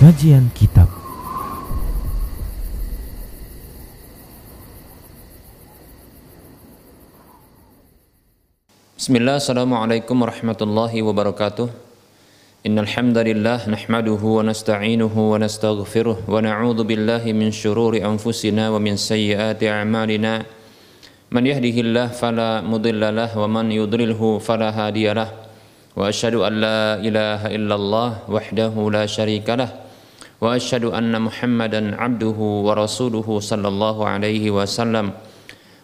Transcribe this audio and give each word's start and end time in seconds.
Kajian 0.00 0.48
Kitab. 0.56 0.88
Bismillah, 8.96 9.36
Assalamualaikum 9.36 10.16
warahmatullahi 10.24 11.04
wabarakatuh. 11.04 11.68
Innal 12.64 12.88
hamdalillah 12.88 13.68
nahmaduhu 13.68 14.40
wa 14.40 14.48
nasta'inuhu 14.48 15.12
wa 15.12 15.36
nastaghfiruh 15.36 16.24
wa 16.24 16.40
na'udzu 16.40 16.80
billahi 16.88 17.36
min 17.36 17.52
shururi 17.52 18.00
anfusina 18.00 18.72
wa 18.72 18.80
min 18.80 18.96
sayyiati 18.96 19.68
a'malina. 19.68 20.48
Man 21.28 21.44
yahdihillah 21.44 22.16
fala 22.16 22.64
mudilla 22.64 23.12
lah 23.12 23.36
wa 23.36 23.44
man 23.44 23.68
yudlilhu 23.68 24.40
fala 24.40 24.72
hadiyalah. 24.72 25.28
Wa 25.92 26.08
asyhadu 26.08 26.40
an 26.48 26.56
la 26.56 26.96
ilaha 27.04 27.52
illallah 27.52 28.24
wahdahu 28.32 28.88
la 28.88 29.04
syarika 29.04 29.60
asyhadu 30.40 30.96
anna 30.96 31.20
Muhammadan 31.20 31.92
abduhu 32.00 32.64
wa 32.64 32.72
rasuluhu 32.72 33.44
sallallahu 33.44 34.08
alaihi 34.08 34.48
wasallam 34.48 35.12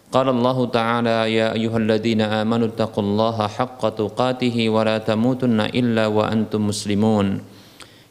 قال 0.07 0.31
الله 0.31 0.57
تعالى 0.71 1.17
يا 1.35 1.47
أيها 1.51 1.77
الذين 1.83 2.23
آمنوا 2.23 2.67
اتقوا 2.71 3.03
الله 3.03 3.37
حق 3.47 3.81
تقاته 3.89 4.55
ولا 4.71 5.03
تموتن 5.03 5.59
إلا 5.75 6.07
وأنتم 6.07 6.63
مسلمون. 6.63 7.27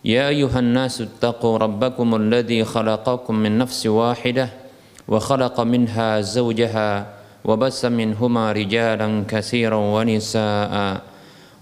يا 0.05 0.29
أيها 0.29 0.59
الناس 0.61 1.01
اتقوا 1.01 1.55
ربكم 1.59 2.09
الذي 2.15 2.69
خلقكم 2.69 3.35
من 3.35 3.59
نفس 3.59 3.87
واحدة 3.89 4.47
وخلق 5.09 5.57
منها 5.61 6.21
زوجها 6.21 6.91
وبس 7.49 7.81
منهما 7.85 8.45
رجالا 8.53 9.09
كثيرا 9.25 9.81
ونساء 9.97 10.73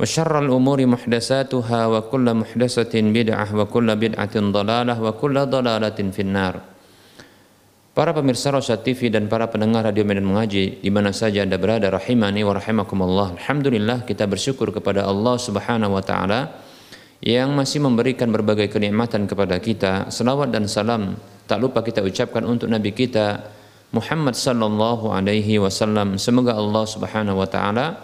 وشر 0.00 0.34
الأمور 0.44 0.78
محدثاتها 0.86 1.80
وكل 1.86 2.26
محدثة 2.34 2.94
بدعة 2.94 3.46
وكل 3.56 3.88
بدعة 3.96 4.36
ضلالة 4.36 4.94
وكل 5.02 5.36
ضلالة 5.46 5.98
في 6.12 6.22
النار 6.22 6.56
Para 7.96 8.12
pemirsa 8.12 8.52
Rosyad 8.52 8.84
TV 8.84 9.08
dan 9.08 9.24
para 9.24 9.48
pendengar 9.48 9.88
Radio 9.88 10.04
Medan 10.04 10.28
Mengaji 10.28 10.84
di 10.84 10.90
mana 10.92 11.16
saja 11.16 11.40
Anda 11.40 11.56
berada 11.56 11.88
rahimani 11.88 12.44
wa 12.44 12.52
rahimakumullah. 12.52 13.40
Alhamdulillah 13.40 14.04
kita 14.04 14.28
bersyukur 14.28 14.68
kepada 14.68 15.08
Allah 15.08 15.40
Subhanahu 15.40 15.96
wa 15.96 16.04
taala 16.04 16.60
yang 17.24 17.56
masih 17.56 17.80
memberikan 17.80 18.28
berbagai 18.28 18.68
kenikmatan 18.68 19.24
kepada 19.24 19.56
kita. 19.56 20.12
Selawat 20.12 20.52
dan 20.52 20.68
salam 20.68 21.16
tak 21.48 21.56
lupa 21.56 21.80
kita 21.80 22.04
ucapkan 22.04 22.44
untuk 22.44 22.68
nabi 22.68 22.92
kita 22.92 23.48
Muhammad 23.96 24.36
sallallahu 24.36 25.16
alaihi 25.16 25.56
wasallam. 25.56 26.20
Semoga 26.20 26.52
Allah 26.52 26.84
Subhanahu 26.84 27.40
wa 27.40 27.48
taala 27.48 27.96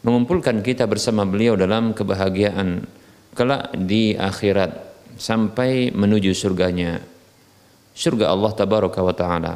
mengumpulkan 0.00 0.64
kita 0.64 0.88
bersama 0.88 1.28
beliau 1.28 1.56
dalam 1.56 1.92
kebahagiaan 1.92 2.84
kelak 3.36 3.76
di 3.76 4.16
akhirat 4.16 4.72
sampai 5.20 5.92
menuju 5.92 6.32
surganya. 6.32 7.04
Surga 7.92 8.32
Allah 8.32 8.52
tabaraka 8.56 9.00
wa 9.04 9.14
taala. 9.14 9.52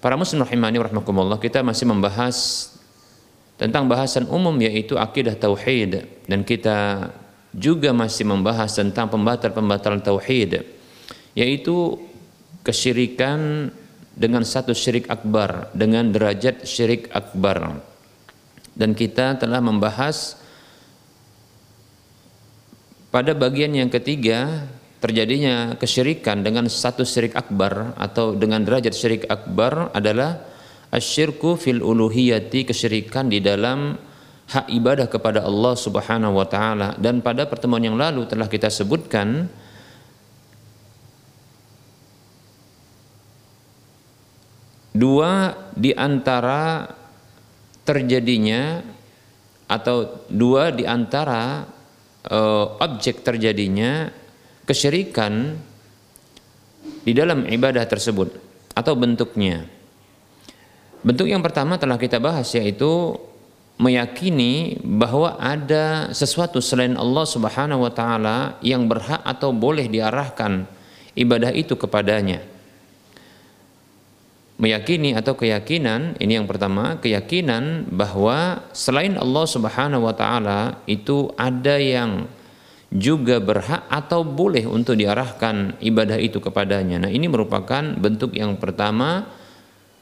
Para 0.00 0.16
muslim 0.16 0.44
rahimani 0.44 0.80
rahmakumullah, 0.80 1.40
kita 1.40 1.64
masih 1.64 1.88
membahas 1.88 2.68
tentang 3.56 3.88
bahasan 3.88 4.28
umum 4.28 4.56
yaitu 4.60 4.96
akidah 4.96 5.36
tauhid. 5.36 6.04
Dan 6.28 6.44
kita 6.44 7.08
juga 7.54 7.94
masih 7.94 8.26
membahas 8.26 8.74
tentang 8.74 9.06
pembatal-pembatal 9.08 10.02
tauhid 10.02 10.66
yaitu 11.34 11.98
kesyirikan 12.66 13.70
dengan 14.14 14.46
satu 14.46 14.70
syirik 14.70 15.10
akbar 15.10 15.70
dengan 15.74 16.10
derajat 16.10 16.62
syirik 16.66 17.10
akbar 17.10 17.82
dan 18.74 18.92
kita 18.92 19.38
telah 19.38 19.62
membahas 19.62 20.38
pada 23.14 23.30
bagian 23.30 23.70
yang 23.70 23.90
ketiga 23.90 24.66
terjadinya 24.98 25.78
kesyirikan 25.78 26.42
dengan 26.42 26.66
satu 26.66 27.06
syirik 27.06 27.38
akbar 27.38 27.94
atau 27.94 28.34
dengan 28.34 28.64
derajat 28.66 28.94
syirik 28.96 29.24
akbar 29.30 29.94
adalah 29.94 30.42
asyirku 30.90 31.54
fil 31.54 31.78
uluhiyati 31.78 32.66
kesyirikan 32.66 33.30
di 33.30 33.38
dalam 33.38 33.94
hak 34.48 34.66
ibadah 34.72 35.06
kepada 35.06 35.44
Allah 35.44 35.74
Subhanahu 35.76 36.34
wa 36.40 36.46
taala. 36.48 36.96
Dan 36.96 37.20
pada 37.20 37.44
pertemuan 37.44 37.84
yang 37.84 37.94
lalu 37.94 38.24
telah 38.26 38.48
kita 38.48 38.72
sebutkan 38.72 39.46
dua 44.94 45.52
di 45.74 45.90
antara 45.92 46.86
terjadinya 47.84 48.80
atau 49.68 50.24
dua 50.28 50.72
di 50.72 50.84
antara 50.84 51.64
uh, 52.28 52.66
objek 52.80 53.24
terjadinya 53.24 54.08
kesyirikan 54.64 55.56
di 57.04 57.12
dalam 57.12 57.44
ibadah 57.44 57.84
tersebut 57.84 58.32
atau 58.72 58.92
bentuknya. 58.96 59.68
Bentuk 61.04 61.28
yang 61.28 61.44
pertama 61.44 61.76
telah 61.76 62.00
kita 62.00 62.16
bahas 62.16 62.48
yaitu 62.56 63.12
meyakini 63.76 64.80
bahwa 64.80 65.36
ada 65.36 66.08
sesuatu 66.16 66.64
selain 66.64 66.96
Allah 66.96 67.26
Subhanahu 67.28 67.84
wa 67.84 67.92
taala 67.92 68.56
yang 68.64 68.88
berhak 68.88 69.20
atau 69.20 69.52
boleh 69.52 69.84
diarahkan 69.84 70.64
ibadah 71.12 71.52
itu 71.52 71.76
kepadanya. 71.76 72.53
Meyakini 74.54 75.18
atau 75.18 75.34
keyakinan 75.34 76.14
ini 76.22 76.38
yang 76.38 76.46
pertama, 76.46 77.02
keyakinan 77.02 77.90
bahwa 77.90 78.62
selain 78.70 79.18
Allah 79.18 79.46
Subhanahu 79.50 80.06
wa 80.06 80.14
taala 80.14 80.78
itu 80.86 81.34
ada 81.34 81.74
yang 81.74 82.30
juga 82.94 83.42
berhak 83.42 83.82
atau 83.90 84.22
boleh 84.22 84.62
untuk 84.70 84.94
diarahkan 84.94 85.82
ibadah 85.82 86.14
itu 86.22 86.38
kepadanya. 86.38 87.02
Nah, 87.02 87.10
ini 87.10 87.26
merupakan 87.26 87.82
bentuk 87.98 88.38
yang 88.38 88.54
pertama 88.54 89.26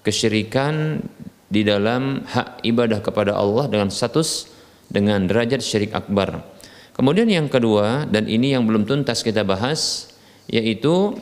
kesyirikan 0.04 1.00
di 1.48 1.64
dalam 1.64 2.20
hak 2.28 2.60
ibadah 2.60 3.00
kepada 3.00 3.32
Allah 3.32 3.72
dengan 3.72 3.88
status 3.88 4.52
dengan 4.92 5.24
derajat 5.24 5.64
syirik 5.64 5.96
akbar. 5.96 6.44
Kemudian 6.92 7.24
yang 7.32 7.48
kedua 7.48 8.04
dan 8.04 8.28
ini 8.28 8.52
yang 8.52 8.68
belum 8.68 8.84
tuntas 8.84 9.24
kita 9.24 9.48
bahas 9.48 10.12
yaitu 10.44 11.16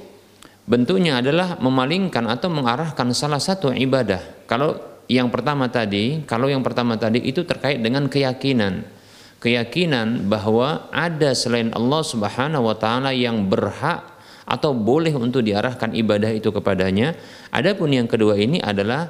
bentuknya 0.70 1.18
adalah 1.18 1.58
memalingkan 1.58 2.30
atau 2.30 2.46
mengarahkan 2.46 3.10
salah 3.10 3.42
satu 3.42 3.74
ibadah. 3.74 4.46
Kalau 4.46 4.78
yang 5.10 5.26
pertama 5.34 5.66
tadi, 5.66 6.22
kalau 6.22 6.46
yang 6.46 6.62
pertama 6.62 6.94
tadi 6.94 7.18
itu 7.18 7.42
terkait 7.42 7.82
dengan 7.82 8.06
keyakinan 8.06 9.00
keyakinan 9.40 10.28
bahwa 10.28 10.92
ada 10.92 11.32
selain 11.32 11.72
Allah 11.72 12.04
Subhanahu 12.04 12.68
wa 12.70 12.76
taala 12.76 13.10
yang 13.10 13.48
berhak 13.48 14.04
atau 14.44 14.76
boleh 14.76 15.16
untuk 15.16 15.42
diarahkan 15.42 15.96
ibadah 15.96 16.28
itu 16.30 16.52
kepadanya. 16.52 17.16
Adapun 17.50 17.90
yang 17.90 18.06
kedua 18.06 18.36
ini 18.36 18.60
adalah 18.60 19.08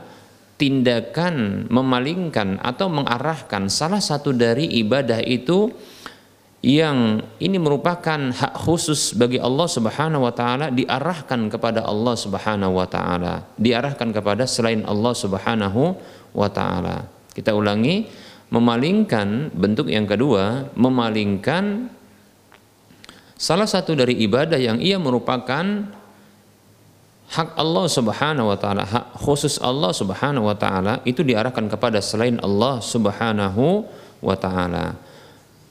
tindakan 0.56 1.66
memalingkan 1.66 2.62
atau 2.62 2.86
mengarahkan 2.92 3.66
salah 3.66 4.00
satu 4.00 4.30
dari 4.30 4.70
ibadah 4.80 5.18
itu 5.24 5.72
yang 6.60 7.24
ini 7.40 7.56
merupakan 7.56 8.20
hak 8.20 8.52
khusus 8.52 9.16
bagi 9.16 9.40
Allah 9.40 9.64
Subhanahu 9.64 10.28
wa 10.28 10.32
taala 10.32 10.68
diarahkan 10.68 11.48
kepada 11.48 11.88
Allah 11.88 12.12
Subhanahu 12.12 12.76
wa 12.76 12.84
taala, 12.84 13.48
diarahkan 13.56 14.12
kepada 14.12 14.44
selain 14.44 14.84
Allah 14.84 15.16
Subhanahu 15.16 15.96
wa 16.36 16.48
taala. 16.52 17.08
Kita 17.32 17.56
ulangi, 17.56 18.04
memalingkan 18.52 19.54
bentuk 19.56 19.88
yang 19.88 20.04
kedua 20.04 20.68
memalingkan 20.76 21.88
salah 23.40 23.64
satu 23.64 23.96
dari 23.96 24.20
ibadah 24.20 24.60
yang 24.60 24.76
ia 24.82 25.00
merupakan 25.00 25.64
hak 27.30 27.48
Allah 27.56 27.86
Subhanahu 27.88 28.52
wa 28.52 28.58
taala, 28.60 28.84
hak 28.84 29.16
khusus 29.16 29.56
Allah 29.62 29.96
Subhanahu 29.96 30.50
wa 30.50 30.56
taala 30.58 31.00
itu 31.08 31.24
diarahkan 31.24 31.72
kepada 31.72 32.04
selain 32.04 32.36
Allah 32.44 32.84
Subhanahu 32.84 33.88
wa 34.20 34.36
taala. 34.36 35.08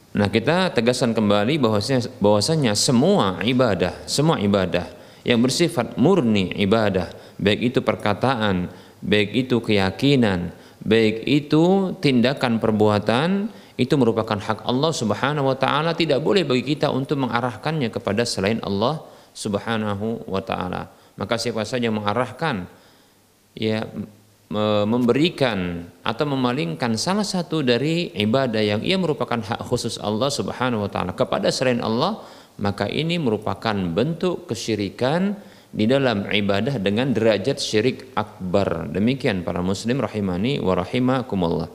Nah, 0.10 0.26
kita 0.26 0.74
tegaskan 0.74 1.14
kembali 1.14 1.62
bahwasanya 1.62 2.10
bahwasanya 2.18 2.74
semua 2.74 3.38
ibadah, 3.46 3.94
semua 4.10 4.42
ibadah 4.42 4.90
yang 5.22 5.38
bersifat 5.38 6.00
murni 6.02 6.50
ibadah, 6.58 7.14
baik 7.38 7.74
itu 7.74 7.80
perkataan, 7.86 8.74
baik 9.06 9.46
itu 9.46 9.62
keyakinan, 9.62 10.50
baik 10.82 11.30
itu 11.30 11.94
tindakan 12.02 12.58
perbuatan 12.58 13.54
itu 13.80 13.96
merupakan 13.96 14.36
hak 14.36 14.68
Allah 14.68 14.92
Subhanahu 14.92 15.54
wa 15.54 15.56
taala 15.56 15.96
tidak 15.96 16.20
boleh 16.20 16.44
bagi 16.44 16.76
kita 16.76 16.92
untuk 16.92 17.22
mengarahkannya 17.24 17.88
kepada 17.94 18.28
selain 18.28 18.60
Allah 18.66 19.06
Subhanahu 19.32 20.28
wa 20.28 20.42
taala. 20.44 20.92
Maka 21.16 21.40
siapa 21.40 21.64
saja 21.64 21.88
mengarahkan 21.88 22.68
ya 23.56 23.88
memberikan 24.50 25.86
atau 26.02 26.26
memalingkan 26.26 26.98
salah 26.98 27.26
satu 27.26 27.62
dari 27.62 28.10
ibadah 28.18 28.58
yang 28.58 28.82
ia 28.82 28.98
merupakan 28.98 29.38
hak 29.38 29.62
khusus 29.62 30.02
Allah 30.02 30.34
Subhanahu 30.34 30.86
wa 30.86 30.90
taala 30.90 31.14
kepada 31.14 31.54
selain 31.54 31.86
Allah, 31.86 32.26
maka 32.58 32.90
ini 32.90 33.22
merupakan 33.22 33.78
bentuk 33.94 34.50
kesyirikan 34.50 35.38
di 35.70 35.86
dalam 35.86 36.26
ibadah 36.26 36.82
dengan 36.82 37.14
derajat 37.14 37.62
syirik 37.62 38.10
akbar. 38.18 38.90
Demikian 38.90 39.46
para 39.46 39.62
muslim 39.62 40.02
rahimani 40.02 40.58
wa 40.58 40.74
rahimakumullah. 40.74 41.70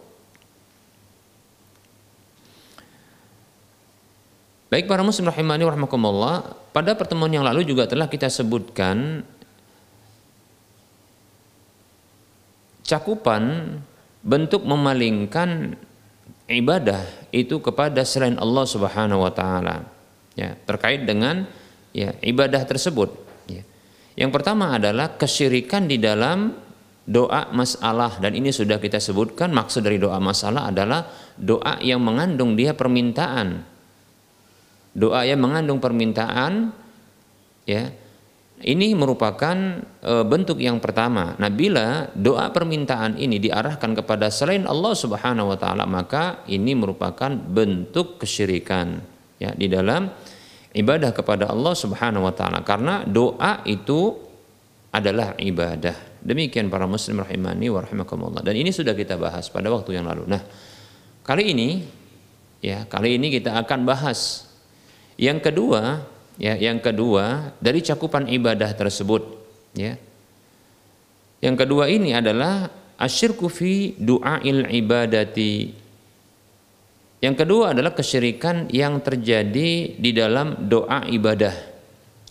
Baik 4.67 4.91
para 4.91 5.07
muslim 5.07 5.31
rahimani 5.31 5.63
wa 5.63 5.71
rahimakumullah, 5.71 6.35
pada 6.75 6.99
pertemuan 6.99 7.31
yang 7.31 7.47
lalu 7.47 7.63
juga 7.63 7.87
telah 7.87 8.11
kita 8.11 8.27
sebutkan 8.27 9.23
cakupan 12.85 13.77
bentuk 14.21 14.63
memalingkan 14.63 15.77
ibadah 16.47 17.05
itu 17.33 17.59
kepada 17.59 18.05
selain 18.05 18.39
Allah 18.39 18.65
Subhanahu 18.69 19.25
wa 19.25 19.33
taala. 19.33 19.89
Ya, 20.35 20.59
terkait 20.67 21.07
dengan 21.07 21.47
ya 21.95 22.15
ibadah 22.23 22.63
tersebut 22.67 23.25
yang 24.15 24.31
pertama 24.31 24.79
adalah 24.79 25.19
kesyirikan 25.19 25.91
di 25.91 25.99
dalam 25.99 26.55
doa 27.05 27.51
masalah 27.51 28.17
dan 28.23 28.33
ini 28.33 28.55
sudah 28.55 28.79
kita 28.79 29.03
sebutkan 29.03 29.51
maksud 29.51 29.85
dari 29.85 29.99
doa 29.99 30.23
masalah 30.23 30.71
adalah 30.71 31.11
doa 31.35 31.83
yang 31.83 31.99
mengandung 31.99 32.55
dia 32.55 32.73
permintaan. 32.79 33.67
Doa 34.95 35.27
yang 35.27 35.43
mengandung 35.43 35.83
permintaan 35.83 36.71
ya. 37.67 37.91
Ini 38.65 38.97
merupakan 38.97 39.57
e, 40.01 40.13
bentuk 40.25 40.57
yang 40.57 40.81
pertama. 40.81 41.37
Nah, 41.37 41.53
bila 41.53 42.09
doa 42.17 42.49
permintaan 42.49 43.21
ini 43.21 43.37
diarahkan 43.37 43.93
kepada 43.93 44.33
selain 44.33 44.65
Allah 44.65 44.97
Subhanahu 44.97 45.53
wa 45.53 45.59
taala, 45.61 45.85
maka 45.85 46.41
ini 46.49 46.73
merupakan 46.73 47.29
bentuk 47.29 48.25
kesyirikan 48.25 49.05
ya 49.37 49.53
di 49.53 49.69
dalam 49.69 50.09
ibadah 50.73 51.13
kepada 51.13 51.53
Allah 51.53 51.77
Subhanahu 51.77 52.25
wa 52.25 52.33
taala 52.33 52.65
karena 52.65 53.05
doa 53.05 53.61
itu 53.69 54.17
adalah 54.89 55.37
ibadah. 55.37 56.25
Demikian 56.25 56.73
para 56.73 56.89
muslim 56.89 57.21
rahimani 57.21 57.69
wa 57.69 57.85
rahimakumullah. 57.85 58.41
Dan 58.41 58.57
ini 58.57 58.73
sudah 58.73 58.97
kita 58.97 59.21
bahas 59.21 59.53
pada 59.53 59.69
waktu 59.69 60.01
yang 60.01 60.09
lalu. 60.09 60.25
Nah, 60.25 60.41
kali 61.21 61.53
ini 61.53 61.85
ya, 62.65 62.89
kali 62.89 63.21
ini 63.21 63.29
kita 63.29 63.61
akan 63.61 63.85
bahas 63.85 64.49
yang 65.15 65.39
kedua, 65.39 66.03
ya, 66.41 66.55
yang 66.57 66.79
kedua 66.79 67.55
dari 67.61 67.83
cakupan 67.85 68.31
ibadah 68.31 68.71
tersebut, 68.75 69.23
ya. 69.75 69.99
Yang 71.45 71.57
kedua 71.67 71.93
ini 71.93 72.17
adalah 72.17 72.73
asyirku 72.97 73.53
fi 73.53 73.93
du'ail 74.01 74.71
ibadati 74.73 75.85
yang 77.25 77.33
kedua 77.33 77.73
adalah 77.73 77.97
kesyirikan 77.97 78.69
yang 78.69 79.01
terjadi 79.01 79.97
di 79.97 80.11
dalam 80.13 80.69
doa 80.69 81.09
ibadah. 81.09 81.57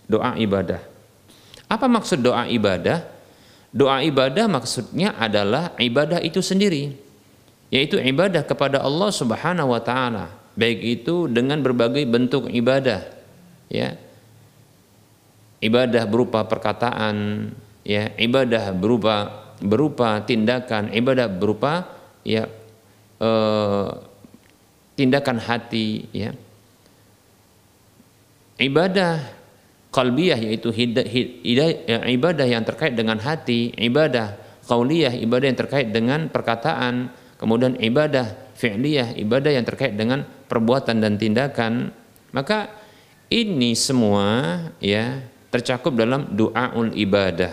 Doa 0.06 0.38
ibadah. 0.38 0.78
Apa 1.66 1.90
maksud 1.90 2.22
doa 2.22 2.46
ibadah? 2.46 3.02
Doa 3.74 4.06
ibadah 4.06 4.46
maksudnya 4.46 5.18
adalah 5.18 5.74
ibadah 5.82 6.22
itu 6.22 6.38
sendiri, 6.38 6.94
yaitu 7.74 7.98
ibadah 7.98 8.46
kepada 8.46 8.78
Allah 8.86 9.10
Subhanahu 9.10 9.74
wa 9.74 9.82
taala, 9.82 10.30
baik 10.54 11.02
itu 11.02 11.26
dengan 11.26 11.58
berbagai 11.58 12.06
bentuk 12.06 12.46
ibadah, 12.54 13.02
ya. 13.74 13.98
Ibadah 15.58 16.06
berupa 16.06 16.46
perkataan, 16.46 17.50
ya, 17.82 18.14
ibadah 18.14 18.70
berupa 18.70 19.42
berupa 19.58 20.20
tindakan, 20.22 20.92
ibadah 20.94 21.26
berupa 21.26 21.88
ya 22.22 22.46
eh, 23.18 23.90
tindakan 24.94 25.38
hati 25.42 26.06
ya. 26.14 26.30
Ibadah 28.54 29.18
kalbiyah 29.90 30.38
yaitu 30.38 30.70
ya, 30.70 31.98
ibadah 32.06 32.46
yang 32.46 32.62
terkait 32.62 32.94
dengan 32.94 33.18
hati. 33.18 33.74
Ibadah 33.74 34.38
kauliyah 34.66 35.14
ibadah 35.18 35.46
yang 35.50 35.58
terkait 35.58 35.88
dengan 35.90 36.30
perkataan. 36.30 37.10
Kemudian 37.34 37.76
ibadah 37.82 38.54
fi'liyah 38.56 39.18
ibadah 39.20 39.50
yang 39.52 39.66
terkait 39.66 39.94
dengan 39.98 40.22
perbuatan 40.24 41.02
dan 41.02 41.18
tindakan. 41.18 41.90
Maka 42.30 42.70
ini 43.34 43.74
semua 43.74 44.58
ya 44.78 45.18
tercakup 45.50 45.98
dalam 45.98 46.30
doaul 46.30 46.94
ibadah 46.94 47.50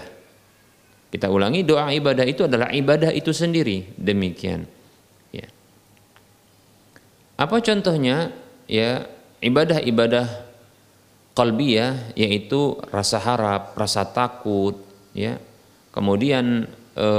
kita 1.09 1.25
ulangi 1.27 1.65
doa 1.65 1.89
ibadah 1.89 2.23
itu 2.29 2.45
adalah 2.45 2.69
ibadah 2.69 3.09
itu 3.09 3.33
sendiri 3.33 3.97
demikian 3.97 4.69
apa 7.41 7.57
contohnya? 7.57 8.29
Ya, 8.69 9.09
ibadah-ibadah 9.41 10.29
qalbiyah 11.33 12.13
yaitu 12.13 12.77
rasa 12.93 13.17
harap, 13.17 13.73
rasa 13.73 14.05
takut, 14.05 14.77
ya. 15.17 15.41
Kemudian 15.89 16.69
e, 16.93 17.09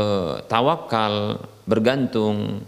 tawakal, 0.46 1.42
bergantung, 1.66 2.62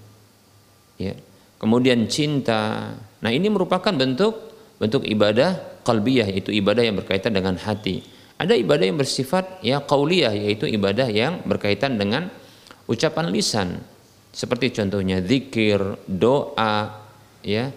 ya. 0.98 1.14
Kemudian 1.62 2.10
cinta. 2.10 2.90
Nah, 3.22 3.30
ini 3.30 3.46
merupakan 3.46 3.94
bentuk 3.94 4.34
bentuk 4.82 5.06
ibadah 5.06 5.54
qalbiyah 5.84 6.32
yaitu 6.32 6.50
ibadah 6.50 6.82
yang 6.82 6.96
berkaitan 6.96 7.36
dengan 7.36 7.54
hati. 7.60 8.02
Ada 8.34 8.58
ibadah 8.58 8.84
yang 8.88 8.98
bersifat 8.98 9.62
ya 9.62 9.78
qauliyah 9.78 10.34
yaitu 10.34 10.66
ibadah 10.66 11.06
yang 11.06 11.44
berkaitan 11.46 12.00
dengan 12.00 12.32
ucapan 12.90 13.30
lisan. 13.30 13.78
Seperti 14.34 14.74
contohnya 14.74 15.22
zikir, 15.22 15.78
doa, 16.10 17.04
ya 17.44 17.70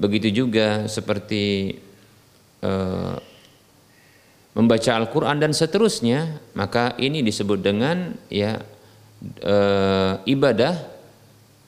begitu 0.00 0.32
juga 0.32 0.88
seperti 0.88 1.76
uh, 2.64 3.20
membaca 4.56 4.90
Al-Quran 4.96 5.36
dan 5.42 5.52
seterusnya 5.52 6.40
maka 6.56 6.96
ini 6.96 7.20
disebut 7.20 7.60
dengan 7.60 8.16
ya 8.32 8.56
uh, 9.44 10.14
ibadah 10.24 10.74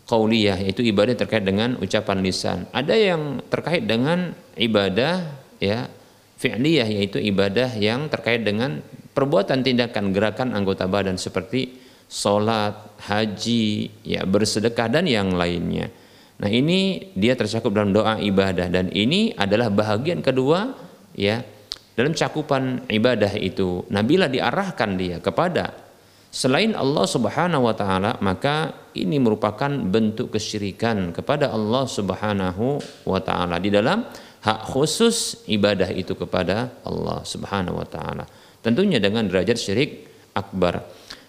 qauliyah 0.08 0.64
yaitu 0.64 0.84
ibadah 0.84 1.16
terkait 1.16 1.44
dengan 1.44 1.76
ucapan 1.80 2.20
lisan 2.24 2.58
ada 2.72 2.96
yang 2.96 3.44
terkait 3.52 3.84
dengan 3.84 4.32
ibadah 4.56 5.43
ya 5.58 5.90
fi'liyah 6.38 6.88
yaitu 6.88 7.22
ibadah 7.22 7.72
yang 7.78 8.10
terkait 8.10 8.42
dengan 8.42 8.82
perbuatan 9.14 9.62
tindakan 9.62 10.10
gerakan 10.10 10.52
anggota 10.52 10.90
badan 10.90 11.16
seperti 11.16 11.80
sholat, 12.10 13.00
haji, 13.08 13.90
ya 14.04 14.22
bersedekah 14.28 14.90
dan 14.90 15.08
yang 15.08 15.32
lainnya. 15.32 15.88
Nah 16.34 16.50
ini 16.50 17.10
dia 17.14 17.38
tercakup 17.38 17.70
dalam 17.70 17.94
doa 17.94 18.18
ibadah 18.18 18.66
dan 18.66 18.90
ini 18.90 19.32
adalah 19.38 19.70
bahagian 19.70 20.18
kedua 20.18 20.74
ya 21.14 21.40
dalam 21.94 22.10
cakupan 22.10 22.90
ibadah 22.90 23.38
itu. 23.38 23.86
Nah 23.94 24.02
bila 24.02 24.26
diarahkan 24.26 24.98
dia 24.98 25.22
kepada 25.22 25.70
selain 26.34 26.74
Allah 26.74 27.06
Subhanahu 27.06 27.70
wa 27.70 27.74
taala 27.78 28.18
maka 28.18 28.74
ini 28.98 29.22
merupakan 29.22 29.70
bentuk 29.70 30.34
kesyirikan 30.34 31.14
kepada 31.14 31.54
Allah 31.54 31.86
Subhanahu 31.86 32.82
wa 33.06 33.20
taala 33.22 33.62
di 33.62 33.70
dalam 33.70 34.02
hak 34.44 34.68
khusus 34.68 35.40
ibadah 35.48 35.88
itu 35.88 36.12
kepada 36.12 36.68
Allah 36.84 37.24
Subhanahu 37.24 37.80
wa 37.80 37.88
taala. 37.88 38.28
Tentunya 38.60 39.00
dengan 39.00 39.24
derajat 39.24 39.56
syirik 39.56 40.04
akbar. 40.36 40.84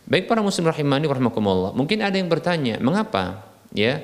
Baik 0.05 0.27
para 0.27 0.43
muslim 0.43 0.67
rahimani 0.67 1.07
warahmatullah. 1.07 1.72
Mungkin 1.74 2.03
ada 2.03 2.19
yang 2.19 2.27
bertanya, 2.27 2.77
mengapa 2.77 3.41
ya 3.72 4.03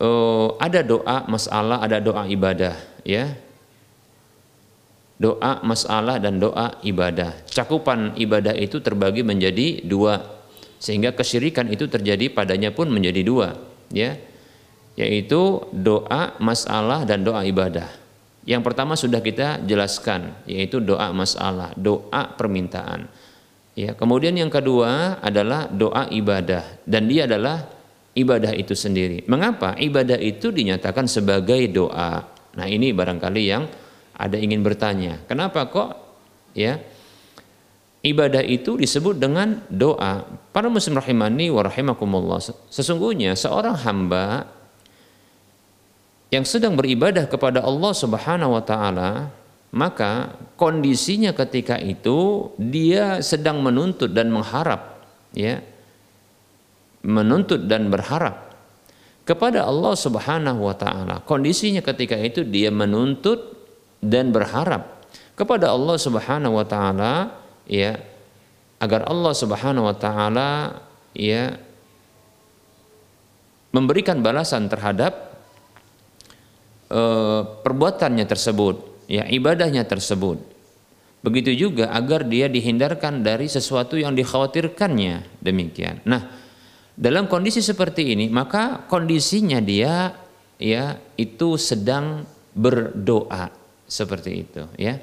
uh, 0.00 0.56
ada 0.56 0.80
doa 0.80 1.28
masalah, 1.28 1.84
ada 1.84 2.00
doa 2.00 2.24
ibadah, 2.26 2.74
ya. 3.04 3.36
Doa 5.16 5.64
masalah 5.64 6.20
dan 6.20 6.36
doa 6.36 6.76
ibadah. 6.84 7.32
Cakupan 7.48 8.12
ibadah 8.20 8.52
itu 8.52 8.84
terbagi 8.84 9.24
menjadi 9.24 9.80
dua, 9.80 10.20
sehingga 10.76 11.16
kesyirikan 11.16 11.72
itu 11.72 11.88
terjadi 11.88 12.28
padanya 12.28 12.68
pun 12.68 12.92
menjadi 12.92 13.24
dua, 13.24 13.56
ya. 13.92 14.16
Yaitu 14.96 15.64
doa 15.72 16.36
masalah 16.40 17.04
dan 17.08 17.24
doa 17.24 17.44
ibadah. 17.44 18.05
Yang 18.46 18.62
pertama 18.62 18.94
sudah 18.94 19.18
kita 19.18 19.58
jelaskan, 19.66 20.30
yaitu 20.46 20.78
doa 20.78 21.10
masalah, 21.10 21.74
doa 21.74 22.30
permintaan. 22.38 23.10
Ya, 23.74 23.92
kemudian 23.92 24.32
yang 24.38 24.48
kedua 24.48 25.18
adalah 25.18 25.66
doa 25.68 26.08
ibadah 26.08 26.64
dan 26.86 27.10
dia 27.10 27.26
adalah 27.26 27.66
ibadah 28.16 28.54
itu 28.56 28.72
sendiri. 28.72 29.26
Mengapa 29.28 29.74
ibadah 29.76 30.16
itu 30.16 30.54
dinyatakan 30.54 31.10
sebagai 31.10 31.60
doa? 31.68 32.24
Nah, 32.56 32.66
ini 32.70 32.94
barangkali 32.94 33.42
yang 33.44 33.68
ada 34.16 34.40
ingin 34.40 34.64
bertanya, 34.64 35.20
kenapa 35.28 35.68
kok 35.68 35.90
ya 36.56 36.80
ibadah 38.00 38.40
itu 38.40 38.80
disebut 38.80 39.20
dengan 39.20 39.60
doa? 39.68 40.24
Para 40.54 40.72
muslim 40.72 40.96
rahimani 40.96 41.52
wa 41.52 41.66
rahimakumullah. 41.66 42.40
Sesungguhnya 42.72 43.36
seorang 43.36 43.76
hamba 43.84 44.48
yang 46.30 46.42
sedang 46.42 46.74
beribadah 46.74 47.30
kepada 47.30 47.62
Allah 47.62 47.92
Subhanahu 47.94 48.58
wa 48.58 48.62
taala 48.64 49.30
maka 49.70 50.34
kondisinya 50.56 51.36
ketika 51.36 51.76
itu 51.78 52.50
dia 52.56 53.20
sedang 53.20 53.60
menuntut 53.62 54.10
dan 54.10 54.32
mengharap 54.32 55.04
ya 55.36 55.60
menuntut 57.06 57.70
dan 57.70 57.86
berharap 57.86 58.46
kepada 59.26 59.66
Allah 59.66 59.94
Subhanahu 59.98 60.70
wa 60.70 60.74
taala. 60.78 61.18
Kondisinya 61.26 61.82
ketika 61.82 62.14
itu 62.14 62.46
dia 62.46 62.70
menuntut 62.70 63.58
dan 63.98 64.30
berharap 64.30 65.06
kepada 65.34 65.74
Allah 65.74 65.98
Subhanahu 65.98 66.54
wa 66.58 66.66
taala 66.66 67.34
ya 67.66 67.98
agar 68.78 69.10
Allah 69.10 69.34
Subhanahu 69.34 69.90
wa 69.90 69.96
taala 69.98 70.78
ya 71.14 71.58
memberikan 73.74 74.22
balasan 74.22 74.70
terhadap 74.70 75.25
perbuatannya 77.62 78.26
tersebut, 78.26 79.06
ya 79.10 79.26
ibadahnya 79.26 79.86
tersebut. 79.86 80.38
Begitu 81.26 81.58
juga 81.58 81.90
agar 81.90 82.22
dia 82.22 82.46
dihindarkan 82.46 83.26
dari 83.26 83.50
sesuatu 83.50 83.98
yang 83.98 84.14
dikhawatirkannya 84.14 85.42
demikian. 85.42 85.98
Nah, 86.06 86.22
dalam 86.94 87.26
kondisi 87.26 87.58
seperti 87.58 88.14
ini 88.14 88.30
maka 88.30 88.86
kondisinya 88.86 89.58
dia 89.58 90.14
ya 90.56 90.96
itu 91.18 91.58
sedang 91.58 92.22
berdoa 92.54 93.50
seperti 93.90 94.30
itu 94.46 94.62
ya. 94.78 95.02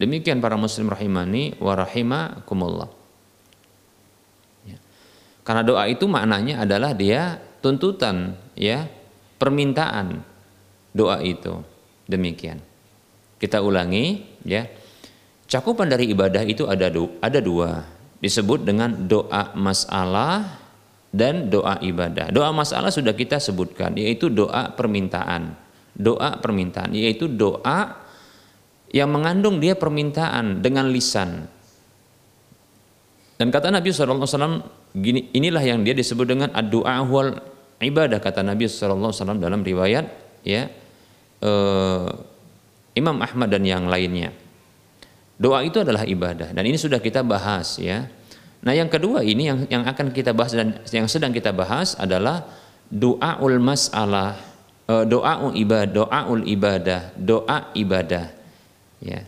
Demikian 0.00 0.40
para 0.40 0.56
muslim 0.56 0.88
rahimani 0.88 1.60
wa 1.60 1.76
rahimakumullah. 1.76 2.88
Ya. 4.64 4.80
Karena 5.44 5.60
doa 5.60 5.84
itu 5.92 6.08
maknanya 6.08 6.64
adalah 6.64 6.96
dia 6.96 7.36
tuntutan 7.60 8.40
ya, 8.56 8.88
permintaan 9.36 10.24
doa 10.94 11.22
itu. 11.22 11.62
Demikian. 12.10 12.58
Kita 13.38 13.62
ulangi 13.62 14.20
ya. 14.44 14.66
Cakupan 15.50 15.90
dari 15.90 16.10
ibadah 16.10 16.46
itu 16.46 16.66
ada 16.70 16.86
du, 16.86 17.10
ada 17.18 17.42
dua. 17.42 17.82
Disebut 18.20 18.62
dengan 18.62 18.94
doa 19.08 19.50
masalah 19.56 20.60
dan 21.10 21.50
doa 21.50 21.80
ibadah. 21.82 22.30
Doa 22.30 22.54
masalah 22.54 22.94
sudah 22.94 23.16
kita 23.16 23.42
sebutkan 23.42 23.98
yaitu 23.98 24.30
doa 24.30 24.70
permintaan. 24.74 25.58
Doa 25.96 26.38
permintaan 26.38 26.94
yaitu 26.94 27.26
doa 27.26 27.98
yang 28.90 29.10
mengandung 29.10 29.58
dia 29.58 29.74
permintaan 29.74 30.62
dengan 30.62 30.90
lisan. 30.90 31.46
Dan 33.40 33.48
kata 33.48 33.72
Nabi 33.72 33.88
SAW, 33.88 34.68
gini, 34.92 35.32
inilah 35.32 35.64
yang 35.64 35.80
dia 35.80 35.96
disebut 35.96 36.28
dengan 36.28 36.52
ad-du'a 36.52 37.00
ibadah 37.80 38.20
kata 38.20 38.44
Nabi 38.44 38.68
SAW 38.68 39.40
dalam 39.40 39.64
riwayat 39.64 40.04
ya 40.44 40.68
eh, 41.40 42.08
Imam 42.96 43.16
Ahmad 43.20 43.48
dan 43.50 43.64
yang 43.64 43.88
lainnya. 43.88 44.32
Doa 45.40 45.64
itu 45.64 45.80
adalah 45.80 46.04
ibadah 46.04 46.52
dan 46.52 46.62
ini 46.68 46.76
sudah 46.76 47.00
kita 47.00 47.24
bahas 47.24 47.80
ya. 47.80 48.08
Nah 48.60 48.76
yang 48.76 48.92
kedua 48.92 49.24
ini 49.24 49.48
yang 49.48 49.58
yang 49.72 49.82
akan 49.88 50.12
kita 50.12 50.36
bahas 50.36 50.52
dan 50.52 50.84
yang 50.92 51.08
sedang 51.08 51.32
kita 51.32 51.48
bahas 51.56 51.96
adalah 51.96 52.44
doaul 52.92 53.56
masalah, 53.56 54.36
eh, 54.84 55.04
doa 55.08 55.48
ibadah, 55.56 55.88
doaul 55.88 56.44
ibadah, 56.44 57.00
doa 57.16 57.72
ibadah. 57.72 58.26
Ya. 59.00 59.24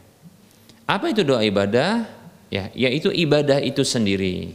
Apa 0.84 1.08
itu 1.08 1.24
doa 1.24 1.40
ibadah? 1.40 2.04
Ya, 2.52 2.68
yaitu 2.76 3.08
ibadah 3.08 3.64
itu 3.64 3.80
sendiri. 3.80 4.52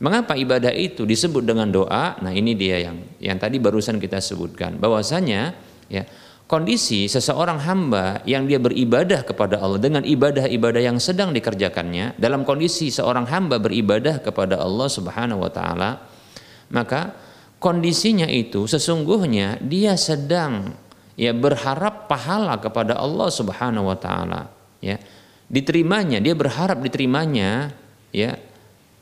Mengapa 0.00 0.36
ibadah 0.36 0.72
itu 0.72 1.04
disebut 1.04 1.44
dengan 1.44 1.68
doa? 1.68 2.16
Nah, 2.20 2.32
ini 2.32 2.56
dia 2.56 2.80
yang 2.80 2.96
yang 3.20 3.36
tadi 3.36 3.60
barusan 3.60 4.00
kita 4.00 4.20
sebutkan. 4.24 4.80
Bahwasanya 4.80 5.52
ya, 5.92 6.08
kondisi 6.46 7.10
seseorang 7.10 7.58
hamba 7.66 8.22
yang 8.22 8.46
dia 8.46 8.62
beribadah 8.62 9.26
kepada 9.26 9.58
Allah 9.58 9.82
dengan 9.82 10.06
ibadah-ibadah 10.06 10.78
yang 10.78 10.98
sedang 11.02 11.34
dikerjakannya 11.34 12.14
dalam 12.16 12.46
kondisi 12.46 12.88
seorang 12.94 13.26
hamba 13.26 13.58
beribadah 13.58 14.22
kepada 14.22 14.62
Allah 14.62 14.86
Subhanahu 14.86 15.42
wa 15.42 15.50
taala, 15.50 16.06
maka 16.70 17.18
kondisinya 17.58 18.30
itu 18.30 18.70
sesungguhnya 18.70 19.58
dia 19.58 19.98
sedang 19.98 20.70
ya 21.18 21.34
berharap 21.34 22.06
pahala 22.06 22.62
kepada 22.62 22.94
Allah 22.94 23.26
Subhanahu 23.26 23.90
wa 23.90 23.98
taala 23.98 24.46
ya. 24.78 25.02
Diterimanya 25.46 26.18
dia 26.22 26.34
berharap 26.34 26.78
diterimanya 26.82 27.74
ya. 28.14 28.38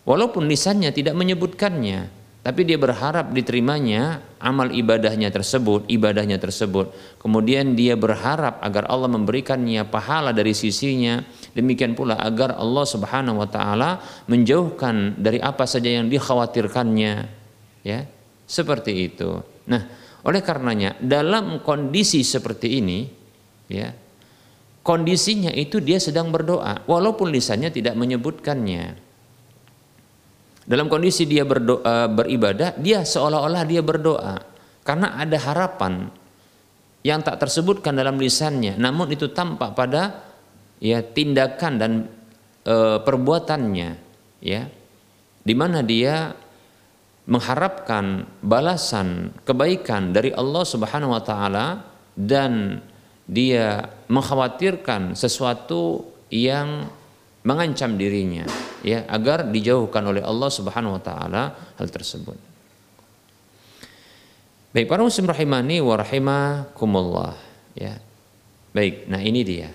Walaupun 0.05 0.45
lisannya 0.45 0.93
tidak 0.93 1.17
menyebutkannya 1.17 2.24
tapi 2.45 2.69
dia 2.69 2.77
berharap 2.77 3.33
diterimanya 3.33 4.21
amal 4.37 4.69
ibadahnya 4.69 5.33
tersebut 5.33 5.89
ibadahnya 5.89 6.37
tersebut. 6.37 6.93
Kemudian 7.17 7.73
dia 7.73 7.97
berharap 7.97 8.61
agar 8.61 8.85
Allah 8.93 9.09
memberikannya 9.09 9.81
pahala 9.89 10.29
dari 10.37 10.53
sisinya. 10.53 11.25
Demikian 11.57 11.97
pula 11.97 12.21
agar 12.21 12.61
Allah 12.61 12.85
Subhanahu 12.85 13.41
wa 13.41 13.49
taala 13.49 14.05
menjauhkan 14.29 15.17
dari 15.17 15.41
apa 15.41 15.65
saja 15.65 15.89
yang 15.89 16.13
dikhawatirkannya. 16.13 17.15
Ya 17.81 18.05
seperti 18.45 18.93
itu. 19.09 19.41
Nah 19.65 19.89
oleh 20.21 20.45
karenanya 20.45 21.01
dalam 21.01 21.65
kondisi 21.65 22.21
seperti 22.21 22.77
ini 22.77 23.09
ya 23.73 23.89
kondisinya 24.85 25.49
itu 25.49 25.81
dia 25.81 25.97
sedang 25.97 26.29
berdoa 26.29 26.85
walaupun 26.85 27.33
lisannya 27.33 27.73
tidak 27.73 27.97
menyebutkannya. 27.97 29.04
Dalam 30.65 30.89
kondisi 30.89 31.29
dia 31.29 31.45
berdoa 31.45 32.09
beribadah 32.09 32.77
dia 32.81 33.05
seolah-olah 33.05 33.63
dia 33.69 33.85
berdoa. 33.85 34.41
Karena 34.85 35.17
ada 35.17 35.37
harapan 35.41 36.09
yang 37.05 37.21
tak 37.21 37.41
tersebutkan 37.41 37.93
dalam 37.93 38.17
lisannya. 38.17 38.81
Namun 38.81 39.13
itu 39.13 39.29
tampak 39.33 39.77
pada 39.77 40.25
ya 40.81 41.05
tindakan 41.05 41.73
dan 41.77 41.93
e, 42.65 42.77
perbuatannya 43.01 43.91
ya. 44.41 44.63
Di 45.45 45.55
mana 45.57 45.85
dia 45.85 46.33
mengharapkan 47.25 48.25
balasan 48.41 49.33
kebaikan 49.45 50.13
dari 50.13 50.33
Allah 50.33 50.65
Subhanahu 50.65 51.13
wa 51.13 51.23
taala 51.25 51.67
dan 52.17 52.81
dia 53.25 53.89
mengkhawatirkan 54.13 55.17
sesuatu 55.17 56.05
yang 56.29 56.89
mengancam 57.45 58.01
dirinya 58.01 58.49
ya 58.81 59.05
agar 59.07 59.49
dijauhkan 59.49 60.01
oleh 60.05 60.25
Allah 60.25 60.51
Subhanahu 60.51 60.97
wa 60.97 61.03
taala 61.05 61.43
hal 61.77 61.89
tersebut. 61.93 62.37
Baik 64.75 64.91
para 64.91 65.07
muslim 65.07 65.31
rahimani 65.31 65.79
wa 65.79 65.95
rahimakumullah 65.95 67.39
ya. 67.79 67.95
Baik, 68.75 69.07
nah 69.07 69.23
ini 69.23 69.47
dia. 69.47 69.71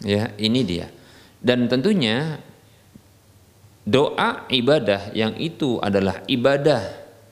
Ya, 0.00 0.32
ini 0.40 0.64
dia. 0.64 0.88
Dan 1.44 1.68
tentunya 1.68 2.40
doa 3.84 4.48
ibadah 4.48 5.12
yang 5.12 5.36
itu 5.36 5.76
adalah 5.84 6.24
ibadah 6.24 6.80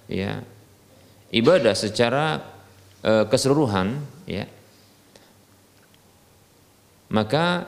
ya 0.05 0.45
ibadah 1.33 1.73
secara 1.73 2.45
e, 3.01 3.25
keseluruhan 3.33 3.97
ya 4.29 4.45
maka 7.09 7.65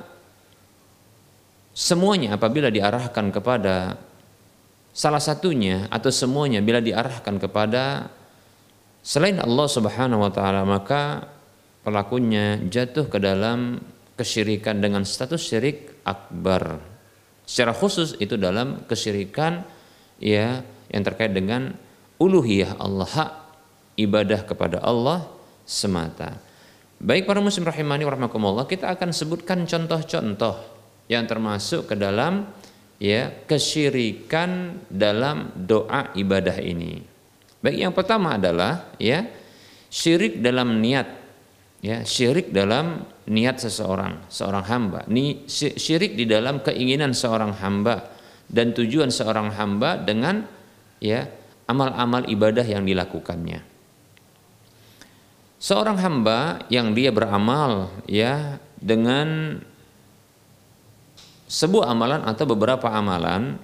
semuanya 1.74 2.38
apabila 2.38 2.70
diarahkan 2.70 3.34
kepada 3.34 3.98
salah 4.94 5.18
satunya 5.18 5.90
atau 5.90 6.08
semuanya 6.14 6.62
bila 6.62 6.78
diarahkan 6.78 7.34
kepada 7.42 8.08
selain 9.02 9.42
Allah 9.42 9.66
Subhanahu 9.66 10.22
wa 10.22 10.30
taala 10.30 10.62
maka 10.62 11.26
pelakunya 11.82 12.62
jatuh 12.62 13.10
ke 13.10 13.18
dalam 13.18 13.82
kesyirikan 14.14 14.78
dengan 14.78 15.02
status 15.02 15.42
syirik 15.42 15.98
akbar 16.06 16.78
Secara 17.44 17.76
khusus 17.76 18.16
itu 18.24 18.40
dalam 18.40 18.88
kesyirikan 18.88 19.68
ya 20.16 20.64
yang 20.88 21.02
terkait 21.04 21.36
dengan 21.36 21.76
uluhiyah 22.16 22.80
Allah 22.80 23.04
hak 23.04 23.30
ibadah 24.00 24.48
kepada 24.48 24.80
Allah 24.80 25.28
semata. 25.68 26.40
Baik 27.04 27.28
para 27.28 27.44
muslim 27.44 27.68
rahimani 27.68 28.08
warahmatullah 28.08 28.64
kita 28.64 28.88
akan 28.96 29.12
sebutkan 29.12 29.68
contoh-contoh 29.68 30.73
yang 31.10 31.28
termasuk 31.28 31.90
ke 31.90 31.94
dalam 31.98 32.48
ya 33.00 33.28
kesyirikan 33.44 34.80
dalam 34.88 35.52
doa 35.54 36.14
ibadah 36.16 36.56
ini. 36.62 37.04
Baik 37.60 37.78
yang 37.88 37.94
pertama 37.96 38.36
adalah 38.36 38.92
ya 39.00 39.24
syirik 39.88 40.40
dalam 40.40 40.80
niat 40.80 41.08
ya 41.84 42.00
syirik 42.00 42.48
dalam 42.48 43.04
niat 43.28 43.60
seseorang, 43.60 44.24
seorang 44.32 44.64
hamba. 44.64 45.00
Ni 45.08 45.44
syirik 45.48 46.16
di 46.16 46.24
dalam 46.24 46.64
keinginan 46.64 47.12
seorang 47.12 47.56
hamba 47.60 48.08
dan 48.48 48.72
tujuan 48.72 49.12
seorang 49.12 49.52
hamba 49.52 50.00
dengan 50.00 50.44
ya 51.00 51.28
amal-amal 51.68 52.28
ibadah 52.28 52.64
yang 52.64 52.84
dilakukannya. 52.84 53.60
Seorang 55.60 55.96
hamba 55.96 56.60
yang 56.68 56.92
dia 56.92 57.08
beramal 57.08 57.88
ya 58.04 58.60
dengan 58.76 59.56
sebuah 61.48 61.92
amalan 61.92 62.24
atau 62.24 62.44
beberapa 62.48 62.88
amalan 62.88 63.60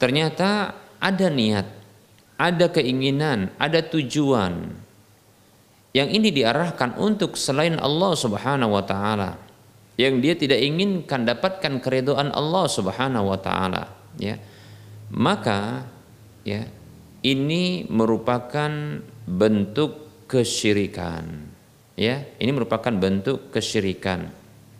ternyata 0.00 0.74
ada 1.00 1.26
niat, 1.32 1.66
ada 2.36 2.66
keinginan, 2.68 3.52
ada 3.56 3.80
tujuan 3.80 4.74
yang 5.90 6.06
ini 6.06 6.30
diarahkan 6.30 6.94
untuk 7.02 7.34
selain 7.34 7.74
Allah 7.82 8.14
Subhanahu 8.14 8.78
wa 8.78 8.84
taala 8.86 9.50
yang 9.98 10.22
dia 10.22 10.38
tidak 10.38 10.62
inginkan 10.62 11.26
dapatkan 11.26 11.82
keridhaan 11.82 12.30
Allah 12.32 12.64
Subhanahu 12.70 13.26
wa 13.34 13.38
taala 13.40 13.90
ya. 14.16 14.38
Maka 15.10 15.84
ya 16.46 16.62
ini 17.26 17.84
merupakan 17.90 18.70
bentuk 19.26 20.24
kesyirikan 20.30 21.26
ya. 21.98 22.22
Ini 22.38 22.50
merupakan 22.54 22.94
bentuk 22.94 23.50
kesyirikan 23.50 24.30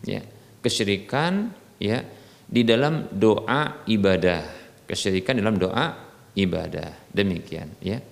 ya. 0.07 0.23
Kesyirikan 0.63 1.53
ya 1.81 2.05
di 2.45 2.61
dalam 2.61 3.09
doa 3.09 3.81
ibadah 3.89 4.61
kesyirikan 4.91 5.39
dalam 5.39 5.55
doa 5.55 5.95
ibadah. 6.35 6.91
Demikian 7.15 7.71
ya. 7.79 8.03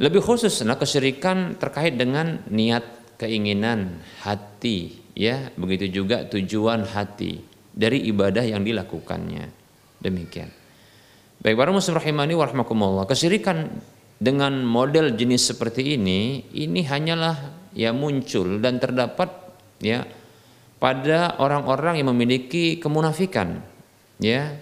Lebih 0.00 0.24
khusus 0.24 0.64
nah 0.64 0.80
kesyirikan 0.80 1.60
terkait 1.60 2.00
dengan 2.00 2.40
niat 2.48 3.16
keinginan 3.20 4.00
hati 4.24 4.96
ya. 5.12 5.52
Begitu 5.60 6.00
juga 6.00 6.24
tujuan 6.24 6.88
hati 6.88 7.44
dari 7.76 8.08
ibadah 8.08 8.40
yang 8.48 8.64
dilakukannya. 8.64 9.52
Demikian. 10.00 10.48
Baik 11.40 11.56
para 11.56 11.72
muslim 11.72 11.96
rahimani 12.00 12.32
warahmatullah 12.36 13.04
kesyirikan 13.04 13.68
dengan 14.20 14.64
model 14.64 15.16
jenis 15.16 15.52
seperti 15.52 15.96
ini 15.96 16.48
ini 16.52 16.84
hanyalah 16.84 17.68
ya 17.72 17.92
muncul 17.96 18.60
dan 18.60 18.76
terdapat 18.76 19.28
ya 19.80 20.04
pada 20.80 21.36
orang-orang 21.36 22.00
yang 22.00 22.08
memiliki 22.10 22.80
kemunafikan 22.80 23.60
ya 24.16 24.56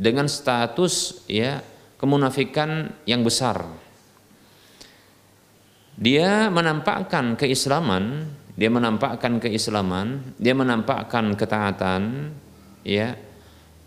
dengan 0.00 0.24
status 0.26 1.22
ya 1.28 1.60
kemunafikan 2.00 2.96
yang 3.04 3.20
besar. 3.20 3.68
Dia 5.98 6.48
menampakkan 6.48 7.36
keislaman 7.36 8.32
dia 8.58 8.72
menampakkan 8.72 9.38
keislaman 9.38 10.34
dia 10.40 10.56
menampakkan 10.56 11.36
ketaatan 11.36 12.32
ya. 12.82 13.14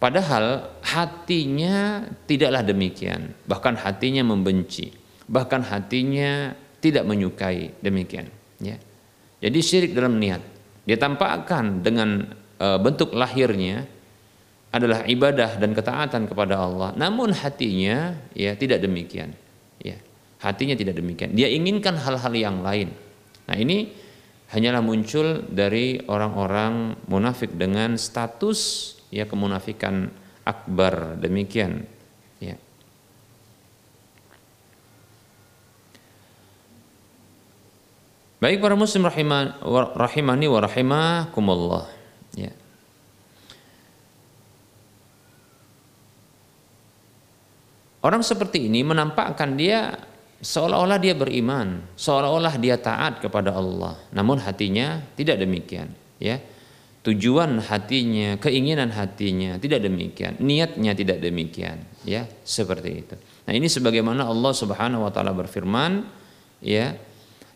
Padahal 0.01 0.73
hatinya 0.81 2.01
tidaklah 2.25 2.65
demikian. 2.65 3.38
Bahkan 3.45 3.77
hatinya 3.85 4.25
membenci. 4.25 4.89
Bahkan 5.29 5.61
hatinya 5.61 6.57
tidak 6.81 7.05
menyukai 7.05 7.77
demikian 7.85 8.25
ya. 8.57 8.81
Jadi 9.41 9.59
syirik 9.61 9.93
dalam 9.93 10.17
niat 10.17 10.50
dia 10.85 10.97
tampakkan 10.97 11.85
dengan 11.85 12.25
e, 12.57 12.67
bentuk 12.81 13.13
lahirnya 13.13 13.85
adalah 14.71 15.03
ibadah 15.03 15.59
dan 15.59 15.75
ketaatan 15.75 16.31
kepada 16.31 16.57
Allah. 16.57 16.95
Namun 16.95 17.35
hatinya 17.35 18.15
ya 18.31 18.55
tidak 18.55 18.81
demikian. 18.81 19.35
Ya 19.83 20.00
hatinya 20.41 20.73
tidak 20.73 20.97
demikian. 20.97 21.38
Dia 21.38 21.51
inginkan 21.51 22.00
hal-hal 22.00 22.33
yang 22.33 22.65
lain. 22.65 22.89
Nah 23.45 23.55
ini 23.59 23.93
hanyalah 24.50 24.81
muncul 24.81 25.45
dari 25.47 26.01
orang-orang 26.07 26.97
munafik 27.05 27.53
dengan 27.53 28.00
status 28.00 28.93
ya 29.13 29.29
kemunafikan 29.29 30.09
akbar. 30.47 31.19
Demikian 31.21 31.85
ya 32.41 32.57
Baik 38.41 38.57
para 38.57 38.74
muslim 38.74 39.05
rahimani 39.05 40.50
wa 40.50 40.60
rahimakumullah. 40.65 41.86
Ya. 42.33 42.50
Orang 48.01 48.25
seperti 48.25 48.65
ini 48.65 48.81
menampakkan 48.81 49.53
dia 49.53 49.93
seolah-olah 50.41 50.98
dia 50.98 51.13
beriman, 51.13 51.86
seolah-olah 51.93 52.57
dia 52.57 52.81
taat 52.81 53.21
kepada 53.21 53.53
Allah, 53.53 53.93
namun 54.10 54.41
hatinya 54.41 55.06
tidak 55.13 55.38
demikian, 55.38 55.93
ya. 56.17 56.41
Tujuan 57.06 57.62
hatinya, 57.62 58.41
keinginan 58.41 58.89
hatinya 58.89 59.62
tidak 59.62 59.86
demikian, 59.86 60.41
niatnya 60.41 60.97
tidak 60.97 61.21
demikian, 61.21 61.86
ya, 62.01 62.25
seperti 62.41 63.06
itu. 63.06 63.15
Nah, 63.45 63.54
ini 63.54 63.69
sebagaimana 63.69 64.25
Allah 64.25 64.54
Subhanahu 64.54 65.06
wa 65.06 65.13
taala 65.13 65.30
berfirman, 65.38 66.01
ya, 66.58 66.97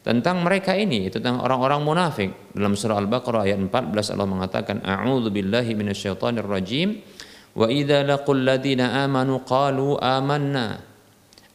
tentang 0.06 0.46
mereka 0.46 0.78
ini 0.78 1.10
tentang 1.10 1.41
orang-orang 1.41 1.82
munafik. 1.82 2.30
Dalam 2.54 2.78
surah 2.78 3.02
Al-Baqarah 3.02 3.50
ayat 3.50 3.58
14 3.58 4.13
Allah 4.13 4.30
mengatakan 4.30 4.78
a'udzu 4.86 5.34
billahi 5.34 5.74
minasyaitonir 5.74 6.46
rajim 6.46 7.02
wa 7.58 7.65
idza 7.65 8.06
laqul 8.06 8.46
ladina 8.46 9.02
amanu 9.02 9.41
qalu 9.41 9.98
amanna. 9.98 10.78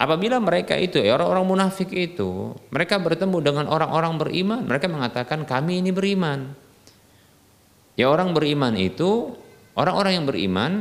Apabila 0.02 0.42
mereka 0.42 0.74
itu 0.74 0.98
ya 0.98 1.14
orang-orang 1.14 1.46
munafik 1.46 1.94
itu 1.94 2.50
mereka 2.74 2.98
bertemu 2.98 3.38
dengan 3.38 3.70
orang-orang 3.70 4.18
beriman 4.18 4.66
mereka 4.66 4.90
mengatakan 4.90 5.46
kami 5.46 5.78
ini 5.78 5.94
beriman. 5.94 6.50
Ya 7.94 8.10
orang 8.10 8.34
beriman 8.34 8.74
itu 8.74 9.30
orang-orang 9.78 10.18
yang 10.18 10.26
beriman 10.26 10.72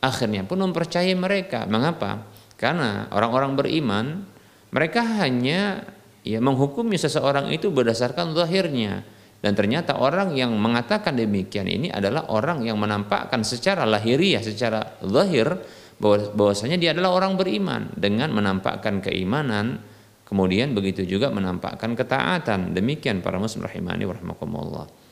akhirnya 0.00 0.48
pun 0.48 0.64
mempercayai 0.64 1.12
mereka. 1.12 1.68
Mengapa? 1.68 2.24
Karena 2.56 3.10
orang-orang 3.12 3.52
beriman 3.52 4.24
mereka 4.72 5.04
hanya 5.20 5.84
ya 6.22 6.38
menghukumi 6.42 6.98
seseorang 6.98 7.50
itu 7.54 7.70
berdasarkan 7.70 8.34
zahirnya. 8.34 9.02
Dan 9.42 9.58
ternyata 9.58 9.98
orang 9.98 10.38
yang 10.38 10.54
mengatakan 10.54 11.18
demikian 11.18 11.66
ini 11.66 11.90
adalah 11.90 12.30
orang 12.30 12.62
yang 12.62 12.78
menampakkan 12.78 13.42
secara 13.42 13.82
lahiriah 13.82 14.38
secara 14.38 15.02
zahir 15.02 15.58
bahwasanya 15.98 16.78
dia 16.78 16.94
adalah 16.94 17.18
orang 17.18 17.34
beriman. 17.34 17.90
Dengan 17.98 18.30
menampakkan 18.30 19.02
keimanan 19.02 19.82
kemudian 20.22 20.78
begitu 20.78 21.02
juga 21.02 21.34
menampakkan 21.34 21.98
ketaatan. 21.98 22.70
Demikian 22.70 23.18
para 23.18 23.42
muslim 23.42 23.66
rahimani 23.66 24.06
warahmatullah 24.06 25.02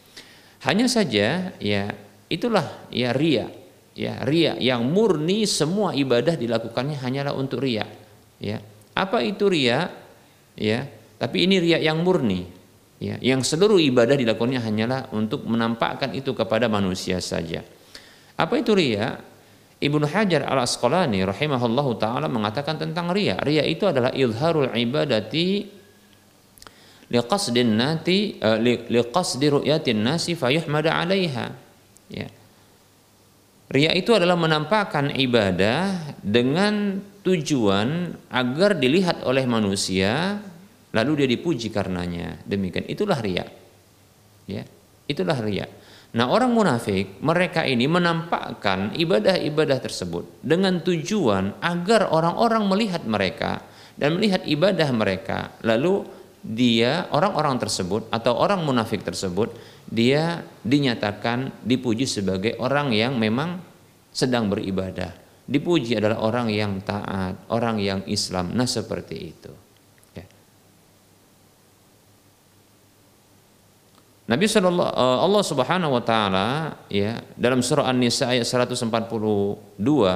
hanya 0.65 0.87
saja 0.93 1.57
ya 1.57 1.85
itulah 2.29 2.89
ya 2.93 3.17
ria 3.17 3.49
ya 3.97 4.21
ria 4.29 4.61
yang 4.61 4.85
murni 4.85 5.49
semua 5.49 5.97
ibadah 5.97 6.37
dilakukannya 6.37 7.01
hanyalah 7.01 7.33
untuk 7.33 7.65
ria 7.65 7.89
ya 8.37 8.61
apa 8.93 9.25
itu 9.25 9.49
ria 9.49 9.89
ya 10.57 10.85
tapi 11.21 11.45
ini 11.45 11.61
riak 11.61 11.85
yang 11.85 12.01
murni, 12.01 12.49
ya, 12.97 13.21
yang 13.21 13.45
seluruh 13.45 13.77
ibadah 13.77 14.17
dilakukannya 14.17 14.57
hanyalah 14.57 15.01
untuk 15.13 15.45
menampakkan 15.45 16.17
itu 16.17 16.33
kepada 16.33 16.65
manusia 16.73 17.21
saja. 17.21 17.61
Apa 18.41 18.57
itu 18.57 18.73
riak? 18.73 19.29
Ibnu 19.81 20.05
Hajar 20.09 20.49
al 20.49 20.65
Asqalani 20.65 21.25
rahimahullahu 21.25 21.97
taala 22.01 22.29
mengatakan 22.29 22.77
tentang 22.81 23.13
ria. 23.13 23.37
Ria 23.41 23.65
itu 23.65 23.89
adalah 23.89 24.13
ilharul 24.13 24.73
ibadati 24.73 25.69
liqasdin 27.09 27.81
nati 27.81 28.37
uh, 28.41 28.61
liqasdi 28.65 29.49
ru'yatin 29.49 30.01
nasi 30.01 30.37
fayuhmada 30.37 31.01
'alaiha. 31.01 31.47
Ya. 32.13 32.29
Ria 33.73 33.93
itu 33.97 34.13
adalah 34.13 34.37
menampakkan 34.37 35.17
ibadah 35.17 36.17
dengan 36.21 37.01
tujuan 37.25 38.17
agar 38.29 38.77
dilihat 38.77 39.25
oleh 39.25 39.49
manusia 39.49 40.45
lalu 40.95 41.25
dia 41.25 41.29
dipuji 41.31 41.71
karenanya. 41.71 42.41
Demikian. 42.47 42.87
Itulah 42.87 43.19
ria 43.23 43.47
ya. 44.51 44.63
Itulah 45.07 45.39
ria 45.43 45.67
nah 46.11 46.27
orang 46.27 46.51
munafik 46.51 47.23
mereka 47.23 47.63
ini 47.63 47.87
menampakkan 47.87 48.99
ibadah-ibadah 48.99 49.79
tersebut 49.79 50.43
dengan 50.43 50.83
tujuan 50.83 51.63
agar 51.63 52.11
orang-orang 52.11 52.67
melihat 52.67 53.07
mereka 53.07 53.63
dan 53.95 54.19
melihat 54.19 54.43
ibadah 54.43 54.91
mereka. 54.91 55.55
Lalu 55.63 56.03
dia 56.43 57.07
orang-orang 57.15 57.63
tersebut 57.63 58.11
atau 58.11 58.35
orang 58.43 58.67
munafik 58.67 59.07
tersebut 59.07 59.55
dia 59.87 60.43
dinyatakan 60.67 61.63
dipuji 61.63 62.11
sebagai 62.11 62.59
orang 62.59 62.91
yang 62.91 63.15
memang 63.15 63.63
sedang 64.11 64.51
beribadah. 64.51 65.15
Dipuji 65.47 65.95
adalah 65.95 66.27
orang 66.27 66.51
yang 66.51 66.83
taat 66.83 67.39
orang 67.55 67.79
yang 67.79 68.03
Islam. 68.11 68.51
Nah 68.51 68.67
seperti 68.67 69.15
itu 69.15 69.70
Nabi 74.31 74.47
sallallahu 74.47 74.95
eh, 74.95 75.19
Allah 75.27 75.43
Subhanahu 75.43 75.93
wa 75.99 76.03
taala 76.07 76.79
ya 76.87 77.19
dalam 77.35 77.67
surah 77.67 77.91
An-Nisa 77.91 78.31
ayat 78.31 78.47
142 78.47 78.87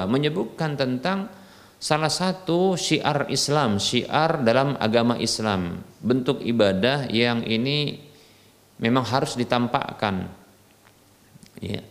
menyebutkan 0.07 0.79
tentang 0.79 1.27
salah 1.75 2.07
satu 2.07 2.79
syiar 2.79 3.27
Islam, 3.27 3.75
syiar 3.75 4.39
dalam 4.47 4.79
agama 4.79 5.19
Islam, 5.19 5.83
bentuk 5.99 6.39
ibadah 6.39 7.11
yang 7.11 7.43
ini 7.43 7.99
memang 8.79 9.03
harus 9.03 9.35
ditampakkan. 9.35 10.31
Ya. 11.59 11.83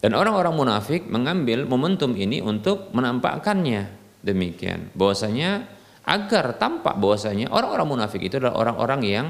Dan 0.00 0.12
orang-orang 0.16 0.56
munafik 0.56 1.04
mengambil 1.08 1.68
momentum 1.68 2.16
ini 2.16 2.40
untuk 2.40 2.92
menampakkannya. 2.96 4.08
Demikian. 4.24 4.92
Bahwasanya 4.96 5.64
agar 6.06 6.56
tampak 6.58 6.98
bahwasanya 6.98 7.52
orang-orang 7.52 7.86
munafik 7.86 8.22
itu 8.22 8.38
adalah 8.38 8.58
orang-orang 8.58 9.00
yang 9.06 9.26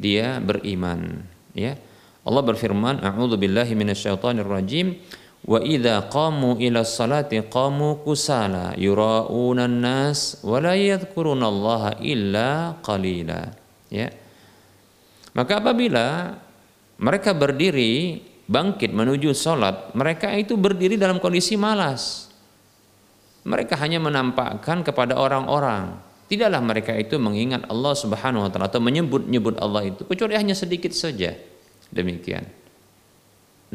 dia 0.00 0.40
beriman 0.40 1.20
ya 1.52 1.76
Allah 2.24 2.42
berfirman 2.44 3.04
a'udzu 3.04 3.36
billahi 3.36 3.76
minasyaitonir 3.76 4.48
rajim 4.48 4.96
wa 5.44 5.60
idza 5.60 6.08
qamu 6.08 6.56
ila 6.56 6.80
salati 6.84 7.40
qamu 7.44 8.00
kusala 8.00 8.72
yura'una 8.80 9.68
nas 9.68 10.40
wa 10.40 10.56
la 10.60 10.76
yadhkurunallaha 10.76 12.00
illa 12.00 12.80
qalila 12.80 13.52
ya 13.92 14.08
maka 15.36 15.62
apabila 15.62 16.36
mereka 17.00 17.32
berdiri 17.32 18.20
bangkit 18.50 18.90
menuju 18.90 19.30
sholat, 19.30 19.94
mereka 19.94 20.34
itu 20.34 20.58
berdiri 20.58 20.98
dalam 20.98 21.22
kondisi 21.22 21.54
malas. 21.54 22.26
Mereka 23.46 23.78
hanya 23.78 24.02
menampakkan 24.02 24.82
kepada 24.82 25.16
orang-orang. 25.16 25.96
Tidaklah 26.30 26.62
mereka 26.62 26.94
itu 26.94 27.18
mengingat 27.18 27.66
Allah 27.66 27.90
Subhanahu 27.90 28.46
wa 28.46 28.50
taala 28.54 28.70
atau 28.70 28.78
menyebut-nyebut 28.78 29.58
Allah 29.58 29.90
itu 29.90 30.06
kecuali 30.06 30.38
hanya 30.38 30.54
sedikit 30.54 30.94
saja. 30.94 31.34
Demikian. 31.90 32.46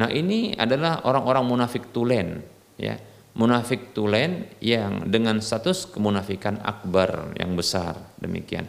Nah, 0.00 0.08
ini 0.08 0.56
adalah 0.56 1.04
orang-orang 1.04 1.44
munafik 1.44 1.92
tulen, 1.92 2.40
ya. 2.80 2.96
Munafik 3.36 3.92
tulen 3.92 4.48
yang 4.64 5.04
dengan 5.12 5.44
status 5.44 5.92
kemunafikan 5.92 6.56
akbar 6.64 7.36
yang 7.36 7.52
besar, 7.52 8.16
demikian. 8.16 8.64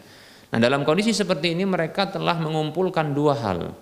Nah, 0.52 0.60
dalam 0.60 0.84
kondisi 0.84 1.16
seperti 1.16 1.56
ini 1.56 1.64
mereka 1.64 2.12
telah 2.12 2.36
mengumpulkan 2.36 3.16
dua 3.16 3.32
hal 3.40 3.72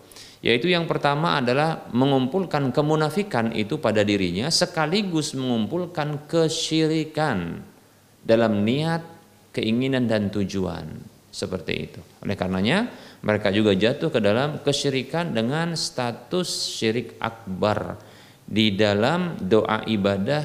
yaitu 0.44 0.68
yang 0.68 0.84
pertama 0.84 1.42
adalah 1.42 1.88
mengumpulkan 1.90 2.70
kemunafikan 2.70 3.50
itu 3.56 3.80
pada 3.80 4.04
dirinya 4.04 4.52
sekaligus 4.52 5.32
mengumpulkan 5.32 6.28
kesyirikan 6.28 7.64
dalam 8.20 8.62
niat, 8.66 9.15
keinginan 9.56 10.04
dan 10.04 10.28
tujuan 10.28 10.84
seperti 11.32 11.72
itu. 11.88 12.00
Oleh 12.20 12.36
karenanya 12.36 12.92
mereka 13.24 13.48
juga 13.48 13.72
jatuh 13.72 14.12
ke 14.12 14.20
dalam 14.20 14.60
kesyirikan 14.60 15.32
dengan 15.32 15.72
status 15.72 16.76
syirik 16.76 17.16
akbar 17.20 17.96
di 18.44 18.76
dalam 18.76 19.40
doa 19.40 19.82
ibadah 19.88 20.44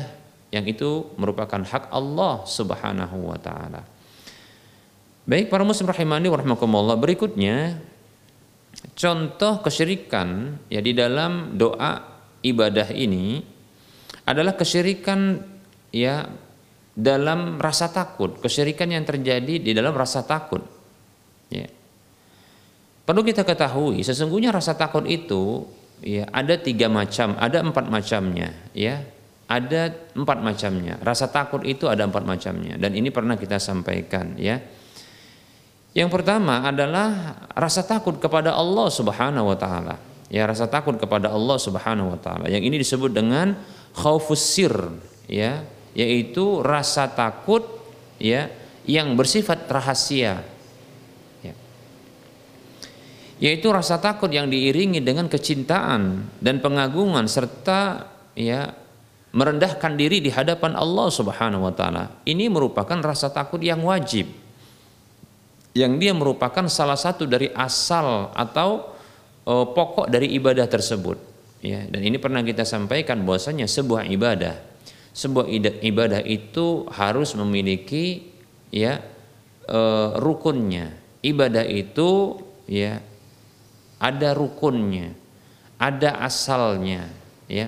yang 0.52 0.68
itu 0.68 1.16
merupakan 1.16 1.64
hak 1.64 1.92
Allah 1.92 2.44
Subhanahu 2.44 3.32
wa 3.32 3.40
taala. 3.40 3.84
Baik 5.24 5.48
para 5.48 5.64
muslim 5.64 5.88
rahimani 5.88 6.28
warahmatullah 6.28 6.98
berikutnya 7.00 7.80
contoh 8.98 9.64
kesyirikan 9.64 10.60
ya 10.68 10.82
di 10.84 10.92
dalam 10.92 11.56
doa 11.56 12.04
ibadah 12.42 12.90
ini 12.92 13.40
adalah 14.26 14.58
kesyirikan 14.58 15.40
ya 15.94 16.26
dalam 17.02 17.58
rasa 17.58 17.90
takut, 17.90 18.38
kesyirikan 18.38 18.94
yang 18.94 19.02
terjadi 19.02 19.58
di 19.58 19.72
dalam 19.74 19.98
rasa 19.98 20.22
takut. 20.22 20.62
Ya. 21.50 21.66
Perlu 23.02 23.26
kita 23.26 23.42
ketahui 23.42 24.06
sesungguhnya 24.06 24.54
rasa 24.54 24.78
takut 24.78 25.04
itu 25.10 25.66
ya 26.06 26.30
ada 26.30 26.54
tiga 26.62 26.88
macam, 26.88 27.34
ada 27.42 27.66
empat 27.66 27.90
macamnya, 27.90 28.54
ya 28.78 29.02
ada 29.50 29.92
empat 30.14 30.38
macamnya. 30.46 31.02
Rasa 31.02 31.28
takut 31.28 31.66
itu 31.66 31.90
ada 31.90 32.06
empat 32.06 32.24
macamnya 32.24 32.78
dan 32.78 32.94
ini 32.94 33.10
pernah 33.10 33.36
kita 33.36 33.58
sampaikan, 33.58 34.38
ya. 34.38 34.62
Yang 35.92 36.08
pertama 36.08 36.64
adalah 36.64 37.36
rasa 37.52 37.84
takut 37.84 38.16
kepada 38.16 38.56
Allah 38.56 38.88
Subhanahu 38.88 39.52
wa 39.52 39.58
taala. 39.60 40.00
Ya, 40.32 40.48
rasa 40.48 40.64
takut 40.64 40.96
kepada 40.96 41.28
Allah 41.28 41.60
Subhanahu 41.60 42.16
wa 42.16 42.20
taala. 42.22 42.48
Yang 42.48 42.64
ini 42.72 42.76
disebut 42.80 43.12
dengan 43.12 43.60
khaufus 43.92 44.40
sir, 44.40 44.72
ya, 45.28 45.68
yaitu 45.98 46.64
rasa 46.64 47.12
takut 47.12 47.64
ya 48.18 48.48
yang 48.88 49.14
bersifat 49.14 49.68
rahasia. 49.68 50.42
Ya. 51.44 51.56
Yaitu 53.42 53.70
rasa 53.70 53.98
takut 54.02 54.32
yang 54.32 54.48
diiringi 54.48 55.04
dengan 55.04 55.28
kecintaan 55.28 56.32
dan 56.40 56.64
pengagungan 56.64 57.28
serta 57.28 58.08
ya 58.38 58.74
merendahkan 59.32 59.96
diri 59.96 60.20
di 60.20 60.32
hadapan 60.32 60.76
Allah 60.76 61.08
Subhanahu 61.08 61.68
wa 61.68 61.74
taala. 61.76 62.20
Ini 62.28 62.52
merupakan 62.52 63.00
rasa 63.00 63.32
takut 63.32 63.60
yang 63.64 63.84
wajib 63.84 64.42
yang 65.72 65.96
dia 66.00 66.12
merupakan 66.12 66.68
salah 66.68 67.00
satu 67.00 67.24
dari 67.24 67.48
asal 67.56 68.32
atau 68.36 68.92
uh, 69.48 69.66
pokok 69.72 70.12
dari 70.12 70.36
ibadah 70.36 70.68
tersebut 70.68 71.16
ya 71.64 71.88
dan 71.88 72.02
ini 72.04 72.20
pernah 72.20 72.44
kita 72.44 72.68
sampaikan 72.68 73.24
bahwasanya 73.24 73.72
sebuah 73.72 74.10
ibadah 74.12 74.71
sebuah 75.12 75.48
ibadah 75.84 76.22
itu 76.24 76.88
harus 76.92 77.36
memiliki 77.36 78.32
ya 78.72 79.04
uh, 79.68 80.16
rukunnya 80.20 80.96
ibadah 81.20 81.68
itu 81.68 82.40
ya 82.68 83.04
ada 84.00 84.32
rukunnya 84.32 85.12
ada 85.76 86.24
asalnya 86.24 87.12
ya 87.52 87.68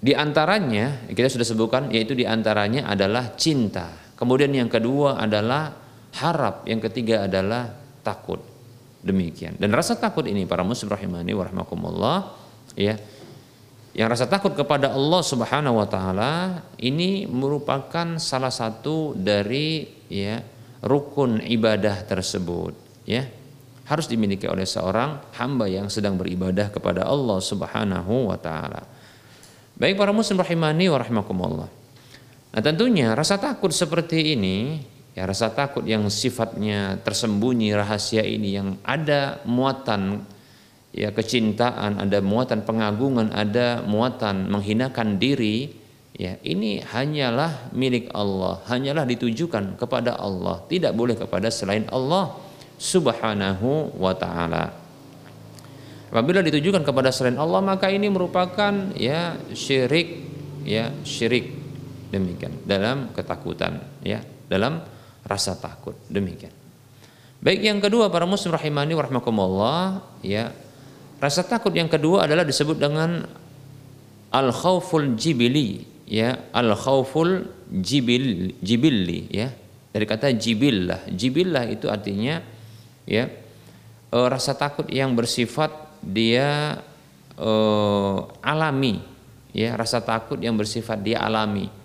di 0.00 0.12
antaranya 0.16 1.04
kita 1.12 1.28
sudah 1.28 1.46
sebutkan 1.46 1.82
yaitu 1.92 2.16
di 2.16 2.24
antaranya 2.24 2.88
adalah 2.88 3.36
cinta 3.36 4.04
Kemudian 4.14 4.54
yang 4.54 4.70
kedua 4.70 5.18
adalah 5.18 5.74
harap, 6.14 6.64
yang 6.70 6.78
ketiga 6.78 7.26
adalah 7.26 7.74
takut. 8.06 8.38
Demikian. 9.04 9.58
Dan 9.60 9.74
rasa 9.74 9.98
takut 10.00 10.24
ini 10.24 10.48
para 10.48 10.64
muslim 10.64 10.88
rahimani 10.88 11.36
wa 11.36 11.44
ya. 12.72 12.96
Yang 13.94 14.08
rasa 14.18 14.26
takut 14.26 14.58
kepada 14.58 14.90
Allah 14.90 15.22
Subhanahu 15.22 15.78
wa 15.78 15.86
taala 15.86 16.66
ini 16.82 17.30
merupakan 17.30 18.18
salah 18.18 18.50
satu 18.50 19.14
dari 19.14 19.86
ya 20.10 20.42
rukun 20.82 21.38
ibadah 21.38 22.02
tersebut, 22.02 22.74
ya. 23.06 23.22
Harus 23.84 24.10
dimiliki 24.10 24.50
oleh 24.50 24.66
seorang 24.66 25.36
hamba 25.38 25.70
yang 25.70 25.86
sedang 25.92 26.18
beribadah 26.18 26.74
kepada 26.74 27.06
Allah 27.06 27.38
Subhanahu 27.38 28.34
wa 28.34 28.38
taala. 28.40 28.82
Baik 29.78 29.94
para 29.94 30.10
muslim 30.10 30.42
rahimani 30.42 30.90
wa 30.90 30.98
Nah 32.54 32.62
tentunya 32.62 33.14
rasa 33.14 33.38
takut 33.38 33.70
seperti 33.70 34.34
ini, 34.34 34.82
ya 35.14 35.22
rasa 35.22 35.54
takut 35.54 35.86
yang 35.86 36.06
sifatnya 36.10 36.98
tersembunyi 37.02 37.70
rahasia 37.74 38.26
ini 38.26 38.58
yang 38.58 38.74
ada 38.82 39.38
muatan 39.46 40.22
ya 40.94 41.10
kecintaan, 41.10 41.98
ada 41.98 42.22
muatan 42.22 42.62
pengagungan, 42.62 43.34
ada 43.34 43.82
muatan 43.82 44.46
menghinakan 44.46 45.18
diri, 45.18 45.74
ya 46.14 46.38
ini 46.46 46.78
hanyalah 46.78 47.74
milik 47.74 48.14
Allah, 48.14 48.62
hanyalah 48.70 49.02
ditujukan 49.02 49.74
kepada 49.74 50.14
Allah, 50.14 50.62
tidak 50.70 50.94
boleh 50.94 51.18
kepada 51.18 51.50
selain 51.50 51.84
Allah 51.90 52.38
Subhanahu 52.78 53.98
wa 53.98 54.14
taala. 54.14 54.70
Apabila 56.14 56.46
ditujukan 56.46 56.86
kepada 56.86 57.10
selain 57.10 57.34
Allah 57.42 57.58
maka 57.58 57.90
ini 57.90 58.06
merupakan 58.06 58.94
ya 58.94 59.34
syirik 59.50 60.22
ya 60.62 60.94
syirik. 61.02 61.50
Demikian 62.14 62.62
dalam 62.62 63.10
ketakutan 63.10 63.82
ya 63.98 64.22
dalam 64.46 64.78
rasa 65.26 65.58
takut. 65.58 65.98
Demikian. 66.06 66.54
Baik 67.42 67.66
yang 67.66 67.82
kedua 67.82 68.14
para 68.14 68.30
muslim 68.30 68.54
rahimani 68.54 68.94
warahmatullah 68.94 70.06
ya 70.22 70.54
rasa 71.24 71.40
takut 71.48 71.72
yang 71.72 71.88
kedua 71.88 72.28
adalah 72.28 72.44
disebut 72.44 72.76
dengan 72.76 73.24
al 74.28 74.48
khauful 74.52 75.16
jibili 75.16 75.80
ya. 76.04 76.36
Al 76.52 76.76
khauful 76.76 77.48
jibil 77.72 78.52
jibili 78.60 79.32
ya. 79.32 79.48
Dari 79.94 80.04
kata 80.04 80.36
jibillah. 80.36 81.08
Jibillah 81.08 81.64
itu 81.72 81.88
artinya 81.88 82.44
ya 83.08 83.30
e, 84.12 84.18
rasa 84.28 84.52
takut 84.52 84.84
yang 84.92 85.16
bersifat 85.16 85.72
dia 86.04 86.76
e, 87.40 87.50
alami 88.44 89.00
ya. 89.56 89.72
Rasa 89.80 90.04
takut 90.04 90.36
yang 90.36 90.60
bersifat 90.60 91.00
dia 91.00 91.24
alami 91.24 91.84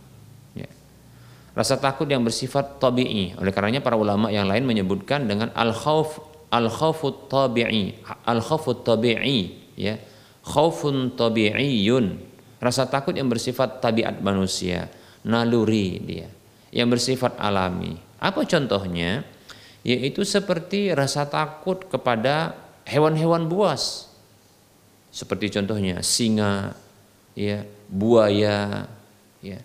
rasa 1.60 1.76
takut 1.76 2.08
yang 2.08 2.24
bersifat 2.24 2.80
tabi'i. 2.80 3.36
Oleh 3.36 3.52
karenanya 3.52 3.84
para 3.84 4.00
ulama 4.00 4.32
yang 4.32 4.48
lain 4.48 4.64
menyebutkan 4.64 5.28
dengan 5.28 5.52
al 5.52 5.76
khauf 5.76 6.16
al 6.50 6.68
khaufut 6.70 7.30
tabi'i, 7.30 7.98
al 8.26 8.42
khaufut 8.42 8.82
tabi'i 8.86 9.74
ya. 9.78 9.96
Khaufun 10.46 11.14
tabi'iyun. 11.14 12.18
Rasa 12.60 12.90
takut 12.92 13.16
yang 13.16 13.32
bersifat 13.32 13.80
tabiat 13.80 14.20
manusia, 14.20 14.92
naluri 15.24 16.02
dia, 16.04 16.28
yang 16.76 16.92
bersifat 16.92 17.40
alami. 17.40 17.96
Apa 18.20 18.44
contohnya? 18.44 19.24
Yaitu 19.80 20.28
seperti 20.28 20.92
rasa 20.92 21.24
takut 21.24 21.88
kepada 21.88 22.52
hewan-hewan 22.84 23.48
buas. 23.48 24.12
Seperti 25.08 25.56
contohnya 25.56 26.04
singa, 26.04 26.76
ya, 27.32 27.64
buaya, 27.88 28.92
ya 29.40 29.64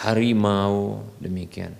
harimau 0.00 1.04
demikian 1.20 1.76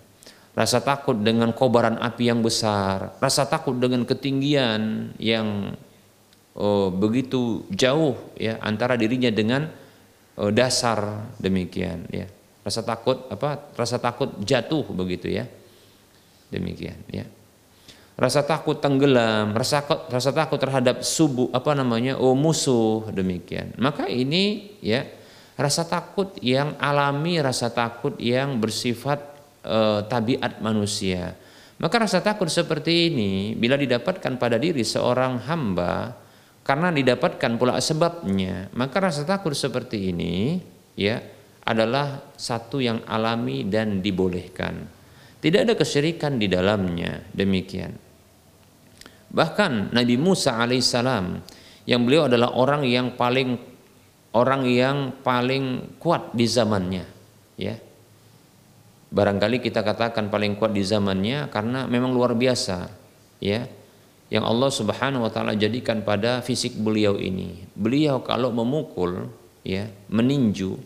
rasa 0.60 0.84
takut 0.84 1.16
dengan 1.16 1.56
kobaran 1.56 1.96
api 1.96 2.28
yang 2.28 2.44
besar. 2.44 3.16
Rasa 3.16 3.48
takut 3.48 3.80
dengan 3.80 4.04
ketinggian 4.04 5.16
yang 5.16 5.72
oh, 6.52 6.92
begitu 6.92 7.64
jauh 7.72 8.20
ya 8.36 8.60
antara 8.60 9.00
dirinya 9.00 9.32
dengan 9.32 9.72
oh, 10.36 10.52
dasar 10.52 11.32
demikian 11.40 12.04
ya. 12.12 12.28
Rasa 12.60 12.84
takut 12.84 13.24
apa 13.32 13.72
rasa 13.72 13.96
takut 13.96 14.36
jatuh 14.44 14.84
begitu 14.92 15.32
ya. 15.32 15.48
Demikian 16.52 17.00
ya. 17.08 17.24
Rasa 18.20 18.44
takut 18.44 18.84
tenggelam 18.84 19.56
rasa 19.56 19.80
rasa 20.12 20.28
takut 20.28 20.60
terhadap 20.60 21.00
subuh 21.00 21.48
apa 21.56 21.72
namanya 21.72 22.20
oh 22.20 22.36
musuh 22.36 23.08
demikian. 23.08 23.72
Maka 23.80 24.12
ini 24.12 24.76
ya 24.84 25.08
Rasa 25.60 25.84
takut 25.84 26.40
yang 26.40 26.72
alami, 26.80 27.36
rasa 27.36 27.68
takut 27.68 28.16
yang 28.16 28.56
bersifat 28.64 29.29
e, 29.64 29.78
tabiat 30.08 30.60
manusia. 30.64 31.36
Maka 31.80 32.04
rasa 32.04 32.20
takut 32.20 32.52
seperti 32.52 33.08
ini 33.08 33.56
bila 33.56 33.80
didapatkan 33.80 34.36
pada 34.36 34.60
diri 34.60 34.84
seorang 34.84 35.40
hamba 35.48 36.12
karena 36.60 36.92
didapatkan 36.92 37.56
pula 37.56 37.80
sebabnya, 37.80 38.68
maka 38.76 39.00
rasa 39.00 39.24
takut 39.24 39.56
seperti 39.56 40.12
ini 40.12 40.60
ya 40.92 41.24
adalah 41.64 42.20
satu 42.36 42.84
yang 42.84 43.00
alami 43.08 43.64
dan 43.64 44.04
dibolehkan. 44.04 44.84
Tidak 45.40 45.64
ada 45.64 45.72
kesyirikan 45.72 46.36
di 46.36 46.52
dalamnya, 46.52 47.24
demikian. 47.32 47.96
Bahkan 49.32 49.96
Nabi 49.96 50.20
Musa 50.20 50.60
alaihissalam 50.60 51.40
yang 51.88 52.04
beliau 52.04 52.28
adalah 52.28 52.52
orang 52.60 52.84
yang 52.84 53.16
paling 53.16 53.56
orang 54.36 54.68
yang 54.68 55.16
paling 55.24 55.96
kuat 55.96 56.36
di 56.36 56.44
zamannya, 56.44 57.08
ya 57.56 57.74
barangkali 59.10 59.58
kita 59.58 59.82
katakan 59.82 60.30
paling 60.30 60.54
kuat 60.54 60.70
di 60.70 60.86
zamannya 60.86 61.50
karena 61.50 61.90
memang 61.90 62.14
luar 62.14 62.38
biasa 62.38 62.90
ya 63.42 63.66
yang 64.30 64.46
Allah 64.46 64.70
Subhanahu 64.70 65.26
wa 65.26 65.30
taala 65.34 65.58
jadikan 65.58 66.06
pada 66.06 66.38
fisik 66.38 66.78
beliau 66.78 67.18
ini. 67.18 67.66
Beliau 67.74 68.22
kalau 68.22 68.54
memukul 68.54 69.26
ya, 69.66 69.90
meninju 70.06 70.78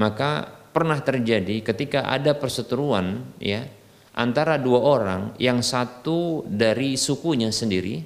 maka 0.00 0.48
pernah 0.72 0.96
terjadi 1.04 1.60
ketika 1.60 2.08
ada 2.08 2.32
perseteruan 2.32 3.20
ya 3.36 3.68
antara 4.16 4.56
dua 4.56 4.80
orang 4.80 5.22
yang 5.36 5.60
satu 5.60 6.48
dari 6.48 6.96
sukunya 6.96 7.52
sendiri 7.52 8.00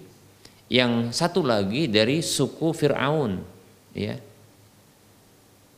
yang 0.72 1.14
satu 1.14 1.46
lagi 1.46 1.86
dari 1.86 2.18
suku 2.18 2.74
Firaun 2.74 3.38
ya 3.94 4.18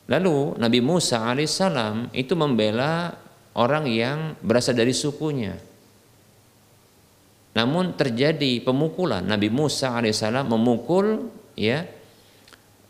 Lalu 0.07 0.55
Nabi 0.63 0.79
Musa 0.79 1.27
alaihissalam 1.27 2.15
itu 2.15 2.39
membela 2.39 3.11
orang 3.59 3.91
yang 3.91 4.39
berasal 4.39 4.79
dari 4.79 4.95
sukunya. 4.95 5.59
Namun 7.57 7.99
terjadi 7.99 8.63
pemukulan. 8.63 9.27
Nabi 9.27 9.51
Musa 9.51 9.99
alaihissalam 9.99 10.47
memukul 10.47 11.27
ya 11.59 11.83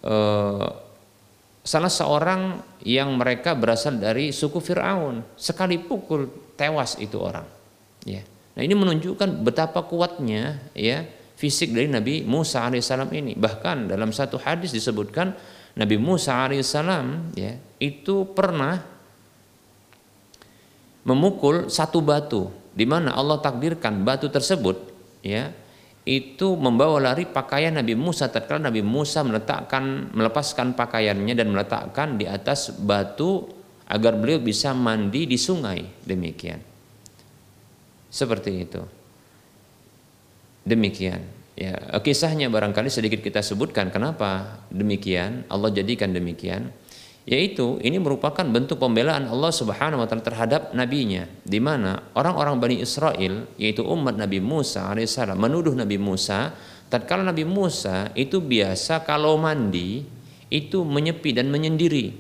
eh, 0.05 0.69
salah 1.67 1.91
seorang 1.91 2.61
yang 2.85 3.17
mereka 3.17 3.57
berasal 3.57 3.97
dari 3.97 4.29
suku 4.29 4.61
Fir'aun. 4.61 5.25
Sekali 5.41 5.81
pukul 5.81 6.53
tewas 6.53 7.01
itu 7.01 7.17
orang 7.17 7.49
ya. 8.05 8.21
Nah 8.57 8.63
ini 8.65 8.73
menunjukkan 8.73 9.41
betapa 9.41 9.85
kuatnya 9.89 10.73
ya 10.77 11.05
fisik 11.37 11.73
dari 11.73 11.89
Nabi 11.89 12.29
Musa 12.29 12.69
alaihissalam 12.69 13.09
ini. 13.13 13.33
Bahkan 13.37 13.89
dalam 13.89 14.13
satu 14.13 14.37
hadis 14.37 14.73
disebutkan 14.73 15.33
Nabi 15.77 16.01
Musa 16.01 16.49
alaihissalam 16.49 17.37
ya 17.37 17.61
itu 17.77 18.25
pernah 18.33 18.81
memukul 21.05 21.69
satu 21.69 22.01
batu 22.01 22.49
di 22.73 22.89
mana 22.89 23.13
Allah 23.13 23.39
takdirkan 23.45 24.01
batu 24.01 24.33
tersebut 24.33 24.77
ya 25.21 25.53
itu 26.09 26.57
membawa 26.57 27.13
lari 27.13 27.29
pakaian 27.29 27.77
Nabi 27.77 27.93
Musa 27.93 28.33
tatkala 28.33 28.73
Nabi 28.73 28.81
Musa 28.81 29.21
meletakkan 29.21 30.17
melepaskan 30.17 30.73
pakaiannya 30.73 31.35
dan 31.37 31.53
meletakkan 31.53 32.17
di 32.17 32.25
atas 32.25 32.73
batu 32.73 33.45
agar 33.87 34.17
beliau 34.19 34.43
bisa 34.43 34.75
mandi 34.75 35.31
di 35.31 35.39
sungai. 35.39 35.83
Demikian. 36.03 36.59
Seperti 38.11 38.51
itu. 38.65 38.83
Demikian 40.67 41.36
Ya, 41.57 41.73
kisahnya 42.05 42.53
barangkali 42.53 42.93
sedikit 42.93 43.25
kita 43.25 43.41
sebutkan 43.41 43.89
kenapa 43.89 44.61
demikian, 44.69 45.49
Allah 45.49 45.73
jadikan 45.73 46.13
demikian. 46.13 46.69
Yaitu 47.27 47.81
ini 47.83 47.99
merupakan 47.99 48.45
bentuk 48.45 48.79
pembelaan 48.79 49.27
Allah 49.27 49.51
Subhanahu 49.51 49.99
wa 49.99 50.07
taala 50.07 50.23
terhadap 50.23 50.71
nabinya 50.77 51.27
di 51.43 51.59
mana 51.59 51.99
orang-orang 52.15 52.63
Bani 52.63 52.77
Israel 52.79 53.51
yaitu 53.59 53.83
umat 53.83 54.15
Nabi 54.15 54.39
Musa 54.39 54.87
alaihissalam 54.87 55.35
menuduh 55.35 55.75
Nabi 55.75 55.99
Musa 55.99 56.55
tatkala 56.87 57.27
Nabi 57.27 57.43
Musa 57.43 58.15
itu 58.15 58.39
biasa 58.39 59.03
kalau 59.03 59.35
mandi 59.43 60.07
itu 60.55 60.87
menyepi 60.87 61.35
dan 61.35 61.51
menyendiri. 61.51 62.15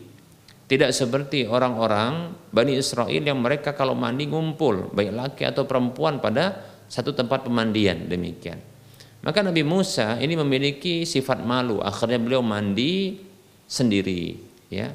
Tidak 0.66 0.90
seperti 0.90 1.46
orang-orang 1.46 2.34
Bani 2.50 2.74
Israel 2.74 3.22
yang 3.22 3.38
mereka 3.38 3.78
kalau 3.78 3.94
mandi 3.94 4.26
ngumpul 4.26 4.90
baik 4.90 5.12
laki 5.14 5.42
atau 5.46 5.70
perempuan 5.70 6.18
pada 6.18 6.66
satu 6.90 7.14
tempat 7.14 7.46
pemandian 7.46 8.10
demikian. 8.10 8.58
Maka 9.26 9.42
Nabi 9.42 9.66
Musa 9.66 10.22
ini 10.22 10.38
memiliki 10.38 11.02
sifat 11.02 11.42
malu. 11.42 11.82
Akhirnya 11.82 12.22
beliau 12.22 12.46
mandi 12.46 13.18
sendiri, 13.66 14.38
ya. 14.70 14.94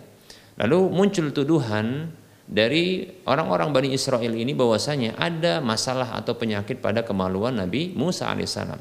Lalu 0.56 0.88
muncul 0.88 1.36
tuduhan 1.36 2.16
dari 2.48 3.12
orang-orang 3.28 3.76
Bani 3.76 3.90
Israel 3.92 4.32
ini 4.32 4.56
bahwasanya 4.56 5.20
ada 5.20 5.60
masalah 5.60 6.16
atau 6.16 6.32
penyakit 6.40 6.80
pada 6.80 7.04
kemaluan 7.04 7.60
Nabi 7.60 7.92
Musa 7.92 8.32
alaihissalam. 8.32 8.80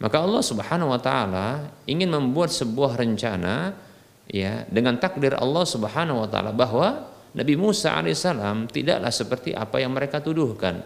Maka 0.00 0.16
Allah 0.16 0.42
Subhanahu 0.42 0.90
wa 0.90 1.00
taala 1.02 1.70
ingin 1.84 2.10
membuat 2.10 2.50
sebuah 2.50 2.96
rencana 2.96 3.76
ya 4.26 4.64
dengan 4.70 4.96
takdir 4.96 5.36
Allah 5.36 5.66
Subhanahu 5.66 6.24
wa 6.24 6.28
taala 6.30 6.50
bahwa 6.50 7.10
Nabi 7.30 7.54
Musa 7.54 7.94
alaihissalam 7.94 8.66
tidaklah 8.66 9.12
seperti 9.14 9.54
apa 9.54 9.78
yang 9.78 9.94
mereka 9.94 10.18
tuduhkan. 10.18 10.82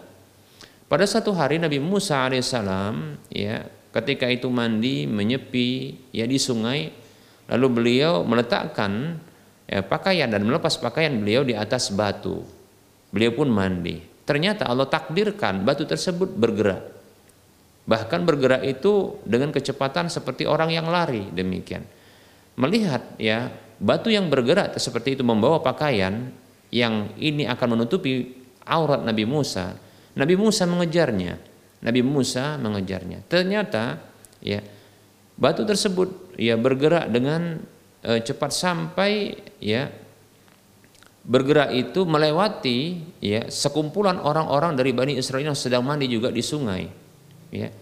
Pada 0.85 1.05
satu 1.09 1.33
hari 1.33 1.57
Nabi 1.57 1.81
Musa 1.81 2.21
alaihissalam 2.25 3.17
ya 3.33 3.65
ketika 3.95 4.27
itu 4.27 4.51
mandi 4.51 5.07
menyepi 5.07 5.95
ya 6.11 6.27
di 6.27 6.35
sungai 6.35 6.91
lalu 7.47 7.67
beliau 7.71 8.27
meletakkan 8.27 9.15
ya, 9.71 9.79
pakaian 9.79 10.27
dan 10.27 10.43
melepas 10.43 10.75
pakaian 10.75 11.15
beliau 11.15 11.47
di 11.47 11.55
atas 11.55 11.95
batu. 11.95 12.43
Beliau 13.15 13.31
pun 13.31 13.47
mandi. 13.47 14.03
Ternyata 14.27 14.67
Allah 14.67 14.89
takdirkan 14.91 15.63
batu 15.63 15.87
tersebut 15.87 16.35
bergerak. 16.35 16.83
Bahkan 17.85 18.25
bergerak 18.25 18.65
itu 18.65 19.21
dengan 19.23 19.53
kecepatan 19.53 20.09
seperti 20.09 20.43
orang 20.43 20.73
yang 20.73 20.89
lari 20.89 21.29
demikian. 21.31 21.85
Melihat 22.57 23.15
ya 23.21 23.53
batu 23.77 24.09
yang 24.11 24.27
bergerak 24.27 24.75
seperti 24.81 25.15
itu 25.15 25.23
membawa 25.23 25.61
pakaian 25.61 26.33
yang 26.73 27.13
ini 27.15 27.45
akan 27.45 27.77
menutupi 27.79 28.33
aurat 28.65 29.05
Nabi 29.05 29.23
Musa. 29.23 29.77
Nabi 30.17 30.33
Musa 30.33 30.65
mengejarnya 30.65 31.54
Nabi 31.83 32.01
Musa 32.05 32.55
mengejarnya. 32.61 33.25
Ternyata 33.27 33.99
ya 34.39 34.61
batu 35.35 35.67
tersebut 35.67 36.35
ya 36.39 36.55
bergerak 36.55 37.11
dengan 37.11 37.59
e, 37.99 38.11
cepat 38.23 38.51
sampai 38.55 39.35
ya 39.59 39.91
bergerak 41.25 41.73
itu 41.73 42.05
melewati 42.05 43.01
ya 43.17 43.49
sekumpulan 43.49 44.21
orang-orang 44.21 44.77
dari 44.77 44.93
Bani 44.93 45.17
Israel 45.17 45.51
yang 45.51 45.57
sedang 45.57 45.81
mandi 45.81 46.05
juga 46.05 46.29
di 46.29 46.45
sungai. 46.45 46.85
Ya. 47.49 47.73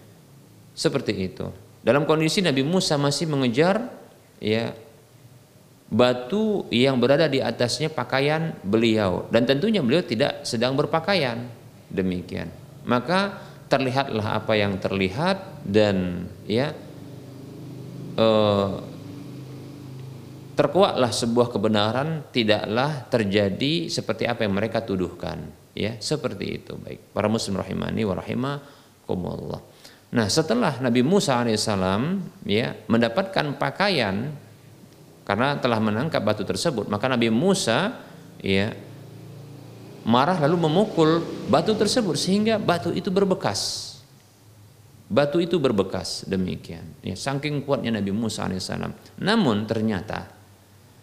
Seperti 0.74 1.12
itu. 1.14 1.46
Dalam 1.84 2.08
kondisi 2.08 2.40
Nabi 2.40 2.64
Musa 2.64 2.96
masih 2.96 3.28
mengejar 3.28 3.92
ya 4.40 4.74
batu 5.92 6.66
yang 6.72 6.96
berada 6.96 7.28
di 7.28 7.38
atasnya 7.44 7.92
pakaian 7.92 8.56
beliau 8.64 9.28
dan 9.28 9.44
tentunya 9.44 9.84
beliau 9.84 10.02
tidak 10.02 10.42
sedang 10.42 10.74
berpakaian. 10.74 11.46
Demikian. 11.92 12.50
Maka 12.82 13.38
terlihatlah 13.68 14.38
apa 14.38 14.52
yang 14.54 14.76
terlihat 14.78 15.64
dan 15.64 16.28
ya 16.44 16.72
eh, 18.18 18.72
terkuatlah 20.54 21.10
sebuah 21.10 21.50
kebenaran 21.50 22.22
tidaklah 22.30 23.10
terjadi 23.10 23.90
seperti 23.90 24.24
apa 24.30 24.46
yang 24.46 24.54
mereka 24.54 24.86
tuduhkan 24.86 25.50
ya 25.74 25.98
seperti 25.98 26.62
itu. 26.62 26.78
Baik 26.78 27.10
para 27.10 27.26
muslim 27.26 27.58
rahimani 27.58 28.06
wa 28.06 28.14
rahimakumullah. 28.14 29.60
Nah 30.14 30.26
setelah 30.30 30.78
Nabi 30.78 31.02
Musa 31.02 31.42
alaihissalam 31.42 32.22
ya 32.46 32.78
mendapatkan 32.86 33.58
pakaian 33.58 34.30
karena 35.26 35.58
telah 35.58 35.82
menangkap 35.82 36.22
batu 36.22 36.46
tersebut 36.46 36.86
maka 36.86 37.10
Nabi 37.10 37.34
Musa 37.34 37.98
ya 38.38 38.70
marah 40.04 40.36
lalu 40.36 40.68
memukul 40.68 41.24
batu 41.48 41.72
tersebut 41.72 42.14
sehingga 42.14 42.60
batu 42.60 42.92
itu 42.92 43.08
berbekas. 43.08 43.92
Batu 45.04 45.36
itu 45.40 45.60
berbekas 45.60 46.24
demikian. 46.24 46.84
Ya, 47.04 47.16
saking 47.16 47.64
kuatnya 47.64 48.00
Nabi 48.00 48.12
Musa 48.12 48.48
alaihissalam. 48.48 49.20
Namun 49.20 49.68
ternyata 49.68 50.28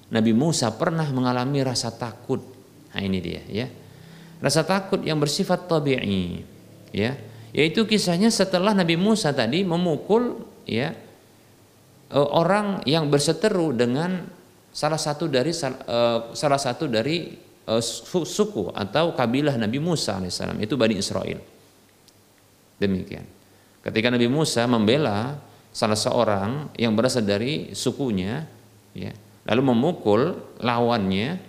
Nabi 0.10 0.34
Musa 0.34 0.74
pernah 0.74 1.06
mengalami 1.14 1.62
rasa 1.62 1.94
takut. 1.94 2.42
Nah 2.94 3.02
ini 3.02 3.20
dia 3.22 3.42
ya. 3.46 3.68
Rasa 4.42 4.66
takut 4.66 5.06
yang 5.06 5.22
bersifat 5.22 5.70
tabi'i 5.70 6.42
ya. 6.94 7.14
Yaitu 7.54 7.86
kisahnya 7.86 8.32
setelah 8.34 8.74
Nabi 8.74 8.98
Musa 8.98 9.36
tadi 9.36 9.62
memukul 9.62 10.44
ya 10.66 10.94
eh, 12.10 12.28
orang 12.36 12.82
yang 12.90 13.10
berseteru 13.10 13.74
dengan 13.74 14.28
salah 14.74 15.00
satu 15.00 15.30
dari 15.30 15.54
eh, 15.54 16.20
salah 16.34 16.60
satu 16.60 16.90
dari 16.90 17.51
uh, 17.78 17.84
suku 18.28 18.76
atau 18.76 19.16
kabilah 19.16 19.56
Nabi 19.56 19.80
Musa 19.80 20.20
alaihissalam 20.20 20.60
itu 20.60 20.76
Bani 20.76 21.00
Israel. 21.00 21.40
Demikian. 22.82 23.24
Ketika 23.82 24.12
Nabi 24.12 24.28
Musa 24.28 24.66
membela 24.68 25.40
salah 25.72 25.98
seorang 25.98 26.76
yang 26.76 26.94
berasal 26.94 27.24
dari 27.24 27.72
sukunya, 27.72 28.44
ya, 28.94 29.14
lalu 29.48 29.62
memukul 29.74 30.22
lawannya, 30.62 31.40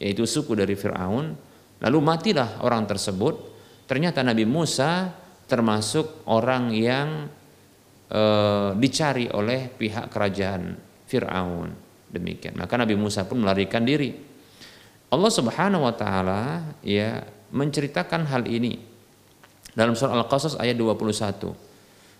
yaitu 0.00 0.24
suku 0.24 0.56
dari 0.56 0.72
Fir'aun, 0.78 1.36
lalu 1.80 1.98
matilah 2.00 2.64
orang 2.64 2.88
tersebut, 2.88 3.34
ternyata 3.84 4.24
Nabi 4.24 4.48
Musa 4.48 5.12
termasuk 5.44 6.24
orang 6.32 6.72
yang 6.72 7.28
e, 8.08 8.22
dicari 8.80 9.28
oleh 9.28 9.68
pihak 9.68 10.08
kerajaan 10.08 10.76
Firaun. 11.04 11.68
Demikian. 12.08 12.56
Maka 12.56 12.78
Nabi 12.78 12.94
Musa 12.96 13.26
pun 13.26 13.42
melarikan 13.42 13.84
diri. 13.84 14.14
Allah 15.14 15.30
Subhanahu 15.30 15.86
wa 15.86 15.94
taala 15.94 16.74
ya 16.82 17.22
menceritakan 17.54 18.26
hal 18.26 18.50
ini. 18.50 18.82
Dalam 19.74 19.94
surah 19.94 20.18
Al-Qasas 20.18 20.58
ayat 20.58 20.74
21. 20.74 21.54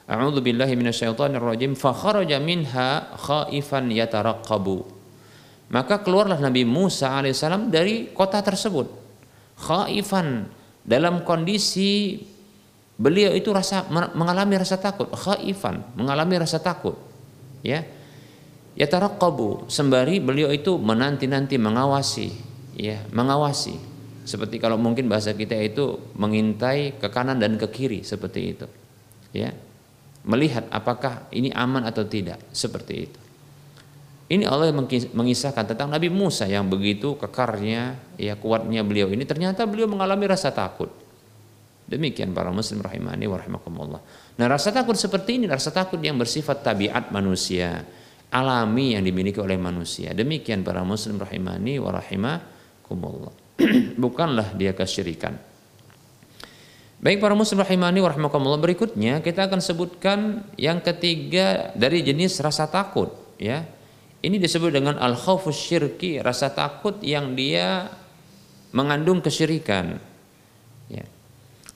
A'udzu 0.07 0.41
billahi 0.43 0.79
minasyaitonir 0.79 1.43
rajim 1.43 1.75
fa 1.75 1.91
kharaja 1.91 2.39
minha 2.39 3.19
khaifan 3.19 3.91
yataraqqabu. 3.91 4.87
Maka 5.75 6.07
keluarlah 6.07 6.39
Nabi 6.39 6.63
Musa 6.63 7.19
alaihissalam 7.19 7.75
dari 7.75 8.15
kota 8.15 8.39
tersebut. 8.39 8.87
Khaifan 9.59 10.47
dalam 10.87 11.27
kondisi 11.27 12.23
beliau 12.95 13.35
itu 13.35 13.51
rasa 13.51 13.91
mengalami 13.91 14.55
rasa 14.55 14.79
takut. 14.79 15.11
Khaifan 15.11 15.83
mengalami 15.99 16.39
rasa 16.39 16.63
takut 16.63 16.95
ya. 17.67 17.83
Yataraqqabu 18.75 19.71
sembari 19.71 20.19
beliau 20.19 20.51
itu 20.51 20.75
menanti-nanti 20.79 21.55
mengawasi 21.59 22.54
ya 22.75 23.03
mengawasi 23.15 23.79
seperti 24.25 24.57
kalau 24.59 24.81
mungkin 24.81 25.07
bahasa 25.07 25.37
kita 25.37 25.55
itu 25.61 26.01
mengintai 26.17 26.97
ke 26.97 27.09
kanan 27.13 27.39
dan 27.39 27.57
ke 27.61 27.69
kiri 27.71 28.01
seperti 28.03 28.41
itu 28.57 28.67
ya 29.35 29.53
melihat 30.25 30.65
apakah 30.73 31.29
ini 31.31 31.53
aman 31.53 31.85
atau 31.85 32.03
tidak 32.09 32.41
seperti 32.51 32.95
itu. 32.97 33.21
Ini 34.25 34.49
Allah 34.49 34.73
mengisahkan 35.13 35.69
tentang 35.69 35.93
Nabi 35.93 36.09
Musa 36.09 36.49
yang 36.49 36.65
begitu 36.65 37.13
kekarnya, 37.21 38.01
ya 38.17 38.33
kuatnya 38.41 38.81
beliau 38.81 39.13
ini 39.13 39.29
ternyata 39.29 39.69
beliau 39.69 39.85
mengalami 39.85 40.25
rasa 40.25 40.49
takut. 40.49 40.89
Demikian 41.85 42.33
para 42.33 42.49
muslim 42.49 42.81
rahimani 42.81 43.29
wa 43.29 43.37
rahimakumullah. 43.37 44.01
Nah, 44.41 44.47
rasa 44.49 44.73
takut 44.73 44.97
seperti 44.97 45.37
ini 45.37 45.45
rasa 45.45 45.69
takut 45.69 46.01
yang 46.01 46.17
bersifat 46.17 46.65
tabiat 46.65 47.13
manusia, 47.13 47.85
alami 48.33 48.97
yang 48.97 49.05
dimiliki 49.05 49.37
oleh 49.45 49.61
manusia. 49.61 50.17
Demikian 50.17 50.65
para 50.65 50.81
muslim 50.81 51.21
rahimani 51.21 51.77
wa. 51.77 51.93
Bukanlah 54.05 54.53
dia 54.55 54.75
kesyirikan. 54.77 55.55
Baik 57.05 57.21
para 57.21 57.37
muslim 57.37 57.61
rahimani 57.61 58.01
wa 58.01 58.09
rahimakumullah 58.09 58.57
berikutnya 58.57 59.21
kita 59.21 59.45
akan 59.45 59.61
sebutkan 59.61 60.41
yang 60.57 60.81
ketiga 60.81 61.69
dari 61.77 62.01
jenis 62.01 62.41
rasa 62.41 62.65
takut 62.65 63.13
ya. 63.37 63.61
Ini 64.25 64.41
disebut 64.41 64.73
dengan 64.73 64.97
al 64.97 65.13
khawfus 65.13 65.53
syirki, 65.53 66.17
rasa 66.25 66.49
takut 66.49 66.97
yang 67.05 67.37
dia 67.37 67.93
mengandung 68.73 69.21
kesyirikan. 69.21 70.01
Ya. 70.89 71.05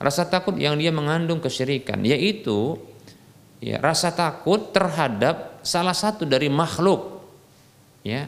Rasa 0.01 0.25
takut 0.25 0.57
yang 0.57 0.81
dia 0.81 0.89
mengandung 0.89 1.37
kesyirikan 1.37 2.01
yaitu 2.01 2.81
ya 3.61 3.77
rasa 3.77 4.09
takut 4.09 4.73
terhadap 4.73 5.61
salah 5.61 5.93
satu 5.93 6.25
dari 6.25 6.49
makhluk 6.49 7.21
ya. 8.01 8.25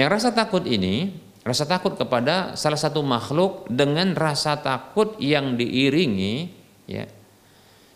Yang 0.00 0.08
rasa 0.16 0.28
takut 0.32 0.64
ini 0.64 1.12
Rasa 1.40 1.64
takut 1.64 1.96
kepada 1.96 2.52
salah 2.52 2.76
satu 2.76 3.00
makhluk 3.00 3.64
dengan 3.72 4.12
rasa 4.12 4.60
takut 4.60 5.16
yang 5.16 5.56
diiringi 5.56 6.52
ya 6.84 7.08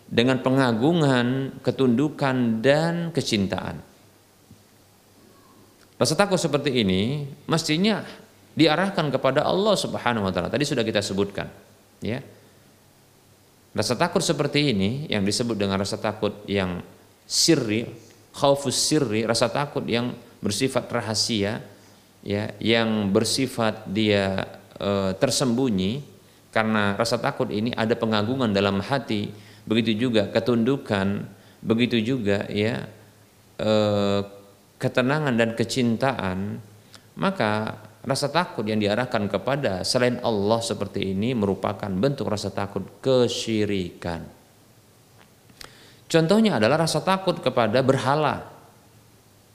dengan 0.08 0.40
pengagungan, 0.40 1.60
ketundukan 1.60 2.64
dan 2.64 3.12
kecintaan. 3.12 3.84
Rasa 6.00 6.14
takut 6.16 6.40
seperti 6.40 6.72
ini 6.72 7.28
mestinya 7.44 8.00
diarahkan 8.56 9.12
kepada 9.12 9.44
Allah 9.44 9.76
Subhanahu 9.76 10.24
wa 10.24 10.32
taala. 10.32 10.48
Tadi 10.48 10.64
sudah 10.64 10.84
kita 10.84 11.04
sebutkan, 11.04 11.48
ya. 12.00 12.24
Rasa 13.74 13.98
takut 13.98 14.24
seperti 14.24 14.72
ini 14.72 15.04
yang 15.12 15.26
disebut 15.26 15.58
dengan 15.58 15.82
rasa 15.82 16.00
takut 16.00 16.46
yang 16.48 16.80
sirri, 17.28 17.90
khaufus 18.32 18.78
sirri, 18.78 19.26
rasa 19.28 19.50
takut 19.50 19.82
yang 19.84 20.14
bersifat 20.38 20.86
rahasia, 20.88 21.73
ya 22.24 22.50
yang 22.58 23.12
bersifat 23.12 23.84
dia 23.92 24.48
e, 24.80 25.12
tersembunyi 25.20 26.00
karena 26.48 26.96
rasa 26.96 27.20
takut 27.20 27.52
ini 27.52 27.70
ada 27.76 27.92
pengagungan 27.94 28.50
dalam 28.50 28.80
hati. 28.80 29.30
Begitu 29.68 30.08
juga 30.08 30.32
ketundukan 30.32 31.28
begitu 31.64 32.00
juga 32.00 32.48
ya 32.48 32.88
e, 33.60 33.72
ketenangan 34.80 35.36
dan 35.36 35.56
kecintaan 35.56 36.60
maka 37.16 37.78
rasa 38.04 38.28
takut 38.28 38.68
yang 38.68 38.76
diarahkan 38.76 39.28
kepada 39.32 39.80
selain 39.80 40.20
Allah 40.20 40.60
seperti 40.60 41.16
ini 41.16 41.32
merupakan 41.32 41.88
bentuk 41.88 42.28
rasa 42.28 42.52
takut 42.52 42.84
kesyirikan. 43.00 44.28
Contohnya 46.04 46.60
adalah 46.60 46.84
rasa 46.84 47.00
takut 47.00 47.40
kepada 47.40 47.80
berhala 47.80 48.44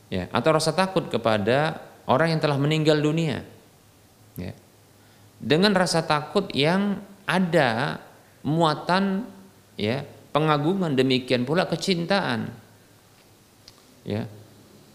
ya 0.09 0.25
atau 0.33 0.49
rasa 0.49 0.73
takut 0.73 1.05
kepada 1.05 1.88
orang 2.09 2.33
yang 2.35 2.41
telah 2.41 2.57
meninggal 2.57 2.97
dunia. 2.97 3.45
Ya. 4.39 4.55
dengan 5.39 5.75
rasa 5.75 5.99
takut 6.07 6.47
yang 6.55 7.03
ada 7.27 7.99
muatan 8.39 9.27
ya 9.75 10.07
pengagungan 10.31 10.95
demikian 10.95 11.43
pula 11.43 11.67
kecintaan. 11.67 12.49
Ya. 14.07 14.25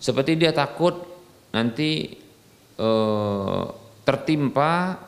Seperti 0.01 0.37
dia 0.37 0.53
takut 0.53 1.07
nanti 1.55 2.19
e, 2.77 2.89
tertimpa 4.05 5.01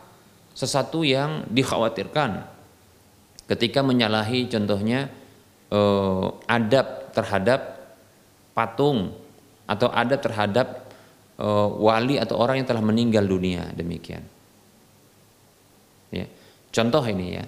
sesuatu 0.56 1.04
yang 1.04 1.44
dikhawatirkan. 1.52 2.48
Ketika 3.46 3.80
menyalahi 3.84 4.48
contohnya 4.48 5.12
e, 5.68 5.80
adab 6.48 7.12
terhadap 7.12 7.60
patung 8.56 9.12
atau 9.68 9.88
adab 9.92 10.20
terhadap 10.22 10.85
wali 11.76 12.16
atau 12.16 12.40
orang 12.40 12.64
yang 12.64 12.68
telah 12.68 12.80
meninggal 12.80 13.24
dunia 13.28 13.68
demikian. 13.76 14.24
Ya. 16.08 16.26
Contoh 16.72 17.04
ini 17.04 17.26
ya. 17.36 17.44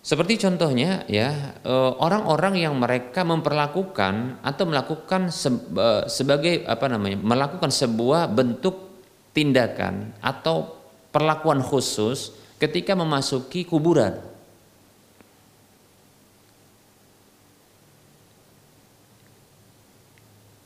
Seperti 0.00 0.40
contohnya 0.40 1.04
ya 1.12 1.60
eh, 1.60 1.92
orang-orang 2.00 2.56
yang 2.56 2.72
mereka 2.80 3.20
memperlakukan 3.20 4.40
atau 4.40 4.64
melakukan 4.64 5.28
eh, 5.28 6.02
sebagai 6.08 6.64
apa 6.64 6.88
namanya 6.88 7.20
melakukan 7.20 7.68
sebuah 7.68 8.32
bentuk 8.32 8.88
tindakan 9.36 10.16
atau 10.24 10.80
perlakuan 11.12 11.60
khusus 11.60 12.32
ketika 12.56 12.96
memasuki 12.96 13.68
kuburan. 13.68 14.29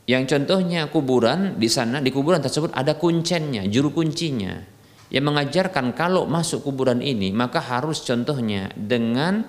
Yang 0.05 0.37
contohnya 0.37 0.85
kuburan 0.93 1.57
di 1.57 1.65
sana 1.65 1.97
di 1.97 2.13
kuburan 2.13 2.37
tersebut 2.37 2.69
ada 2.77 2.93
kuncennya, 2.93 3.65
juru 3.65 3.89
kuncinya 3.89 4.61
yang 5.09 5.25
mengajarkan 5.25 5.97
kalau 5.97 6.29
masuk 6.29 6.65
kuburan 6.65 7.01
ini 7.01 7.33
maka 7.33 7.61
harus 7.61 8.05
contohnya 8.05 8.69
dengan 8.77 9.45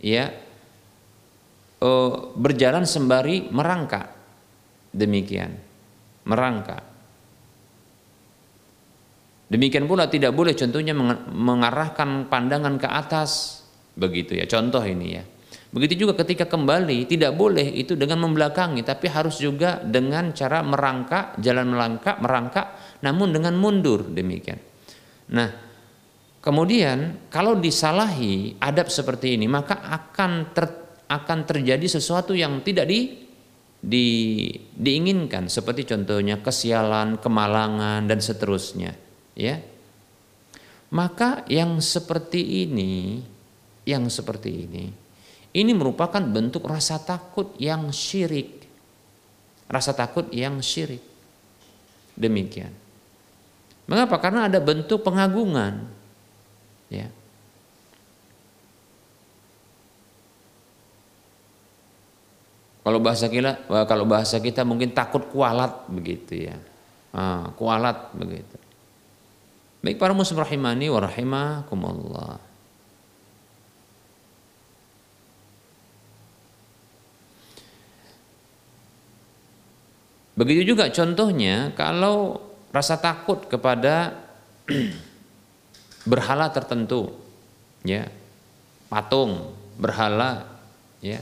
ya 0.00 0.32
uh, 1.84 2.12
berjalan 2.32 2.88
sembari 2.88 3.52
merangkak. 3.52 4.16
Demikian 4.96 5.52
merangkak. 6.24 6.80
Demikian 9.48 9.84
pula 9.88 10.08
tidak 10.08 10.32
boleh 10.32 10.56
contohnya 10.56 10.96
mengarahkan 11.32 12.32
pandangan 12.32 12.80
ke 12.80 12.88
atas. 12.88 13.60
Begitu 13.92 14.40
ya 14.40 14.48
contoh 14.48 14.80
ini 14.80 15.20
ya 15.20 15.24
Begitu 15.68 16.08
juga 16.08 16.16
ketika 16.16 16.48
kembali 16.48 17.04
tidak 17.04 17.36
boleh 17.36 17.68
itu 17.76 17.92
dengan 17.92 18.24
membelakangi 18.24 18.80
tapi 18.80 19.04
harus 19.12 19.36
juga 19.36 19.76
dengan 19.84 20.32
cara 20.32 20.64
merangkak, 20.64 21.36
jalan 21.44 21.68
melangkah, 21.68 22.16
merangkak 22.24 22.66
namun 23.04 23.36
dengan 23.36 23.52
mundur 23.52 24.08
demikian. 24.08 24.56
Nah, 25.28 25.52
kemudian 26.40 27.28
kalau 27.28 27.60
disalahi 27.60 28.56
adab 28.56 28.88
seperti 28.88 29.36
ini 29.36 29.44
maka 29.44 29.84
akan 29.84 30.56
ter, 30.56 30.66
akan 31.04 31.38
terjadi 31.44 31.84
sesuatu 31.84 32.32
yang 32.32 32.64
tidak 32.64 32.88
di, 32.88 33.28
di 33.76 34.06
diinginkan 34.72 35.52
seperti 35.52 35.84
contohnya 35.84 36.40
kesialan, 36.40 37.20
kemalangan 37.20 38.08
dan 38.08 38.24
seterusnya, 38.24 38.96
ya. 39.36 39.60
Maka 40.88 41.44
yang 41.52 41.84
seperti 41.84 42.64
ini, 42.64 43.20
yang 43.84 44.08
seperti 44.08 44.64
ini 44.64 45.07
ini 45.58 45.74
merupakan 45.74 46.22
bentuk 46.22 46.62
rasa 46.70 47.02
takut 47.02 47.58
yang 47.58 47.90
syirik. 47.90 48.62
Rasa 49.66 49.90
takut 49.90 50.30
yang 50.30 50.62
syirik. 50.62 51.02
Demikian. 52.14 52.70
Mengapa? 53.90 54.22
Karena 54.22 54.46
ada 54.46 54.62
bentuk 54.62 55.02
pengagungan. 55.02 55.90
Ya. 56.86 57.10
Kalau 62.86 63.04
bahasa 63.04 63.28
kita, 63.28 63.68
kalau 63.84 64.08
bahasa 64.08 64.40
kita 64.40 64.64
mungkin 64.64 64.96
takut 64.96 65.28
kualat 65.28 65.84
begitu 65.92 66.48
ya, 66.48 66.56
ah, 67.12 67.52
kualat 67.52 68.16
begitu. 68.16 68.56
Baik 69.84 70.00
para 70.00 70.16
muslim 70.16 70.40
rahimani 70.40 70.88
wa 70.88 71.00
rahimakumullah. 71.04 72.47
Begitu 80.38 80.70
juga 80.70 80.86
contohnya 80.94 81.74
kalau 81.74 82.38
rasa 82.70 82.94
takut 82.94 83.50
kepada 83.50 84.14
berhala 86.10 86.46
tertentu, 86.54 87.10
ya, 87.82 88.06
patung, 88.86 89.50
berhala, 89.82 90.46
ya, 91.02 91.18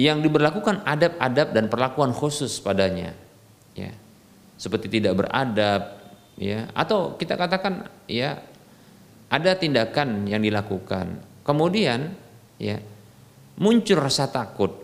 yang 0.00 0.24
diberlakukan 0.24 0.80
adab-adab 0.88 1.52
dan 1.52 1.68
perlakuan 1.68 2.16
khusus 2.16 2.56
padanya, 2.56 3.12
ya, 3.76 3.92
seperti 4.56 4.88
tidak 4.88 5.20
beradab, 5.20 6.00
ya, 6.40 6.64
atau 6.72 7.20
kita 7.20 7.36
katakan, 7.36 7.92
ya, 8.08 8.40
ada 9.28 9.52
tindakan 9.52 10.24
yang 10.24 10.40
dilakukan, 10.40 11.20
kemudian, 11.44 12.16
ya, 12.56 12.80
muncul 13.60 14.00
rasa 14.00 14.32
takut, 14.32 14.79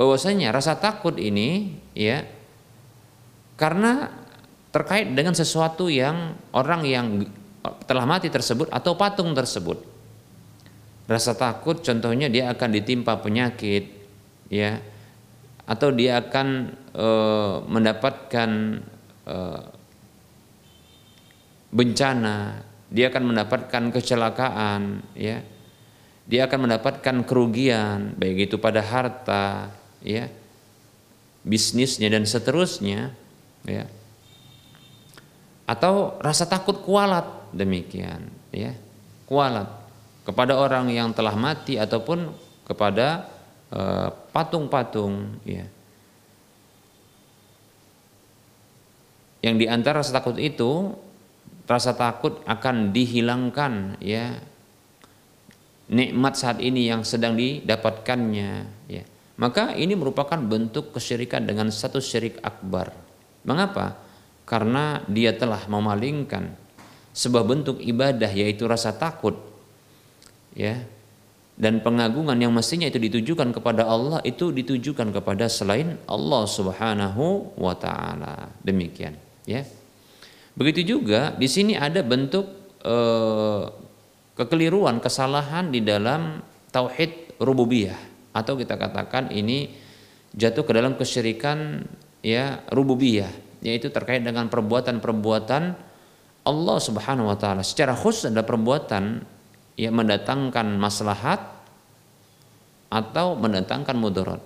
bahwasanya 0.00 0.48
rasa 0.48 0.80
takut 0.80 1.20
ini, 1.20 1.76
ya, 1.92 2.24
karena 3.60 4.08
terkait 4.72 5.12
dengan 5.12 5.36
sesuatu 5.36 5.92
yang 5.92 6.40
orang 6.56 6.88
yang 6.88 7.06
telah 7.84 8.08
mati 8.08 8.32
tersebut 8.32 8.72
atau 8.72 8.96
patung 8.96 9.36
tersebut. 9.36 9.76
Rasa 11.04 11.36
takut 11.36 11.84
contohnya 11.84 12.32
dia 12.32 12.48
akan 12.48 12.70
ditimpa 12.70 13.20
penyakit 13.20 13.92
ya 14.48 14.78
atau 15.68 15.90
dia 15.92 16.22
akan 16.22 16.70
e, 16.94 17.08
mendapatkan 17.66 18.50
e, 19.26 19.36
bencana, 21.74 22.62
dia 22.88 23.12
akan 23.12 23.24
mendapatkan 23.34 23.82
kecelakaan 23.92 25.04
ya. 25.12 25.44
Dia 26.30 26.46
akan 26.46 26.70
mendapatkan 26.70 27.26
kerugian 27.26 28.14
baik 28.14 28.48
itu 28.48 28.56
pada 28.62 28.78
harta 28.86 29.79
ya, 30.04 30.28
bisnisnya 31.44 32.08
dan 32.12 32.24
seterusnya 32.28 33.12
ya. 33.64 33.84
Atau 35.64 36.18
rasa 36.18 36.50
takut 36.50 36.82
kualat 36.82 37.26
demikian 37.54 38.26
ya. 38.50 38.74
Kualat 39.30 39.70
kepada 40.26 40.58
orang 40.58 40.90
yang 40.90 41.14
telah 41.14 41.38
mati 41.38 41.78
ataupun 41.78 42.34
kepada 42.66 43.30
eh, 43.70 44.08
patung-patung 44.34 45.38
uh, 45.38 45.46
ya. 45.46 45.66
Yang 49.40 49.56
di 49.56 49.66
antara 49.70 50.04
rasa 50.04 50.12
takut 50.12 50.36
itu 50.36 50.92
rasa 51.64 51.94
takut 51.94 52.42
akan 52.44 52.90
dihilangkan 52.90 54.02
ya. 54.02 54.42
Nikmat 55.90 56.38
saat 56.38 56.62
ini 56.62 56.86
yang 56.86 57.02
sedang 57.02 57.34
didapatkannya 57.34 58.50
ya 58.86 59.02
maka 59.40 59.72
ini 59.72 59.96
merupakan 59.96 60.36
bentuk 60.36 60.92
kesyirikan 60.92 61.48
dengan 61.48 61.72
satu 61.72 61.96
syirik 61.96 62.44
akbar. 62.44 62.92
Mengapa? 63.48 63.96
Karena 64.44 65.00
dia 65.08 65.32
telah 65.32 65.64
memalingkan 65.64 66.52
sebuah 67.16 67.48
bentuk 67.48 67.80
ibadah 67.80 68.28
yaitu 68.28 68.68
rasa 68.68 68.92
takut. 68.92 69.40
Ya. 70.52 70.84
Dan 71.56 71.80
pengagungan 71.80 72.36
yang 72.36 72.52
mestinya 72.52 72.84
itu 72.84 73.00
ditujukan 73.00 73.56
kepada 73.56 73.88
Allah 73.88 74.20
itu 74.28 74.52
ditujukan 74.52 75.08
kepada 75.08 75.48
selain 75.48 75.96
Allah 76.04 76.44
Subhanahu 76.44 77.56
wa 77.56 77.72
taala. 77.76 78.52
Demikian, 78.60 79.16
ya. 79.48 79.64
Begitu 80.52 80.96
juga 80.96 81.32
di 81.36 81.48
sini 81.48 81.76
ada 81.76 82.04
bentuk 82.04 82.44
eh, 82.84 83.64
kekeliruan, 84.36 85.00
kesalahan 85.04 85.68
di 85.68 85.84
dalam 85.84 86.40
tauhid 86.72 87.36
rububiyah 87.40 88.09
atau 88.30 88.54
kita 88.54 88.78
katakan 88.78 89.34
ini 89.34 89.74
jatuh 90.34 90.62
ke 90.62 90.72
dalam 90.74 90.94
kesyirikan 90.94 91.82
ya 92.22 92.62
rububiyah 92.70 93.30
yaitu 93.60 93.92
terkait 93.92 94.24
dengan 94.24 94.48
perbuatan-perbuatan 94.48 95.62
Allah 96.40 96.78
Subhanahu 96.80 97.28
wa 97.28 97.36
taala. 97.36 97.60
Secara 97.60 97.92
khusus 97.92 98.32
ada 98.32 98.40
perbuatan 98.40 99.20
yang 99.76 99.94
mendatangkan 99.96 100.76
maslahat 100.80 101.40
atau 102.88 103.36
mendatangkan 103.36 103.96
mudarat. 103.96 104.42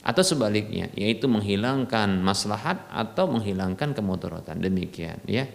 Atau 0.00 0.24
sebaliknya 0.24 0.88
yaitu 0.96 1.28
menghilangkan 1.28 2.24
maslahat 2.24 2.82
atau 2.90 3.30
menghilangkan 3.30 3.94
kemudaratan. 3.94 4.58
Demikian 4.58 5.20
ya. 5.28 5.46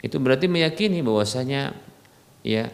Itu 0.00 0.16
berarti 0.16 0.48
meyakini 0.48 1.04
bahwasanya 1.04 1.76
ya 2.40 2.72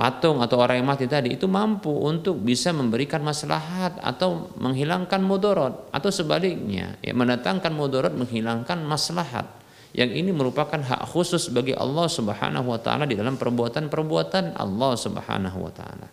patung 0.00 0.40
atau 0.40 0.56
orang 0.64 0.80
yang 0.80 0.88
mati 0.88 1.04
tadi 1.04 1.36
itu 1.36 1.44
mampu 1.44 1.92
untuk 1.92 2.40
bisa 2.40 2.72
memberikan 2.72 3.20
maslahat 3.20 4.00
atau 4.00 4.48
menghilangkan 4.56 5.20
mudarat 5.20 5.76
atau 5.92 6.08
sebaliknya 6.08 6.96
ya 7.04 7.12
mendatangkan 7.12 7.68
mudarat 7.68 8.16
menghilangkan 8.16 8.80
maslahat 8.80 9.60
yang 9.92 10.08
ini 10.08 10.32
merupakan 10.32 10.80
hak 10.80 11.04
khusus 11.10 11.52
bagi 11.52 11.76
Allah 11.76 12.06
Subhanahu 12.08 12.72
wa 12.72 12.80
taala 12.80 13.04
di 13.04 13.18
dalam 13.18 13.34
perbuatan-perbuatan 13.34 14.56
Allah 14.56 14.92
Subhanahu 14.94 15.58
wa 15.68 15.72
taala. 15.74 16.08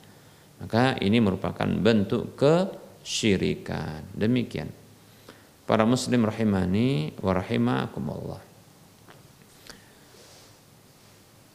Maka 0.58 0.98
ini 0.98 1.22
merupakan 1.22 1.70
bentuk 1.70 2.34
kesyirikan. 2.34 4.02
Demikian. 4.18 4.74
Para 5.70 5.86
muslim 5.86 6.26
rahimani 6.26 7.14
wa 7.22 7.32
rahimakumullah. 7.38 8.47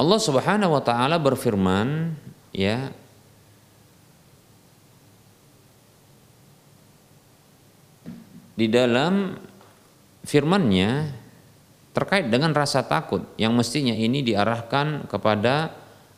Allah 0.03 0.19
Subhanahu 0.19 0.75
wa 0.75 0.83
taala 0.83 1.15
berfirman 1.23 2.19
ya 2.51 2.91
di 8.59 8.67
dalam 8.67 9.39
firman-Nya 10.27 11.07
terkait 11.95 12.27
dengan 12.35 12.51
rasa 12.51 12.83
takut 12.83 13.23
yang 13.39 13.55
mestinya 13.55 13.95
ini 13.95 14.27
diarahkan 14.27 15.07
kepada 15.07 15.71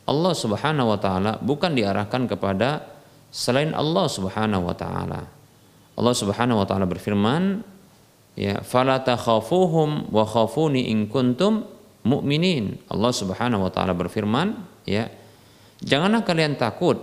Allah 0.09 0.32
Subhanahu 0.32 0.97
wa 0.97 0.99
taala 1.01 1.37
bukan 1.45 1.76
diarahkan 1.76 2.24
kepada 2.24 2.89
selain 3.28 3.76
Allah 3.76 4.09
Subhanahu 4.09 4.64
wa 4.64 4.72
taala. 4.72 5.28
Allah 5.93 6.14
Subhanahu 6.16 6.64
wa 6.64 6.66
taala 6.66 6.89
berfirman 6.89 7.61
ya 8.32 8.64
fala 8.64 9.05
takhafuhum 9.05 10.09
wa 10.09 10.24
khafuni 10.24 10.89
in 10.89 11.05
kuntum 11.05 11.74
mukminin. 12.05 12.79
Allah 12.87 13.13
Subhanahu 13.13 13.67
wa 13.67 13.73
taala 13.73 13.97
berfirman, 13.97 14.55
ya. 14.85 15.11
Janganlah 15.83 16.23
kalian 16.23 16.55
takut. 16.55 16.97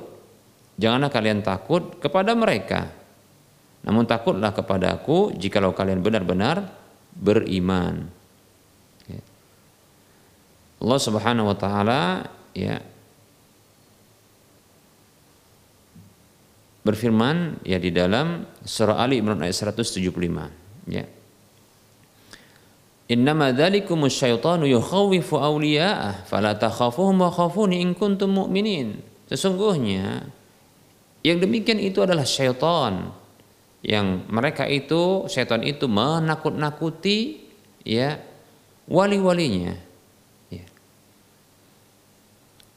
Janganlah 0.80 1.12
kalian 1.12 1.44
takut 1.44 2.00
kepada 2.00 2.34
mereka. 2.34 2.90
Namun 3.82 4.06
takutlah 4.06 4.54
kepada 4.54 4.98
aku 4.98 5.34
jikalau 5.36 5.74
kalian 5.74 6.02
benar-benar 6.02 6.70
beriman. 7.18 8.08
Ya. 9.10 9.22
Allah 10.82 11.00
Subhanahu 11.02 11.50
wa 11.50 11.58
taala 11.58 12.02
ya 12.54 12.82
berfirman 16.82 17.62
ya 17.62 17.78
di 17.78 17.94
dalam 17.94 18.46
surah 18.66 18.98
Ali 19.06 19.22
Imran 19.22 19.46
ayat 19.46 19.54
175 19.54 20.10
ya 20.90 21.06
Innama 23.12 23.52
dzalikum 23.52 24.08
syaitanu 24.08 24.64
awliya'ah. 24.72 26.24
Fala 26.24 26.56
takhafuhum 26.56 27.28
wa 27.28 27.28
khafuni 27.28 27.84
in 27.84 27.92
kuntum 27.92 28.32
mu'minin. 28.32 29.04
Sesungguhnya 29.28 30.32
yang 31.20 31.38
demikian 31.44 31.76
itu 31.84 32.00
adalah 32.00 32.24
syaitan. 32.24 33.12
Yang 33.84 34.08
mereka 34.32 34.64
itu 34.64 35.28
syaitan 35.28 35.60
itu 35.60 35.92
menakut-nakuti 35.92 37.44
ya 37.84 38.16
wali-walinya. 38.88 39.76
Ya. 40.48 40.68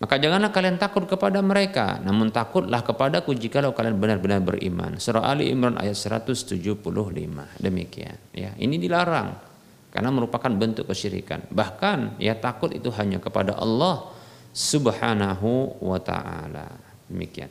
maka 0.03 0.19
janganlah 0.19 0.51
kalian 0.51 0.79
takut 0.79 1.11
kepada 1.11 1.43
mereka 1.43 1.99
namun 2.03 2.31
takutlah 2.31 2.87
kepadaku 2.87 3.35
jikalau 3.39 3.71
kalian 3.71 4.03
benar-benar 4.03 4.43
beriman. 4.43 4.99
Surah 4.99 5.31
Ali 5.31 5.55
Imran 5.55 5.79
ayat 5.79 5.95
175 5.95 6.59
demikian 7.63 8.19
ya. 8.35 8.51
Ini 8.59 8.75
dilarang 8.83 9.54
karena 9.95 10.11
merupakan 10.11 10.51
bentuk 10.51 10.91
kesyirikan. 10.91 11.47
Bahkan 11.55 12.19
ya 12.19 12.35
takut 12.35 12.75
itu 12.75 12.91
hanya 12.99 13.23
kepada 13.23 13.55
Allah 13.55 14.11
Subhanahu 14.51 15.79
wa 15.79 16.03
taala. 16.03 16.67
Demikian. 17.07 17.47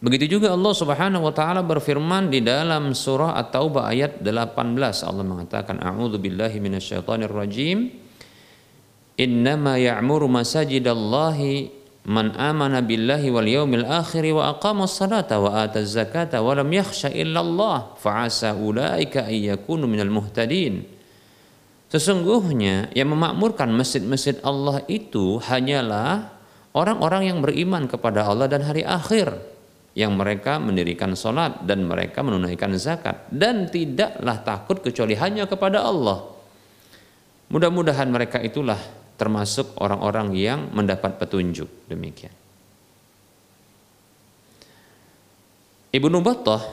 Begitu 0.00 0.40
juga 0.40 0.56
Allah 0.56 0.72
Subhanahu 0.72 1.28
wa 1.28 1.34
taala 1.36 1.60
berfirman 1.60 2.32
di 2.32 2.40
dalam 2.40 2.96
surah 2.96 3.36
At-Taubah 3.36 3.92
ayat 3.92 4.24
18 4.24 4.80
Allah 5.04 5.20
mengatakan 5.20 5.76
a'udzu 5.76 6.16
billahi 6.16 6.56
minasyaitonir 6.56 7.28
rajim 7.28 7.92
innama 9.20 9.76
ya'muru 9.76 10.24
masajidallahi 10.32 11.79
man 12.10 12.34
amana 12.34 12.82
billahi 12.82 13.30
wal 13.30 13.46
yaumil 13.46 13.86
akhir 13.86 14.26
wa 14.34 14.50
aqama 14.50 14.90
salata 14.90 15.38
wa 15.38 15.62
ata 15.62 15.86
zakata 15.86 16.42
wa 16.42 16.58
lam 16.58 16.66
yakhsha 16.66 17.14
illa 17.14 17.38
Allah 17.38 17.94
fa 17.94 18.26
asa 18.26 18.50
ulaika 18.50 19.30
ay 19.30 19.54
yakunu 19.54 19.86
minal 19.86 20.10
muhtadin 20.10 20.98
Sesungguhnya 21.90 22.86
yang 22.94 23.10
memakmurkan 23.10 23.66
masjid-masjid 23.74 24.38
Allah 24.46 24.78
itu 24.86 25.42
hanyalah 25.42 26.30
orang-orang 26.70 27.34
yang 27.34 27.42
beriman 27.42 27.90
kepada 27.90 28.30
Allah 28.30 28.46
dan 28.46 28.62
hari 28.62 28.86
akhir 28.86 29.34
yang 29.98 30.14
mereka 30.14 30.62
mendirikan 30.62 31.18
sholat 31.18 31.66
dan 31.66 31.82
mereka 31.90 32.22
menunaikan 32.22 32.70
zakat 32.78 33.26
dan 33.34 33.66
tidaklah 33.66 34.38
takut 34.46 34.78
kecuali 34.78 35.18
hanya 35.18 35.50
kepada 35.50 35.82
Allah. 35.82 36.30
Mudah-mudahan 37.50 38.06
mereka 38.06 38.38
itulah 38.38 38.78
termasuk 39.20 39.76
orang-orang 39.76 40.32
yang 40.32 40.72
mendapat 40.72 41.20
petunjuk 41.20 41.68
demikian. 41.92 42.32
Ibnu 45.92 46.24
Battah 46.24 46.64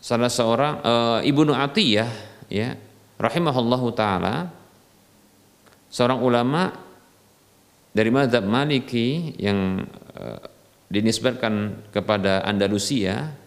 salah 0.00 0.32
seorang 0.32 0.74
uh, 0.80 1.20
Ibnu 1.20 1.52
Atiyah 1.52 2.08
ya 2.48 2.72
rahimahullahu 3.20 3.92
taala 3.92 4.48
seorang 5.92 6.24
ulama 6.24 6.72
dari 7.92 8.08
mazhab 8.08 8.48
Maliki 8.48 9.36
yang 9.36 9.84
uh, 10.16 10.40
dinisbatkan 10.88 11.84
kepada 11.92 12.46
Andalusia 12.48 13.43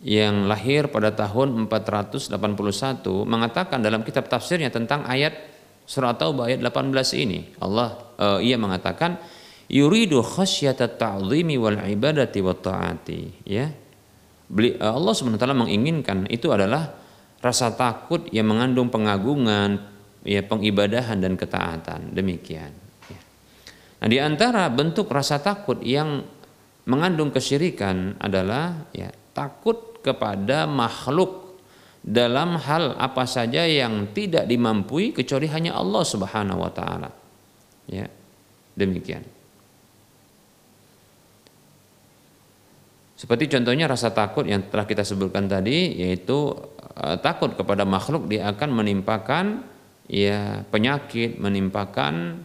yang 0.00 0.48
lahir 0.48 0.88
pada 0.88 1.12
tahun 1.12 1.68
481 1.68 2.32
mengatakan 3.28 3.84
dalam 3.84 4.00
kitab 4.00 4.32
tafsirnya 4.32 4.72
tentang 4.72 5.04
ayat 5.04 5.36
surah 5.84 6.16
Taubah 6.16 6.48
ayat 6.48 6.64
18 6.64 6.94
ini. 7.20 7.52
Allah 7.60 8.00
uh, 8.16 8.38
ia 8.40 8.56
mengatakan 8.56 9.20
yuridu 9.68 10.24
khasyata 10.24 10.96
ta'zimi 10.96 11.60
wal 11.60 11.76
ibadati 11.84 12.40
wa 12.40 12.56
ta'ati. 12.56 13.20
Ya. 13.44 13.68
Eh, 14.50 14.74
Allah 14.82 15.12
SWT 15.14 15.46
menginginkan 15.54 16.26
itu 16.32 16.50
adalah 16.50 16.96
rasa 17.42 17.74
takut 17.76 18.26
yang 18.32 18.50
mengandung 18.50 18.88
pengagungan 18.88 19.84
ya 20.24 20.40
pengibadahan 20.46 21.20
dan 21.20 21.36
ketaatan. 21.36 22.16
Demikian. 22.16 22.72
Ya. 23.10 23.20
nah 24.00 24.08
di 24.08 24.16
antara 24.16 24.64
bentuk 24.72 25.12
rasa 25.12 25.42
takut 25.44 25.82
yang 25.84 26.24
mengandung 26.88 27.28
kesyirikan 27.34 28.16
adalah 28.16 28.88
ya 28.96 29.12
takut 29.36 29.89
kepada 30.00 30.64
makhluk 30.64 31.60
dalam 32.00 32.56
hal 32.56 32.96
apa 32.96 33.28
saja 33.28 33.68
yang 33.68 34.08
tidak 34.16 34.48
dimampui 34.48 35.12
kecuali 35.12 35.46
hanya 35.52 35.76
Allah 35.76 36.04
Subhanahu 36.04 36.60
wa 36.64 36.72
taala 36.72 37.10
ya 37.88 38.08
demikian 38.72 39.40
Seperti 43.20 43.52
contohnya 43.52 43.84
rasa 43.84 44.16
takut 44.16 44.48
yang 44.48 44.64
telah 44.72 44.88
kita 44.88 45.04
sebutkan 45.04 45.44
tadi 45.44 45.92
yaitu 45.92 46.56
uh, 46.96 47.20
takut 47.20 47.52
kepada 47.52 47.84
makhluk 47.84 48.32
dia 48.32 48.48
akan 48.48 48.80
menimpakan 48.80 49.60
ya 50.08 50.64
penyakit, 50.72 51.36
menimpakan 51.36 52.40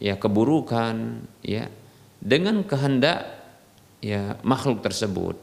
ya 0.00 0.16
keburukan 0.16 1.20
ya 1.44 1.68
dengan 2.24 2.64
kehendak 2.64 3.20
ya 4.00 4.40
makhluk 4.40 4.80
tersebut. 4.80 5.36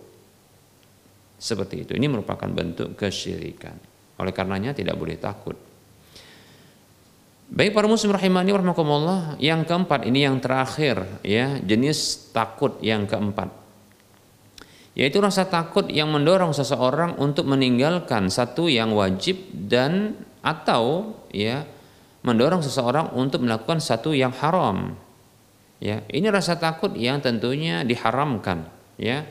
Seperti 1.42 1.90
itu. 1.90 1.98
Ini 1.98 2.06
merupakan 2.06 2.46
bentuk 2.46 2.94
kesyirikan. 2.94 3.74
Oleh 4.22 4.30
karenanya 4.30 4.78
tidak 4.78 4.94
boleh 4.94 5.18
takut. 5.18 5.58
Baik 7.52 7.74
para 7.74 7.90
muslim 7.90 8.14
rahimani 8.14 8.54
warahmatullah, 8.54 9.42
yang 9.42 9.66
keempat 9.66 10.06
ini 10.06 10.24
yang 10.24 10.38
terakhir 10.40 11.04
ya, 11.26 11.58
jenis 11.60 12.30
takut 12.32 12.78
yang 12.80 13.10
keempat 13.10 13.62
yaitu 14.92 15.24
rasa 15.24 15.48
takut 15.48 15.88
yang 15.88 16.12
mendorong 16.12 16.52
seseorang 16.52 17.16
untuk 17.16 17.48
meninggalkan 17.48 18.28
satu 18.28 18.68
yang 18.68 18.92
wajib 18.92 19.40
dan 19.52 20.20
atau 20.44 21.16
ya 21.32 21.64
mendorong 22.28 22.60
seseorang 22.60 23.16
untuk 23.16 23.42
melakukan 23.42 23.80
satu 23.80 24.12
yang 24.12 24.36
haram. 24.36 24.94
Ya, 25.82 26.06
ini 26.14 26.30
rasa 26.30 26.62
takut 26.62 26.94
yang 26.94 27.26
tentunya 27.26 27.82
diharamkan, 27.82 28.70
ya. 29.02 29.26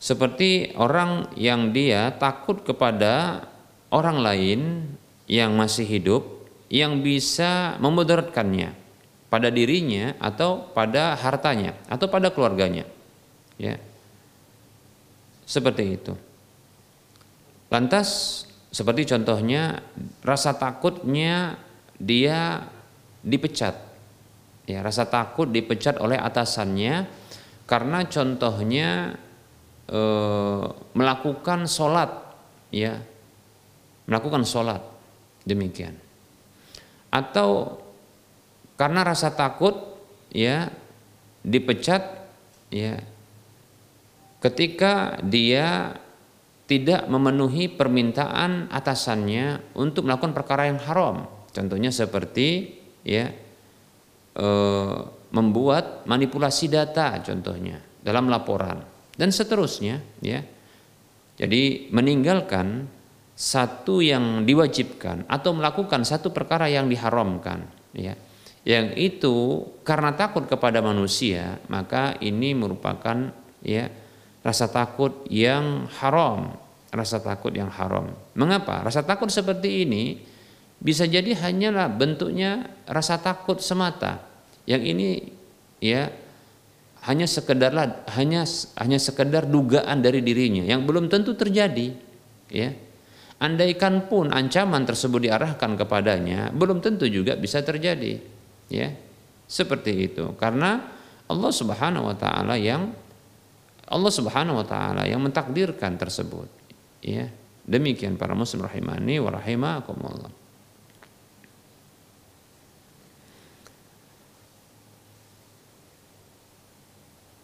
Seperti 0.00 0.72
orang 0.80 1.28
yang 1.36 1.76
dia 1.76 2.16
takut 2.16 2.64
kepada 2.64 3.44
orang 3.92 4.18
lain 4.24 4.60
yang 5.28 5.52
masih 5.54 5.84
hidup 5.84 6.24
yang 6.72 7.04
bisa 7.04 7.76
memudaratkannya 7.84 8.72
pada 9.28 9.52
dirinya 9.52 10.16
atau 10.18 10.72
pada 10.72 11.14
hartanya 11.20 11.76
atau 11.86 12.08
pada 12.08 12.32
keluarganya. 12.32 12.88
Ya 13.60 13.76
seperti 15.50 15.98
itu. 15.98 16.14
Lantas 17.66 18.42
seperti 18.70 19.10
contohnya 19.10 19.82
rasa 20.22 20.54
takutnya 20.54 21.58
dia 21.98 22.70
dipecat. 23.26 23.74
Ya, 24.70 24.86
rasa 24.86 25.10
takut 25.10 25.50
dipecat 25.50 25.98
oleh 25.98 26.14
atasannya 26.14 27.10
karena 27.66 28.06
contohnya 28.06 29.18
e, 29.90 30.00
melakukan 30.94 31.66
sholat, 31.66 32.10
ya, 32.70 33.02
melakukan 34.06 34.46
sholat 34.46 34.80
demikian. 35.42 35.98
Atau 37.10 37.82
karena 38.78 39.02
rasa 39.02 39.34
takut, 39.34 39.74
ya, 40.30 40.70
dipecat, 41.42 42.06
ya, 42.70 43.02
ketika 44.38 45.18
dia 45.26 45.98
tidak 46.70 47.10
memenuhi 47.10 47.66
permintaan 47.66 48.70
atasannya 48.70 49.74
untuk 49.74 50.06
melakukan 50.06 50.30
perkara 50.30 50.70
yang 50.70 50.78
haram. 50.78 51.26
Contohnya 51.50 51.90
seperti 51.90 52.78
ya 53.02 53.26
e, 54.38 54.48
membuat 55.30 56.06
manipulasi 56.06 56.70
data 56.70 57.18
contohnya 57.22 57.82
dalam 58.02 58.30
laporan 58.30 58.82
dan 59.20 59.28
seterusnya 59.28 60.00
ya. 60.24 60.40
Jadi 61.36 61.92
meninggalkan 61.92 62.88
satu 63.36 64.00
yang 64.00 64.48
diwajibkan 64.48 65.28
atau 65.28 65.52
melakukan 65.52 66.08
satu 66.08 66.32
perkara 66.32 66.72
yang 66.72 66.88
diharamkan 66.88 67.68
ya. 67.92 68.16
Yang 68.64 68.86
itu 68.96 69.36
karena 69.84 70.12
takut 70.12 70.44
kepada 70.44 70.84
manusia, 70.84 71.60
maka 71.68 72.16
ini 72.20 72.52
merupakan 72.52 73.32
ya 73.64 73.88
rasa 74.44 74.68
takut 74.68 75.24
yang 75.32 75.88
haram, 76.00 76.56
rasa 76.92 77.24
takut 77.24 77.52
yang 77.56 77.72
haram. 77.72 78.12
Mengapa? 78.36 78.84
Rasa 78.84 79.00
takut 79.00 79.32
seperti 79.32 79.88
ini 79.88 80.20
bisa 80.76 81.08
jadi 81.08 81.32
hanyalah 81.36 81.88
bentuknya 81.88 82.68
rasa 82.84 83.16
takut 83.16 83.64
semata. 83.64 84.20
Yang 84.68 84.82
ini 84.92 85.08
ya 85.80 86.12
hanya 87.00 87.24
sekedarlah 87.24 88.04
hanya 88.12 88.44
hanya 88.76 88.98
sekedar 89.00 89.48
dugaan 89.48 90.04
dari 90.04 90.20
dirinya 90.20 90.64
yang 90.64 90.84
belum 90.84 91.08
tentu 91.08 91.32
terjadi, 91.32 91.96
ya. 92.52 92.70
Andaikan 93.40 94.04
pun 94.04 94.28
ancaman 94.28 94.84
tersebut 94.84 95.24
diarahkan 95.24 95.80
kepadanya, 95.80 96.52
belum 96.52 96.84
tentu 96.84 97.08
juga 97.08 97.40
bisa 97.40 97.64
terjadi, 97.64 98.20
ya. 98.68 98.92
Seperti 99.48 100.12
itu. 100.12 100.36
Karena 100.36 100.78
Allah 101.30 101.52
Subhanahu 101.54 102.10
wa 102.10 102.16
taala 102.18 102.54
yang 102.60 102.92
Allah 103.90 104.12
Subhanahu 104.12 104.62
wa 104.62 104.66
taala 104.66 105.02
yang 105.08 105.24
mentakdirkan 105.24 105.98
tersebut. 105.98 106.46
Ya. 107.02 107.32
Demikian 107.66 108.18
para 108.18 108.34
muslim 108.34 108.66
rahimani 108.66 109.18
wa 109.18 109.30
rahimakumullah. 109.34 110.39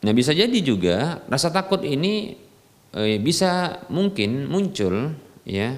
Nah 0.06 0.14
bisa 0.14 0.30
jadi 0.30 0.54
juga 0.62 1.26
rasa 1.26 1.50
takut 1.50 1.82
ini 1.82 2.38
eh, 2.94 3.18
bisa 3.18 3.82
mungkin 3.90 4.46
muncul 4.46 5.10
ya 5.42 5.74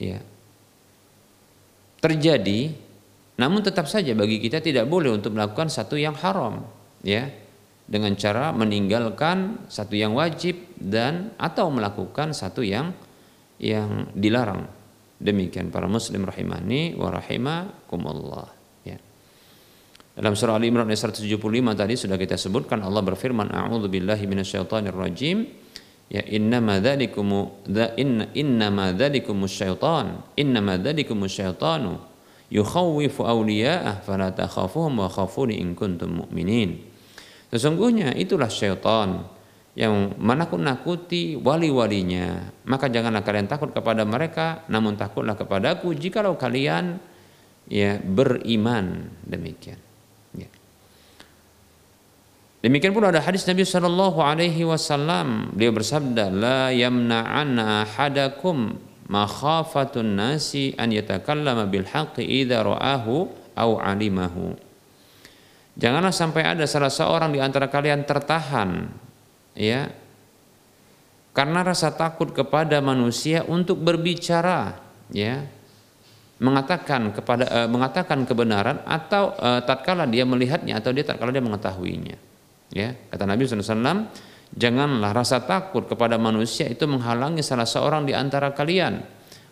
ya 0.00 0.24
terjadi 2.00 2.72
namun 3.36 3.60
tetap 3.60 3.84
saja 3.84 4.16
bagi 4.16 4.40
kita 4.40 4.64
tidak 4.64 4.88
boleh 4.88 5.12
untuk 5.12 5.36
melakukan 5.36 5.68
satu 5.68 6.00
yang 6.00 6.16
haram 6.16 6.64
ya 7.04 7.28
dengan 7.84 8.16
cara 8.16 8.50
meninggalkan 8.56 9.68
satu 9.68 9.92
yang 9.92 10.16
wajib 10.16 10.56
dan 10.80 11.36
atau 11.36 11.68
melakukan 11.68 12.32
satu 12.32 12.64
yang 12.64 12.96
yang 13.60 14.10
dilarang. 14.16 14.66
Demikian 15.16 15.72
para 15.72 15.88
muslim 15.88 16.24
rahimani 16.28 16.96
wa 16.96 17.08
rahimakumullah. 17.08 18.55
Dalam 20.16 20.32
surah 20.32 20.56
Al 20.56 20.64
Imran 20.64 20.88
ayat 20.88 21.12
175 21.12 21.36
tadi 21.76 21.92
sudah 21.92 22.16
kita 22.16 22.40
sebutkan 22.40 22.80
Allah 22.80 23.04
berfirman 23.04 23.52
a'udzu 23.52 23.92
billahi 23.92 24.24
minasyaitonir 24.24 24.96
rajim 24.96 25.44
ya 26.08 26.24
innama 26.24 26.80
dzalikum 26.80 27.28
inna 28.00 28.32
innama 28.32 28.96
dzalikum 28.96 29.44
syaitan 29.44 30.24
innama 30.40 30.80
dzalikum 30.80 31.20
syaitanu 31.28 32.00
yukhawwifu 32.48 33.28
awliya'ah 33.28 34.00
fala 34.00 34.32
takhafuhum 34.32 35.04
wa 35.04 35.08
khafuni 35.12 35.60
in 35.60 35.76
kuntum 35.76 36.24
mu'minin. 36.24 36.80
Sesungguhnya 37.52 38.16
itulah 38.16 38.48
syaitan 38.48 39.20
yang 39.76 40.16
menakut-nakuti 40.16 41.36
wali-walinya. 41.36 42.56
Maka 42.64 42.88
janganlah 42.88 43.20
kalian 43.20 43.52
takut 43.52 43.68
kepada 43.76 44.08
mereka, 44.08 44.64
namun 44.72 44.96
takutlah 44.96 45.36
kepadaku 45.36 45.92
jikalau 45.92 46.40
kalian 46.40 46.96
ya 47.68 48.00
beriman 48.00 49.12
demikian. 49.20 49.85
Demikian 52.66 52.90
pula 52.90 53.14
ada 53.14 53.22
hadis 53.22 53.46
Nabi 53.46 53.62
Shallallahu 53.62 54.18
Alaihi 54.18 54.66
Wasallam. 54.66 55.54
Dia 55.54 55.70
bersabda, 55.70 56.34
لا 56.34 56.74
yamna'anna 56.74 57.86
hadakum 57.86 58.74
makhafatun 59.06 60.18
nasi 60.18 60.74
an 60.74 60.90
yatakallama 60.90 61.70
bil 61.70 61.86
haqqi 61.86 62.26
idza 62.26 62.66
ra'ahu 62.66 63.30
au 63.54 63.70
alimahu. 63.78 64.58
Janganlah 65.78 66.10
sampai 66.10 66.42
ada 66.42 66.66
salah 66.66 66.90
seorang 66.90 67.30
di 67.30 67.38
antara 67.38 67.70
kalian 67.70 68.02
tertahan 68.02 68.90
ya 69.54 69.86
karena 71.30 71.62
rasa 71.62 71.94
takut 71.94 72.34
kepada 72.34 72.82
manusia 72.82 73.46
untuk 73.46 73.78
berbicara 73.78 74.74
ya 75.14 75.46
mengatakan 76.42 77.14
kepada 77.14 77.44
uh, 77.46 77.68
mengatakan 77.70 78.26
kebenaran 78.26 78.82
atau 78.88 79.38
uh, 79.38 79.62
tatkala 79.62 80.08
dia 80.08 80.26
melihatnya 80.26 80.80
atau 80.80 80.90
dia 80.96 81.06
tatkala 81.06 81.28
dia 81.28 81.44
mengetahuinya 81.44 82.16
Ya, 82.74 82.98
kata 83.10 83.28
Nabi 83.28 83.46
SAW, 83.46 84.10
janganlah 84.54 85.14
rasa 85.14 85.42
takut 85.46 85.86
kepada 85.86 86.18
manusia 86.18 86.66
itu 86.66 86.86
menghalangi 86.90 87.42
salah 87.42 87.68
seorang 87.68 88.06
di 88.06 88.12
antara 88.14 88.50
kalian 88.50 89.02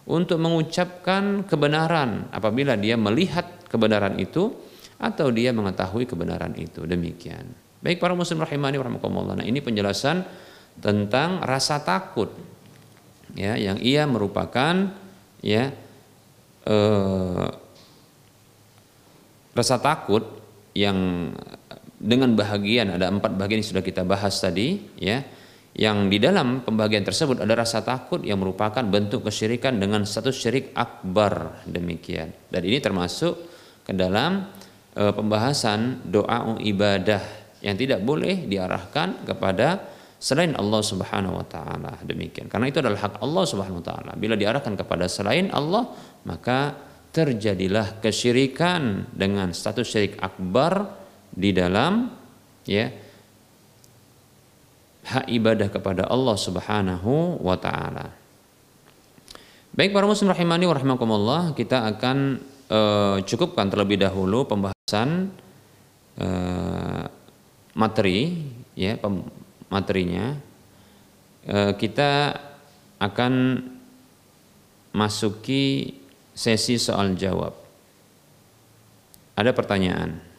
untuk 0.04 0.42
mengucapkan 0.42 1.46
kebenaran 1.46 2.28
apabila 2.34 2.76
dia 2.76 2.98
melihat 2.98 3.64
kebenaran 3.70 4.18
itu 4.20 4.52
atau 5.00 5.30
dia 5.30 5.50
mengetahui 5.50 6.04
kebenaran 6.04 6.52
itu. 6.58 6.84
Demikian. 6.84 7.44
Baik 7.84 8.00
para 8.00 8.16
muslim 8.16 8.40
rahimani 8.40 8.80
warahmatullah. 8.80 9.44
Nah, 9.44 9.46
ini 9.46 9.60
penjelasan 9.60 10.24
tentang 10.80 11.44
rasa 11.44 11.84
takut 11.84 12.32
ya 13.34 13.54
yang 13.58 13.78
ia 13.78 14.06
merupakan 14.06 14.90
ya 15.44 15.70
eh, 16.64 17.48
rasa 19.54 19.76
takut 19.78 20.24
yang 20.74 21.30
dengan 21.98 22.34
bahagian 22.34 22.94
ada 22.94 23.08
empat 23.10 23.38
bagian 23.38 23.62
yang 23.62 23.70
sudah 23.70 23.84
kita 23.84 24.02
bahas 24.02 24.34
tadi 24.38 24.78
ya. 24.98 25.22
Yang 25.74 25.98
di 26.06 26.18
dalam 26.22 26.62
pembagian 26.62 27.02
tersebut 27.02 27.42
ada 27.42 27.50
rasa 27.58 27.82
takut 27.82 28.22
yang 28.22 28.38
merupakan 28.38 28.86
bentuk 28.86 29.26
kesyirikan 29.26 29.82
dengan 29.82 30.06
satu 30.06 30.30
syirik 30.30 30.70
akbar. 30.70 31.66
Demikian. 31.66 32.30
Dan 32.46 32.62
ini 32.62 32.78
termasuk 32.78 33.34
ke 33.82 33.90
dalam 33.90 34.54
e, 34.94 35.02
pembahasan 35.10 36.06
doa 36.06 36.54
ibadah 36.62 37.18
yang 37.58 37.74
tidak 37.74 38.06
boleh 38.06 38.46
diarahkan 38.46 39.26
kepada 39.26 39.82
selain 40.22 40.54
Allah 40.54 40.78
Subhanahu 40.78 41.42
wa 41.42 41.46
taala. 41.50 41.98
Demikian. 42.06 42.46
Karena 42.46 42.70
itu 42.70 42.78
adalah 42.78 43.10
hak 43.10 43.18
Allah 43.18 43.42
Subhanahu 43.42 43.82
wa 43.82 43.86
taala. 43.90 44.12
Bila 44.14 44.38
diarahkan 44.38 44.78
kepada 44.78 45.10
selain 45.10 45.50
Allah 45.50 45.90
maka 46.22 46.70
terjadilah 47.10 47.98
kesyirikan 47.98 49.10
dengan 49.10 49.50
status 49.50 49.90
syirik 49.90 50.22
akbar 50.22 51.02
di 51.34 51.50
dalam 51.50 52.06
ya 52.62 52.86
hak 55.04 55.26
ibadah 55.28 55.68
kepada 55.68 56.08
Allah 56.08 56.36
Subhanahu 56.38 57.42
wa 57.42 57.56
taala. 57.60 58.08
Baik 59.74 59.90
para 59.90 60.06
muslim 60.06 60.30
rahimani 60.30 60.70
wa 60.70 60.78
kita 61.52 61.90
akan 61.90 62.38
uh, 62.70 63.18
cukupkan 63.26 63.66
terlebih 63.68 63.98
dahulu 64.00 64.46
pembahasan 64.46 65.34
uh, 66.22 67.04
materi 67.74 68.48
ya 68.78 68.94
pem 68.96 69.26
materinya. 69.68 70.38
Uh, 71.44 71.76
kita 71.76 72.38
akan 73.02 73.60
masuki 74.94 75.98
sesi 76.32 76.78
soal 76.78 77.18
jawab. 77.18 77.52
Ada 79.34 79.50
pertanyaan? 79.50 80.33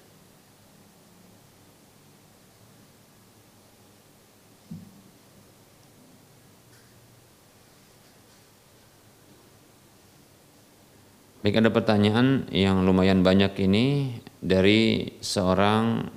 Baik 11.46 11.62
ada 11.62 11.70
pertanyaan 11.70 12.50
yang 12.50 12.82
lumayan 12.82 13.22
banyak 13.22 13.54
ini 13.70 14.18
dari 14.42 15.14
seorang 15.22 16.10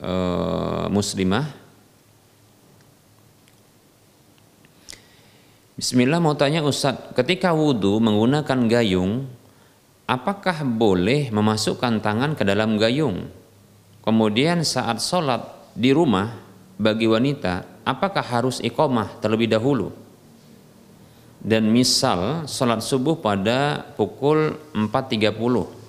e, 0.00 0.14
muslimah. 0.88 1.44
Bismillah 5.76 6.24
mau 6.24 6.32
tanya 6.32 6.64
Ustadz, 6.64 7.12
ketika 7.12 7.52
wudhu 7.52 8.00
menggunakan 8.00 8.64
gayung, 8.64 9.28
apakah 10.08 10.64
boleh 10.64 11.28
memasukkan 11.28 12.00
tangan 12.00 12.32
ke 12.32 12.40
dalam 12.40 12.80
gayung? 12.80 13.28
Kemudian 14.00 14.64
saat 14.64 15.04
sholat 15.04 15.52
di 15.76 15.92
rumah 15.92 16.32
bagi 16.80 17.12
wanita, 17.12 17.84
apakah 17.84 18.24
harus 18.24 18.56
iqomah 18.64 19.20
terlebih 19.20 19.52
dahulu? 19.52 20.01
Dan 21.42 21.66
misal 21.74 22.46
sholat 22.46 22.78
subuh 22.86 23.18
pada 23.18 23.82
pukul 23.98 24.54
4.30 24.78 25.82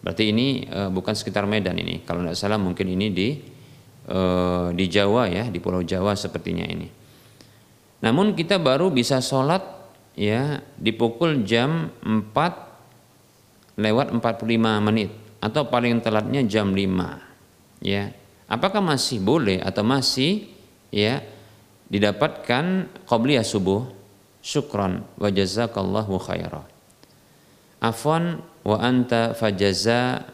berarti 0.00 0.24
ini 0.32 0.64
e, 0.64 0.88
bukan 0.88 1.12
sekitar 1.12 1.44
Medan 1.44 1.76
ini. 1.76 2.00
Kalau 2.08 2.24
tidak 2.24 2.40
salah 2.40 2.56
mungkin 2.56 2.88
ini 2.88 3.12
di 3.12 3.36
e, 4.08 4.20
di 4.72 4.84
Jawa 4.88 5.28
ya 5.28 5.44
di 5.52 5.60
Pulau 5.60 5.84
Jawa 5.84 6.16
sepertinya 6.16 6.64
ini. 6.64 6.88
Namun 8.00 8.32
kita 8.32 8.56
baru 8.56 8.88
bisa 8.88 9.20
sholat 9.20 9.60
ya 10.16 10.64
di 10.80 10.96
pukul 10.96 11.44
jam 11.44 11.92
4 12.00 13.76
lewat 13.76 14.16
45 14.16 14.48
menit. 14.80 15.12
Atau 15.44 15.68
paling 15.68 16.00
telatnya 16.00 16.40
jam 16.48 16.72
5 16.72 17.84
ya. 17.84 18.08
Apakah 18.48 18.80
masih 18.80 19.20
boleh 19.20 19.60
atau 19.60 19.84
masih 19.84 20.48
ya 20.88 21.20
didapatkan 21.92 22.88
qobliyah 23.04 23.44
subuh 23.44 23.99
syukran 24.40 25.04
wa 25.20 25.28
jazakallahu 25.28 26.16
khaira 26.20 26.64
afwan 27.80 28.44
wa 28.60 28.76
anta 28.76 29.32
fajaza 29.32 30.28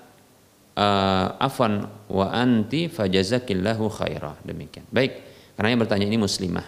uh, 0.76 1.26
afwan 1.40 1.88
wa 2.10 2.26
anti 2.30 2.86
fajazakillahu 2.92 3.88
khaira 3.90 4.36
demikian. 4.44 4.84
Baik 4.92 5.24
karena 5.56 5.68
yang 5.72 5.80
bertanya 5.80 6.06
ini 6.06 6.18
muslimah. 6.20 6.66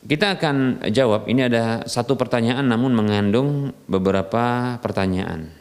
Kita 0.00 0.34
akan 0.34 0.82
jawab. 0.90 1.30
Ini 1.30 1.46
ada 1.46 1.64
satu 1.86 2.18
pertanyaan 2.18 2.66
namun 2.66 2.90
mengandung 2.98 3.70
beberapa 3.86 4.76
pertanyaan. 4.82 5.54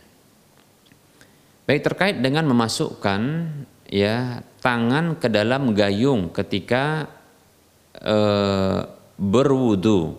Baik 1.70 1.86
terkait 1.86 2.18
dengan 2.18 2.50
memasukkan 2.50 3.22
ya 3.90 4.46
tangan 4.62 5.18
ke 5.18 5.28
dalam 5.28 5.74
gayung 5.74 6.30
ketika 6.30 7.10
e, 7.98 8.18
berwudu 9.18 10.14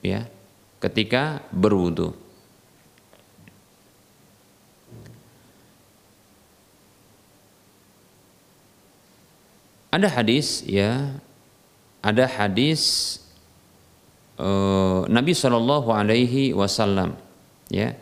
ya 0.00 0.30
ketika 0.78 1.42
berwudu. 1.50 2.14
Ada 9.90 10.12
hadis 10.12 10.62
ya 10.62 11.18
ada 11.98 12.30
hadis 12.30 12.82
e, 14.38 14.48
Nabi 15.10 15.34
Shallallahu 15.34 15.90
Alaihi 15.90 16.54
Wasallam 16.54 17.18
ya 17.66 17.98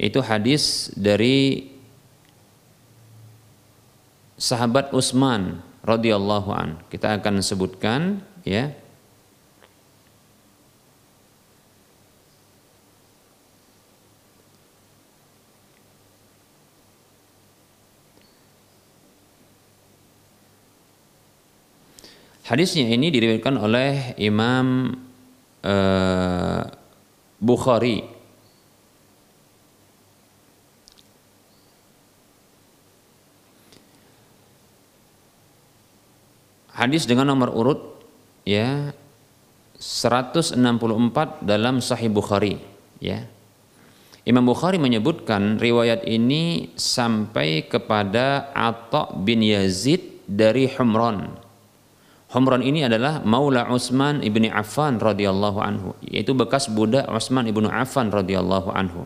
itu 0.00 0.24
hadis 0.24 0.88
dari 0.96 1.73
sahabat 4.38 4.90
Utsman 4.94 5.62
radhiyallahu 5.84 6.50
an. 6.54 6.80
Kita 6.88 7.18
akan 7.20 7.44
sebutkan 7.44 8.24
ya. 8.42 8.72
Hadisnya 22.44 22.92
ini 22.92 23.08
diriwayatkan 23.08 23.56
oleh 23.56 24.12
Imam 24.20 24.92
uh, 25.64 26.60
Bukhari 27.40 28.13
hadis 36.74 37.06
dengan 37.06 37.30
nomor 37.30 37.54
urut 37.54 37.80
ya 38.42 38.92
164 39.78 40.58
dalam 41.46 41.78
Sahih 41.78 42.10
Bukhari 42.10 42.58
ya. 42.98 43.24
Imam 44.24 44.48
Bukhari 44.48 44.80
menyebutkan 44.80 45.60
riwayat 45.60 46.08
ini 46.08 46.72
sampai 46.80 47.68
kepada 47.68 48.48
Atha 48.56 49.12
bin 49.20 49.44
Yazid 49.44 50.24
dari 50.24 50.64
Humran. 50.64 51.28
Humran 52.32 52.64
ini 52.64 52.82
adalah 52.88 53.20
Maula 53.20 53.68
Utsman 53.68 54.24
ibni 54.24 54.48
Affan 54.48 54.96
radhiyallahu 54.96 55.60
anhu, 55.60 55.92
yaitu 56.02 56.32
bekas 56.32 56.72
budak 56.72 57.04
Utsman 57.06 57.46
ibnu 57.46 57.68
Affan 57.68 58.08
radhiyallahu 58.08 58.72
anhu. 58.72 59.04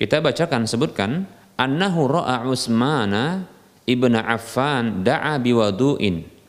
Kita 0.00 0.22
bacakan 0.22 0.64
sebutkan 0.64 1.28
annahu 1.60 2.08
ra'a 2.08 2.46
Utsmana 2.48 3.44
ibn 3.88 4.14
Affan 4.16 5.04
da'a 5.06 5.40
biwadu'in. 5.40 6.40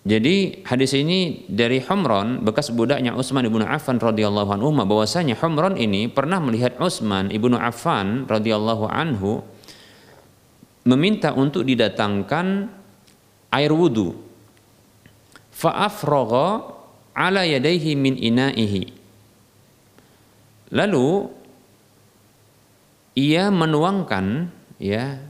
Jadi 0.00 0.64
hadis 0.64 0.96
ini 0.96 1.44
dari 1.44 1.76
Humron 1.84 2.40
bekas 2.40 2.72
budaknya 2.72 3.12
Utsman 3.12 3.44
ibnu 3.44 3.60
Affan 3.60 4.00
radhiyallahu 4.00 4.56
anhu 4.56 4.72
bahwasanya 4.72 5.36
Humron 5.36 5.76
ini 5.76 6.08
pernah 6.08 6.40
melihat 6.40 6.80
Utsman 6.80 7.28
ibnu 7.28 7.60
Affan 7.60 8.24
radhiyallahu 8.24 8.88
anhu 8.88 9.44
meminta 10.88 11.36
untuk 11.36 11.68
didatangkan 11.68 12.72
air 13.52 13.72
wudhu. 13.76 14.16
Fa'afragha 15.52 16.48
ala 17.12 17.44
yadaihi 17.44 17.92
min 17.92 18.16
ina'ihi. 18.16 18.96
Lalu 20.72 21.28
ia 23.20 23.52
menuangkan 23.52 24.48
ya 24.80 25.29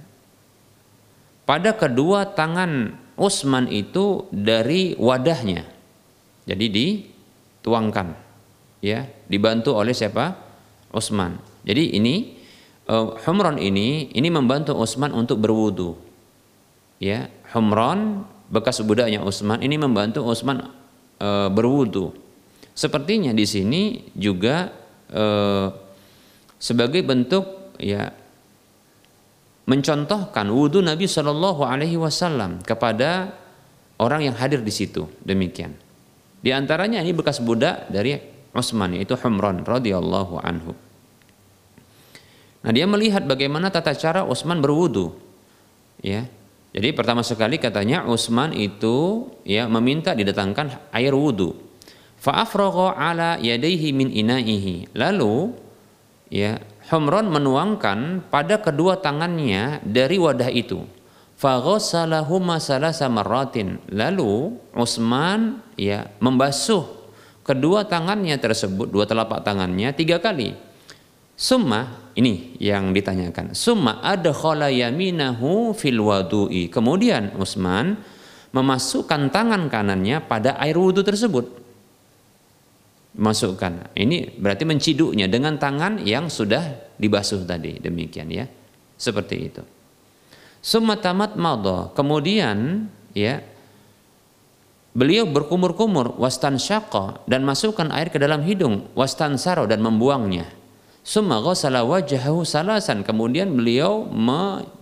pada 1.45 1.77
kedua 1.77 2.33
tangan 2.33 2.97
Utsman 3.21 3.69
itu 3.69 4.25
dari 4.33 4.97
wadahnya. 4.97 5.69
Jadi 6.49 6.67
dituangkan 6.73 8.17
ya, 8.81 9.05
dibantu 9.29 9.77
oleh 9.77 9.93
siapa? 9.93 10.35
Utsman. 10.91 11.39
Jadi 11.63 11.95
ini 12.01 12.41
uh, 12.91 13.15
Humran 13.23 13.61
ini 13.61 14.11
ini 14.11 14.29
membantu 14.33 14.75
Utsman 14.75 15.15
untuk 15.15 15.39
berwudu. 15.39 15.95
Ya, 16.99 17.29
Humran 17.53 18.25
bekas 18.51 18.83
budaknya 18.83 19.23
Utsman 19.23 19.63
ini 19.63 19.77
membantu 19.79 20.27
Utsman 20.27 20.67
uh, 21.21 21.49
berwudu. 21.53 22.17
Sepertinya 22.75 23.37
di 23.37 23.45
sini 23.45 24.11
juga 24.17 24.73
uh, 25.13 25.69
sebagai 26.57 27.05
bentuk 27.05 27.77
ya 27.77 28.13
mencontohkan 29.69 30.49
wudhu 30.49 30.81
Nabi 30.81 31.05
Shallallahu 31.09 31.65
Alaihi 31.67 32.01
Wasallam 32.01 32.65
kepada 32.65 33.35
orang 34.01 34.31
yang 34.31 34.37
hadir 34.37 34.65
di 34.65 34.73
situ 34.73 35.09
demikian. 35.21 35.77
Di 36.41 36.57
antaranya 36.57 37.05
ini 37.05 37.13
bekas 37.13 37.41
budak 37.45 37.93
dari 37.93 38.17
Utsman 38.57 38.97
yaitu 38.97 39.15
Humran 39.15 39.63
radhiyallahu 39.63 40.41
anhu. 40.41 40.73
Nah 42.61 42.73
dia 42.73 42.85
melihat 42.89 43.25
bagaimana 43.25 43.73
tata 43.73 43.93
cara 43.97 44.25
Utsman 44.25 44.61
berwudu, 44.61 45.17
ya. 46.05 46.29
Jadi 46.71 46.95
pertama 46.95 47.27
sekali 47.27 47.59
katanya 47.59 48.07
Utsman 48.07 48.55
itu 48.55 49.27
ya 49.43 49.67
meminta 49.67 50.15
didatangkan 50.15 50.93
air 50.95 51.11
wudu. 51.11 51.57
Fa'afragha 52.21 52.95
ala 52.95 53.31
yadayhi 53.41 53.91
min 53.97 54.13
inaihi. 54.13 54.93
Lalu 54.95 55.57
ya 56.31 56.63
Humron 56.91 57.31
menuangkan 57.31 58.27
pada 58.35 58.59
kedua 58.59 58.99
tangannya 58.99 59.79
dari 59.87 60.19
wadah 60.19 60.51
itu. 60.51 60.83
Faghasalahuma 61.39 62.59
salasa 62.59 63.07
marratin. 63.07 63.79
Lalu 63.95 64.59
Utsman 64.75 65.63
ya 65.79 66.11
membasuh 66.19 66.83
kedua 67.47 67.87
tangannya 67.87 68.35
tersebut, 68.43 68.91
dua 68.91 69.07
telapak 69.07 69.47
tangannya 69.47 69.95
tiga 69.95 70.19
kali. 70.19 70.59
Summa 71.39 72.11
ini 72.19 72.59
yang 72.59 72.91
ditanyakan. 72.91 73.55
Summa 73.55 74.03
ada 74.03 74.35
yaminahu 74.67 75.71
fil 75.79 76.03
wadu'i. 76.03 76.75
Kemudian 76.75 77.39
Utsman 77.39 78.03
memasukkan 78.51 79.31
tangan 79.31 79.71
kanannya 79.71 80.27
pada 80.27 80.59
air 80.59 80.75
wudhu 80.75 81.07
tersebut 81.07 81.60
masukkan. 83.17 83.91
Ini 83.97 84.39
berarti 84.39 84.63
menciduknya 84.69 85.27
dengan 85.27 85.59
tangan 85.59 86.03
yang 86.03 86.31
sudah 86.31 86.95
dibasuh 87.01 87.43
tadi. 87.43 87.81
Demikian 87.83 88.31
ya. 88.31 88.47
Seperti 88.95 89.37
itu. 89.41 89.63
Sumatamat 90.61 91.35
madha. 91.41 91.91
Kemudian 91.97 92.87
ya 93.17 93.41
beliau 94.93 95.25
berkumur-kumur 95.25 96.19
wastan 96.21 96.61
syaqa 96.61 97.25
dan 97.25 97.43
masukkan 97.47 97.89
air 97.95 98.13
ke 98.13 98.21
dalam 98.21 98.45
hidung 98.45 98.91
wastan 98.93 99.41
saro 99.41 99.65
dan 99.65 99.81
membuangnya. 99.81 100.47
Summa 101.01 101.41
ghassala 101.41 101.81
wajhahu 101.83 102.45
salasan. 102.45 103.01
Kemudian 103.03 103.57
beliau 103.57 104.05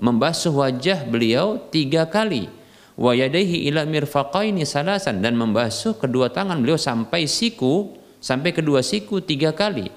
membasuh 0.03 0.51
wajah 0.51 1.07
beliau 1.07 1.63
tiga 1.71 2.11
kali. 2.11 2.51
Wa 2.99 3.15
yadaihi 3.15 3.71
ila 3.71 3.87
mirfaqaini 3.87 4.67
salasan 4.67 5.23
dan 5.23 5.39
membasuh 5.39 5.95
kedua 5.95 6.35
tangan 6.35 6.59
beliau 6.59 6.75
sampai 6.75 7.31
siku 7.31 7.95
sampai 8.19 8.51
kedua 8.55 8.83
siku 8.83 9.23
tiga 9.23 9.55
kali. 9.55 9.91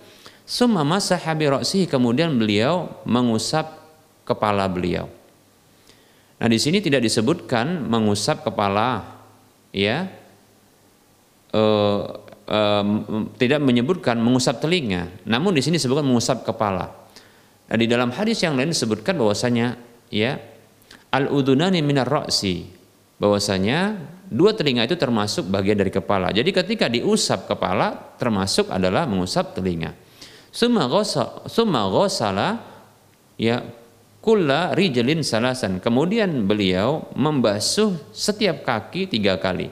Summa 0.46 0.82
masaha 0.84 1.32
bi 1.38 1.48
kemudian 1.88 2.34
beliau 2.36 2.90
mengusap 3.08 3.82
kepala 4.28 4.68
beliau. 4.68 5.08
Nah, 6.42 6.50
di 6.50 6.58
sini 6.58 6.82
tidak 6.82 7.06
disebutkan 7.06 7.86
mengusap 7.86 8.42
kepala 8.42 9.06
ya. 9.70 10.10
E, 11.54 11.64
e, 12.50 12.60
tidak 13.38 13.62
menyebutkan 13.62 14.18
mengusap 14.18 14.58
telinga, 14.58 15.14
namun 15.30 15.54
di 15.54 15.62
sini 15.62 15.78
disebutkan 15.78 16.04
mengusap 16.04 16.42
kepala. 16.42 16.90
Nah, 17.70 17.78
di 17.78 17.86
dalam 17.86 18.10
hadis 18.10 18.42
yang 18.42 18.58
lain 18.58 18.74
disebutkan 18.74 19.16
bahwasanya 19.22 19.78
ya 20.10 20.42
al 21.14 21.30
udunani 21.30 21.80
minar 21.86 22.10
ra'si 22.10 22.68
bahwasanya 23.22 24.02
dua 24.32 24.56
telinga 24.56 24.88
itu 24.88 24.96
termasuk 24.96 25.52
bagian 25.52 25.76
dari 25.76 25.92
kepala. 25.92 26.32
Jadi 26.32 26.56
ketika 26.56 26.88
diusap 26.88 27.52
kepala 27.52 28.16
termasuk 28.16 28.72
adalah 28.72 29.04
mengusap 29.04 29.60
telinga. 29.60 29.92
Summa 30.52 30.88
ghasala 31.92 32.64
ya 33.36 33.60
kulla 34.24 34.72
rijlin 34.72 35.20
salasan. 35.20 35.84
Kemudian 35.84 36.48
beliau 36.48 37.12
membasuh 37.12 38.00
setiap 38.16 38.64
kaki 38.64 39.12
tiga 39.12 39.36
kali. 39.36 39.68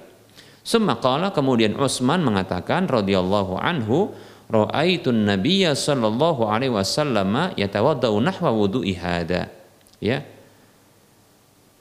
Summa 0.59 0.99
qala 0.99 1.31
kemudian 1.31 1.73
Utsman 1.79 2.21
mengatakan 2.21 2.85
radhiyallahu 2.85 3.57
anhu 3.57 4.11
ra'aitun 4.51 5.25
nabiyya 5.29 5.73
sallallahu 5.73 6.45
alaihi 6.45 6.73
wasallam 6.73 7.55
yatawaddau 7.55 8.19
nahwa 8.19 8.51
wudu'i 8.53 8.97
hada. 8.97 9.49
Ya, 9.99 10.23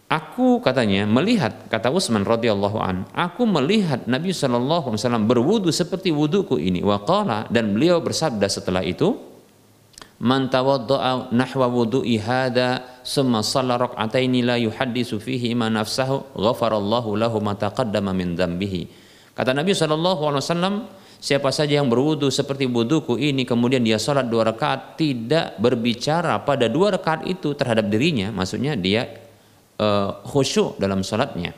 Aku 0.08 0.64
katanya 0.64 1.04
melihat 1.04 1.68
kata 1.68 1.92
Utsman 1.92 2.24
radhiyallahu 2.24 2.80
an, 2.80 3.04
aku 3.12 3.44
melihat 3.44 4.08
Nabi 4.08 4.32
Shallallahu 4.32 4.88
alaihi 4.88 5.04
wasallam 5.04 5.28
berwudu 5.28 5.68
seperti 5.68 6.08
wuduku 6.08 6.56
ini. 6.56 6.80
Waqala 6.80 7.44
dan 7.52 7.76
beliau 7.76 8.00
bersabda 8.00 8.48
setelah 8.48 8.80
itu, 8.80 9.20
"Man 10.16 10.48
tawaddaa 10.48 11.28
nahwa 11.28 11.68
wudu'i 11.68 12.16
hada 12.16 12.88
summa 13.04 13.44
shalla 13.44 13.76
rak'ataini 13.76 14.40
la 14.40 14.56
yuhaddisu 14.56 15.20
fihi 15.20 15.52
ma 15.52 15.68
nafsahu, 15.68 16.32
ghafarallahu 16.32 17.12
lahu 17.12 17.36
ma 17.44 17.52
taqaddama 17.52 18.16
min 18.16 18.32
dzambihi." 18.32 18.88
Kata 19.36 19.52
Nabi 19.52 19.76
Shallallahu 19.76 20.24
alaihi 20.24 20.40
wasallam, 20.40 20.74
Siapa 21.18 21.50
saja 21.50 21.82
yang 21.82 21.90
berwudu 21.90 22.30
seperti 22.30 22.70
wuduku 22.70 23.18
ini 23.18 23.42
kemudian 23.42 23.82
dia 23.82 23.98
sholat 23.98 24.30
dua 24.30 24.54
rakaat 24.54 24.94
tidak 24.94 25.58
berbicara 25.58 26.38
pada 26.46 26.70
dua 26.70 26.94
rakaat 26.94 27.26
itu 27.26 27.58
terhadap 27.58 27.90
dirinya, 27.90 28.30
maksudnya 28.30 28.78
dia 28.78 29.26
uh, 29.78 30.22
khusyuk 30.26 30.76
dalam 30.82 31.00
salatnya. 31.06 31.54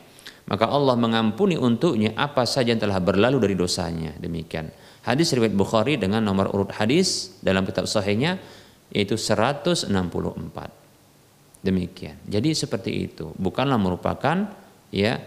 Maka 0.51 0.67
Allah 0.67 0.99
mengampuni 0.99 1.55
untuknya 1.55 2.11
apa 2.19 2.43
saja 2.43 2.75
yang 2.75 2.83
telah 2.83 2.99
berlalu 2.99 3.39
dari 3.39 3.55
dosanya. 3.55 4.19
Demikian. 4.19 4.71
Hadis 5.07 5.33
riwayat 5.33 5.55
Bukhari 5.57 5.97
dengan 5.97 6.21
nomor 6.21 6.53
urut 6.53 6.75
hadis 6.77 7.39
dalam 7.41 7.65
kitab 7.65 7.89
sahihnya 7.89 8.37
yaitu 8.91 9.15
164 9.15 9.89
demikian. 11.63 12.17
Jadi 12.27 12.51
seperti 12.53 13.09
itu. 13.09 13.33
Bukanlah 13.39 13.79
merupakan 13.79 14.51
ya 14.91 15.23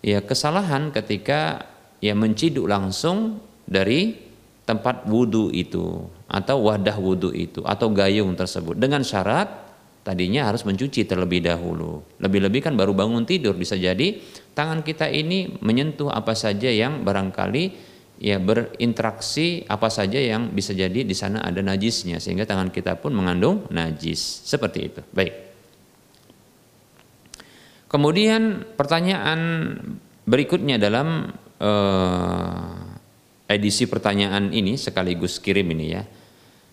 ya 0.00 0.18
kesalahan 0.22 0.94
ketika 0.94 1.66
ya 1.98 2.14
menciduk 2.14 2.70
langsung 2.70 3.42
dari 3.66 4.14
tempat 4.62 5.04
wudhu 5.10 5.50
itu 5.50 6.06
atau 6.30 6.56
wadah 6.70 6.96
wudhu 6.96 7.34
itu 7.34 7.60
atau 7.66 7.90
gayung 7.90 8.38
tersebut. 8.38 8.78
Dengan 8.78 9.02
syarat 9.02 9.48
tadinya 10.02 10.50
harus 10.50 10.66
mencuci 10.66 11.06
terlebih 11.06 11.46
dahulu. 11.46 12.02
Lebih-lebih 12.18 12.70
kan 12.70 12.74
baru 12.74 12.94
bangun 12.94 13.22
tidur 13.22 13.54
bisa 13.54 13.78
jadi 13.78 14.18
tangan 14.52 14.82
kita 14.82 15.06
ini 15.08 15.58
menyentuh 15.62 16.10
apa 16.10 16.34
saja 16.34 16.68
yang 16.68 17.06
barangkali 17.06 17.90
ya 18.22 18.38
berinteraksi 18.38 19.66
apa 19.66 19.90
saja 19.90 20.18
yang 20.18 20.54
bisa 20.54 20.70
jadi 20.70 21.02
di 21.02 21.14
sana 21.14 21.42
ada 21.42 21.58
najisnya 21.58 22.22
sehingga 22.22 22.46
tangan 22.46 22.70
kita 22.70 22.98
pun 22.98 23.14
mengandung 23.14 23.66
najis. 23.70 24.46
Seperti 24.46 24.78
itu. 24.90 25.00
Baik. 25.14 25.34
Kemudian 27.90 28.64
pertanyaan 28.72 29.40
berikutnya 30.24 30.80
dalam 30.80 31.28
uh, 31.60 32.92
edisi 33.50 33.84
pertanyaan 33.84 34.48
ini 34.48 34.80
sekaligus 34.80 35.36
kirim 35.38 35.68
ini 35.76 35.86
ya. 35.92 36.02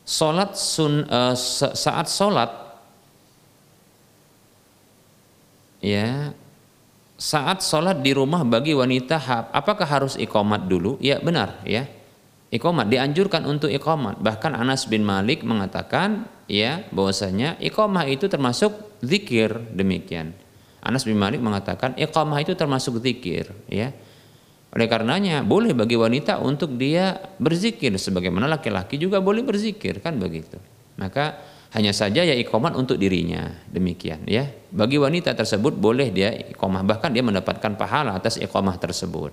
Salat 0.07 0.57
sun, 0.57 1.05
uh, 1.05 1.35
saat 1.75 2.07
salat 2.07 2.68
ya 5.79 6.31
saat 7.19 7.59
sholat 7.63 7.99
di 7.99 8.15
rumah 8.15 8.47
bagi 8.47 8.71
wanita 8.71 9.49
apakah 9.51 9.87
harus 9.87 10.15
ikomat 10.15 10.67
dulu 10.67 10.95
ya 11.03 11.19
benar 11.19 11.59
ya 11.67 11.87
Iqamat 12.49 12.89
dianjurkan 12.89 13.45
untuk 13.45 13.69
iqamat. 13.69 14.25
Bahkan 14.25 14.57
Anas 14.57 14.89
bin 14.89 15.05
Malik 15.05 15.45
mengatakan 15.45 16.25
ya 16.49 16.81
bahwasanya 16.89 17.61
iqamah 17.61 18.09
itu 18.09 18.25
termasuk 18.25 18.73
zikir 19.05 19.53
demikian. 19.69 20.33
Anas 20.81 21.05
bin 21.05 21.13
Malik 21.21 21.45
mengatakan 21.45 21.93
iqamah 21.93 22.41
itu 22.41 22.57
termasuk 22.57 22.97
zikir 23.05 23.53
ya. 23.69 23.93
Oleh 24.73 24.89
karenanya 24.89 25.45
boleh 25.45 25.77
bagi 25.77 25.93
wanita 25.93 26.41
untuk 26.41 26.73
dia 26.73 27.21
berzikir 27.37 27.93
sebagaimana 27.93 28.49
laki-laki 28.49 28.97
juga 28.97 29.21
boleh 29.21 29.45
berzikir 29.45 30.01
kan 30.01 30.17
begitu. 30.17 30.57
Maka 30.97 31.37
hanya 31.69 31.93
saja 31.93 32.25
ya 32.25 32.33
iqamat 32.33 32.73
untuk 32.73 32.97
dirinya 32.97 33.53
demikian 33.69 34.25
ya. 34.25 34.49
Bagi 34.73 34.97
wanita 34.97 35.37
tersebut 35.37 35.77
boleh 35.77 36.09
dia 36.09 36.33
iqamah 36.33 36.81
bahkan 36.81 37.13
dia 37.13 37.21
mendapatkan 37.21 37.77
pahala 37.77 38.17
atas 38.17 38.41
iqamah 38.41 38.77
tersebut. 38.81 39.29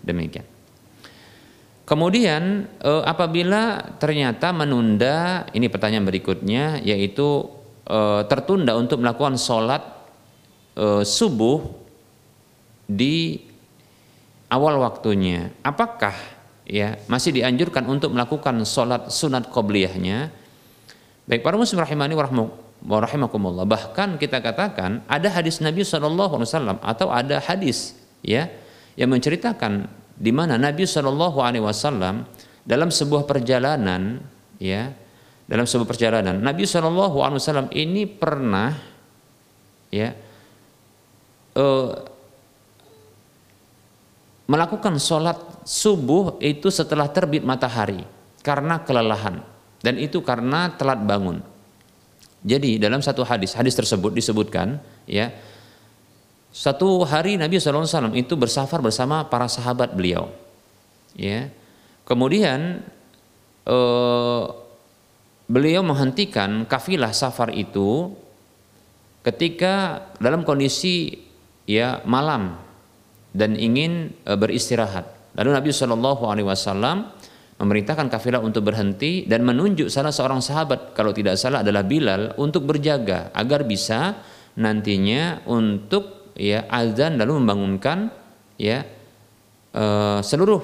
Demikian. 0.00 0.48
Kemudian 1.88 2.68
eh, 2.84 3.02
apabila 3.04 3.80
ternyata 3.96 4.52
menunda, 4.52 5.48
ini 5.52 5.68
pertanyaan 5.68 6.08
berikutnya 6.08 6.80
yaitu 6.84 7.48
eh, 7.84 8.22
tertunda 8.28 8.76
untuk 8.76 9.04
melakukan 9.04 9.36
sholat 9.36 9.84
eh, 10.76 11.04
subuh 11.04 11.64
di 12.88 13.44
awal 14.48 14.80
waktunya, 14.80 15.52
apakah 15.60 16.16
ya 16.64 16.96
masih 17.12 17.36
dianjurkan 17.36 17.84
untuk 17.84 18.16
melakukan 18.16 18.64
sholat 18.64 19.12
sunat 19.12 19.52
qobliyahnya? 19.52 20.32
Baik 21.28 21.44
para 21.44 21.60
muslim 21.60 21.84
rahimani 21.84 22.16
rahimakumullah. 22.88 23.68
Bahkan 23.68 24.16
kita 24.16 24.40
katakan 24.40 25.04
ada 25.04 25.28
hadis 25.28 25.60
Nabi 25.60 25.84
SAW 25.84 26.80
atau 26.80 27.12
ada 27.12 27.36
hadis 27.44 27.92
ya 28.24 28.48
yang 28.96 29.12
menceritakan 29.12 29.92
di 30.16 30.32
mana 30.32 30.56
Nabi 30.56 30.88
Shallallahu 30.88 31.38
Alaihi 31.44 31.60
Wasallam 31.60 32.24
dalam 32.64 32.88
sebuah 32.88 33.28
perjalanan 33.28 34.24
ya 34.56 34.90
dalam 35.44 35.68
sebuah 35.68 35.84
perjalanan 35.84 36.40
Nabi 36.40 36.64
Shallallahu 36.64 37.20
Alaihi 37.20 37.38
Wasallam 37.44 37.68
ini 37.76 38.08
pernah 38.08 38.72
ya 39.92 40.16
uh, 41.60 41.92
melakukan 44.48 44.96
sholat 44.96 45.36
subuh 45.68 46.40
itu 46.40 46.72
setelah 46.72 47.04
terbit 47.12 47.44
matahari 47.44 48.00
karena 48.40 48.80
kelelahan 48.80 49.44
dan 49.82 49.94
itu 49.96 50.22
karena 50.22 50.74
telat 50.74 51.02
bangun. 51.02 51.42
Jadi 52.42 52.78
dalam 52.78 53.02
satu 53.02 53.26
hadis 53.26 53.54
hadis 53.58 53.74
tersebut 53.74 54.14
disebutkan 54.14 54.78
ya 55.10 55.34
satu 56.48 57.04
hari 57.04 57.36
Nabi 57.36 57.60
SAW 57.60 58.14
itu 58.16 58.34
bersafar 58.34 58.80
bersama 58.80 59.26
para 59.28 59.46
sahabat 59.46 59.92
beliau. 59.92 60.32
Ya. 61.12 61.52
Kemudian 62.08 62.82
eh, 63.68 64.44
beliau 65.46 65.82
menghentikan 65.84 66.64
kafilah 66.64 67.12
safar 67.12 67.52
itu 67.52 68.16
ketika 69.22 70.06
dalam 70.16 70.42
kondisi 70.42 71.20
ya 71.68 72.00
malam 72.08 72.56
dan 73.36 73.54
ingin 73.54 74.16
eh, 74.24 74.38
beristirahat. 74.38 75.36
Lalu 75.36 75.50
Nabi 75.52 75.70
Shallallahu 75.70 76.22
Alaihi 76.26 76.48
Wasallam 76.48 77.12
memerintahkan 77.58 78.06
kafilah 78.06 78.38
untuk 78.38 78.62
berhenti 78.70 79.26
dan 79.26 79.42
menunjuk 79.42 79.90
salah 79.90 80.14
seorang 80.14 80.38
sahabat 80.38 80.94
kalau 80.94 81.10
tidak 81.10 81.34
salah 81.34 81.66
adalah 81.66 81.82
Bilal 81.82 82.38
untuk 82.38 82.64
berjaga 82.64 83.34
agar 83.34 83.66
bisa 83.66 84.14
nantinya 84.58 85.42
untuk 85.50 86.34
ya 86.38 86.70
azan 86.70 87.18
lalu 87.18 87.42
membangunkan 87.42 88.14
ya 88.54 88.86
e, 89.74 89.84
seluruh 90.22 90.62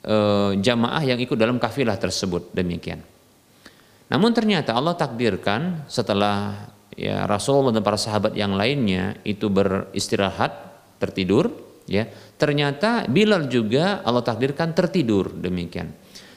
e, 0.00 0.16
jamaah 0.64 1.02
yang 1.04 1.20
ikut 1.20 1.36
dalam 1.36 1.60
kafilah 1.60 2.00
tersebut 2.00 2.56
demikian. 2.56 3.04
Namun 4.08 4.32
ternyata 4.32 4.72
Allah 4.72 4.96
takdirkan 4.96 5.84
setelah 5.92 6.72
ya 6.96 7.28
Rasulullah 7.28 7.76
dan 7.76 7.84
para 7.84 8.00
sahabat 8.00 8.32
yang 8.32 8.56
lainnya 8.56 9.20
itu 9.28 9.52
beristirahat 9.52 10.56
tertidur 10.96 11.52
ya 11.84 12.08
ternyata 12.36 13.08
Bilal 13.08 13.48
juga 13.48 14.00
Allah 14.04 14.24
takdirkan 14.24 14.72
tertidur 14.72 15.32
demikian. 15.32 15.92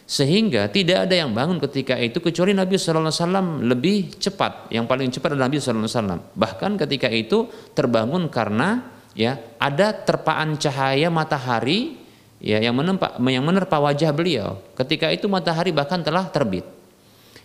Sehingga 0.10 0.66
tidak 0.74 1.06
ada 1.06 1.22
yang 1.22 1.38
bangun 1.38 1.62
ketika 1.62 1.94
itu 1.94 2.18
kecuali 2.18 2.50
Nabi 2.58 2.82
Shallallahu 2.82 3.14
Alaihi 3.14 3.22
Wasallam 3.22 3.48
lebih 3.70 3.98
cepat. 4.18 4.74
Yang 4.74 4.86
paling 4.90 5.10
cepat 5.14 5.30
adalah 5.38 5.46
Nabi 5.46 5.58
Shallallahu 5.62 5.86
Alaihi 5.86 5.98
Wasallam. 6.02 6.22
Bahkan 6.34 6.72
ketika 6.82 7.08
itu 7.14 7.38
terbangun 7.78 8.26
karena 8.34 8.90
ya 9.14 9.38
ada 9.62 9.94
terpaan 9.94 10.58
cahaya 10.58 11.14
matahari 11.14 12.02
ya 12.42 12.58
yang 12.58 12.74
menempa 12.74 13.22
yang 13.22 13.46
menerpa 13.46 13.78
wajah 13.78 14.10
beliau. 14.10 14.58
Ketika 14.74 15.14
itu 15.14 15.30
matahari 15.30 15.70
bahkan 15.70 16.02
telah 16.02 16.26
terbit. 16.34 16.66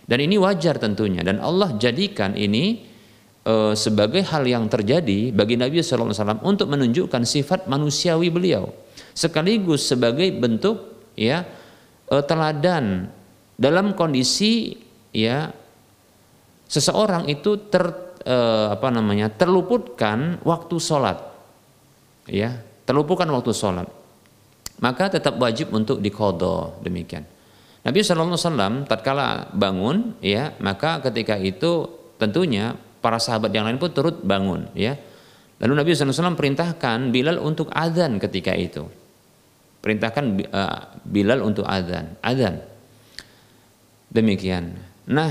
Dan 0.05 0.25
ini 0.25 0.37
wajar 0.41 0.81
tentunya. 0.81 1.21
Dan 1.21 1.41
Allah 1.41 1.73
jadikan 1.77 2.33
ini 2.33 2.84
e, 3.45 3.77
sebagai 3.77 4.25
hal 4.25 4.43
yang 4.49 4.65
terjadi 4.65 5.29
bagi 5.29 5.55
Nabi 5.55 5.85
Shallallahu 5.85 6.09
Alaihi 6.09 6.19
Wasallam 6.19 6.41
untuk 6.43 6.67
menunjukkan 6.73 7.21
sifat 7.23 7.69
manusiawi 7.69 8.33
beliau. 8.33 8.73
Sekaligus 9.13 9.87
sebagai 9.87 10.27
bentuk 10.35 10.95
ya 11.15 11.47
uh, 12.11 12.23
teladan 12.23 13.09
dalam 13.55 13.95
kondisi 13.95 14.75
ya 15.15 15.49
seseorang 16.67 17.31
itu 17.31 17.55
ter 17.71 17.85
uh, 18.27 18.75
apa 18.75 18.91
namanya 18.91 19.31
terluputkan 19.31 20.43
waktu 20.43 20.75
sholat 20.77 21.17
ya 22.27 22.59
terluputkan 22.83 23.29
waktu 23.31 23.55
sholat. 23.55 23.87
Maka 24.83 25.07
tetap 25.07 25.39
wajib 25.39 25.71
untuk 25.71 26.03
dikodo 26.03 26.83
demikian. 26.83 27.23
Nabi 27.87 28.03
SAW 28.03 28.83
tatkala 28.83 29.47
bangun 29.55 30.19
ya 30.19 30.51
maka 30.59 30.99
ketika 30.99 31.39
itu 31.39 31.87
tentunya 32.19 32.75
para 33.05 33.21
sahabat 33.21 33.53
yang 33.53 33.69
lain 33.69 33.77
pun 33.77 33.93
turut 33.93 34.25
bangun 34.25 34.65
ya 34.73 34.97
lalu 35.61 35.73
Nabi 35.77 35.93
SAW 35.93 36.33
perintahkan 36.33 37.13
Bilal 37.13 37.37
untuk 37.37 37.69
adzan 37.69 38.17
ketika 38.17 38.57
itu 38.57 38.89
perintahkan 39.85 40.25
uh, 40.49 40.97
Bilal 41.05 41.45
untuk 41.45 41.69
azan, 41.69 42.17
azan. 42.25 42.57
Demikian. 44.09 44.73
Nah, 45.05 45.29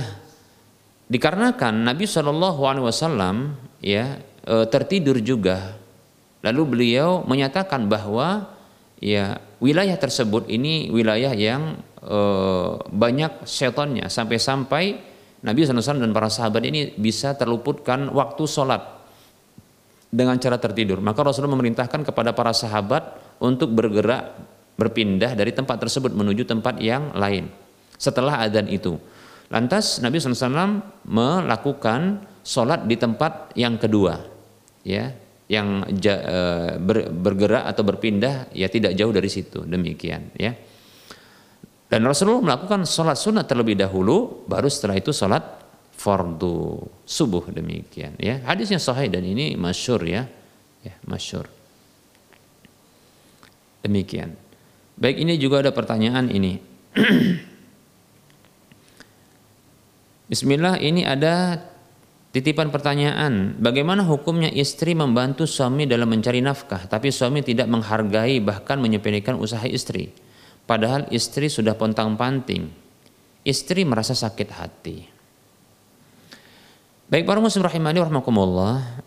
dikarenakan 1.11 1.83
Nabi 1.83 2.07
Alaihi 2.07 2.87
Wasallam 2.87 3.59
ya 3.83 4.23
uh, 4.47 4.63
tertidur 4.71 5.19
juga, 5.19 5.75
lalu 6.47 6.63
beliau 6.71 7.27
menyatakan 7.27 7.91
bahwa 7.91 8.47
ya 9.03 9.43
wilayah 9.59 9.99
tersebut 9.99 10.47
ini 10.47 10.87
wilayah 10.95 11.35
yang 11.35 11.83
uh, 12.07 12.79
banyak 12.95 13.43
setannya 13.43 14.07
sampai-sampai 14.07 15.03
Nabi 15.45 15.69
SAW 15.69 16.01
dan 16.01 16.17
para 16.17 16.33
sahabat 16.33 16.65
ini 16.65 16.97
bisa 16.97 17.37
terluputkan 17.37 18.09
waktu 18.09 18.49
sholat 18.49 18.81
dengan 20.09 20.41
cara 20.41 20.57
tertidur. 20.57 21.05
Maka 21.05 21.21
Rasulullah 21.21 21.53
memerintahkan 21.53 22.01
kepada 22.01 22.33
para 22.33 22.57
sahabat 22.57 23.21
untuk 23.45 23.69
bergerak 23.77 24.33
berpindah 24.75 25.37
dari 25.37 25.53
tempat 25.53 25.79
tersebut 25.79 26.17
menuju 26.17 26.49
tempat 26.49 26.81
yang 26.81 27.13
lain 27.13 27.53
setelah 28.01 28.43
adzan 28.43 28.67
itu. 28.73 28.97
Lantas 29.53 30.01
Nabi 30.01 30.19
SAW 30.19 30.81
melakukan 31.05 32.25
sholat 32.41 32.89
di 32.89 32.97
tempat 32.97 33.53
yang 33.55 33.77
kedua, 33.77 34.19
ya, 34.83 35.13
yang 35.47 35.85
e, 35.87 36.41
ber, 36.81 37.13
bergerak 37.13 37.69
atau 37.69 37.85
berpindah 37.85 38.51
ya 38.57 38.67
tidak 38.73 38.97
jauh 38.97 39.13
dari 39.13 39.29
situ. 39.29 39.63
Demikian, 39.63 40.33
ya. 40.41 40.57
Dan 41.89 42.09
Rasulullah 42.09 42.55
melakukan 42.55 42.89
sholat 42.89 43.21
sunat 43.21 43.45
terlebih 43.47 43.77
dahulu, 43.77 44.45
baru 44.49 44.67
setelah 44.67 44.97
itu 44.99 45.13
sholat 45.13 45.45
fardu 45.95 46.83
subuh 47.07 47.49
demikian, 47.53 48.19
ya. 48.19 48.43
Hadisnya 48.43 48.83
sahih 48.83 49.13
dan 49.13 49.23
ini 49.23 49.55
masyur 49.55 50.03
ya, 50.03 50.27
ya 50.83 50.95
masyur. 51.07 51.47
Demikian. 53.85 54.33
Baik 54.97 55.21
ini 55.21 55.37
juga 55.37 55.61
ada 55.61 55.71
pertanyaan 55.77 56.33
ini. 56.33 56.57
Bismillah 60.31 60.81
ini 60.81 61.05
ada 61.05 61.61
titipan 62.33 62.73
pertanyaan. 62.73 63.61
Bagaimana 63.61 64.03
hukumnya 64.09 64.49
istri 64.49 64.97
membantu 64.97 65.45
suami 65.45 65.85
dalam 65.85 66.09
mencari 66.09 66.41
nafkah 66.41 66.89
tapi 66.89 67.13
suami 67.13 67.45
tidak 67.45 67.69
menghargai 67.69 68.41
bahkan 68.41 68.81
menyepelekan 68.81 69.37
usaha 69.37 69.69
istri. 69.69 70.24
Padahal 70.65 71.05
istri 71.13 71.53
sudah 71.53 71.77
pontang-panting. 71.77 72.73
Istri 73.45 73.85
merasa 73.85 74.17
sakit 74.17 74.49
hati. 74.57 74.97
Baik 77.13 77.29
para 77.29 77.37
muslim 77.37 77.61
rahimani 77.61 78.01
rahmakumullah. 78.01 79.05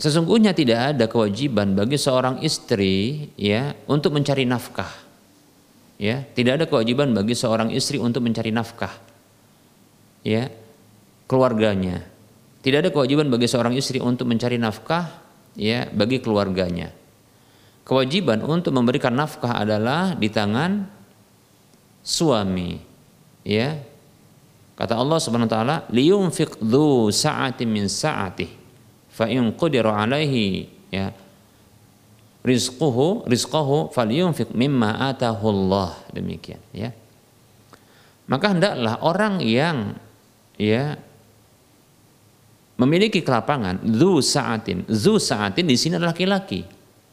Sesungguhnya 0.00 0.56
tidak 0.56 0.96
ada 0.96 1.04
kewajiban 1.06 1.76
bagi 1.76 2.00
seorang 2.00 2.40
istri 2.40 3.28
ya 3.36 3.76
untuk 3.84 4.16
mencari 4.16 4.48
nafkah. 4.48 4.90
Ya, 6.00 6.26
tidak 6.34 6.58
ada 6.58 6.66
kewajiban 6.66 7.14
bagi 7.14 7.38
seorang 7.38 7.70
istri 7.70 8.02
untuk 8.02 8.24
mencari 8.24 8.50
nafkah. 8.50 8.90
Ya, 10.26 10.50
keluarganya. 11.30 12.02
Tidak 12.64 12.80
ada 12.80 12.90
kewajiban 12.90 13.28
bagi 13.28 13.44
seorang 13.44 13.76
istri 13.76 14.00
untuk 14.00 14.24
mencari 14.24 14.56
nafkah 14.56 15.20
ya 15.54 15.86
bagi 15.92 16.18
keluarganya. 16.24 17.03
Kewajiban 17.84 18.40
untuk 18.40 18.72
memberikan 18.72 19.12
nafkah 19.12 19.60
adalah 19.60 20.16
di 20.16 20.32
tangan 20.32 20.88
suami 22.00 22.80
ya. 23.44 23.76
Kata 24.74 24.96
Allah 24.96 25.20
Subhanahu 25.20 25.46
wa 25.46 25.54
taala 25.54 25.76
liyunfiq 25.92 26.64
dzu 26.64 27.12
sa'atin 27.12 27.68
min 27.68 27.86
sa'atih 27.86 28.48
fa 29.12 29.28
in 29.28 29.52
qadira 29.52 30.00
alaihi 30.00 30.64
ya. 30.88 31.12
Rizquhu 32.44 33.24
rizqahu 33.24 33.92
falyunfiq 33.92 34.52
mimma 34.56 35.12
atahu 35.12 35.44
Allah 35.52 35.96
demikian 36.12 36.60
ya. 36.72 36.92
Maka 38.24 38.56
hendaklah 38.56 39.00
orang 39.04 39.44
yang 39.44 39.92
ya 40.56 40.96
memiliki 42.80 43.20
kelapangan 43.20 43.84
zu 43.84 44.24
saatin 44.24 44.88
zu 44.88 45.20
saatin 45.20 45.68
di 45.68 45.76
sini 45.78 46.00
adalah 46.00 46.16
laki-laki 46.16 46.66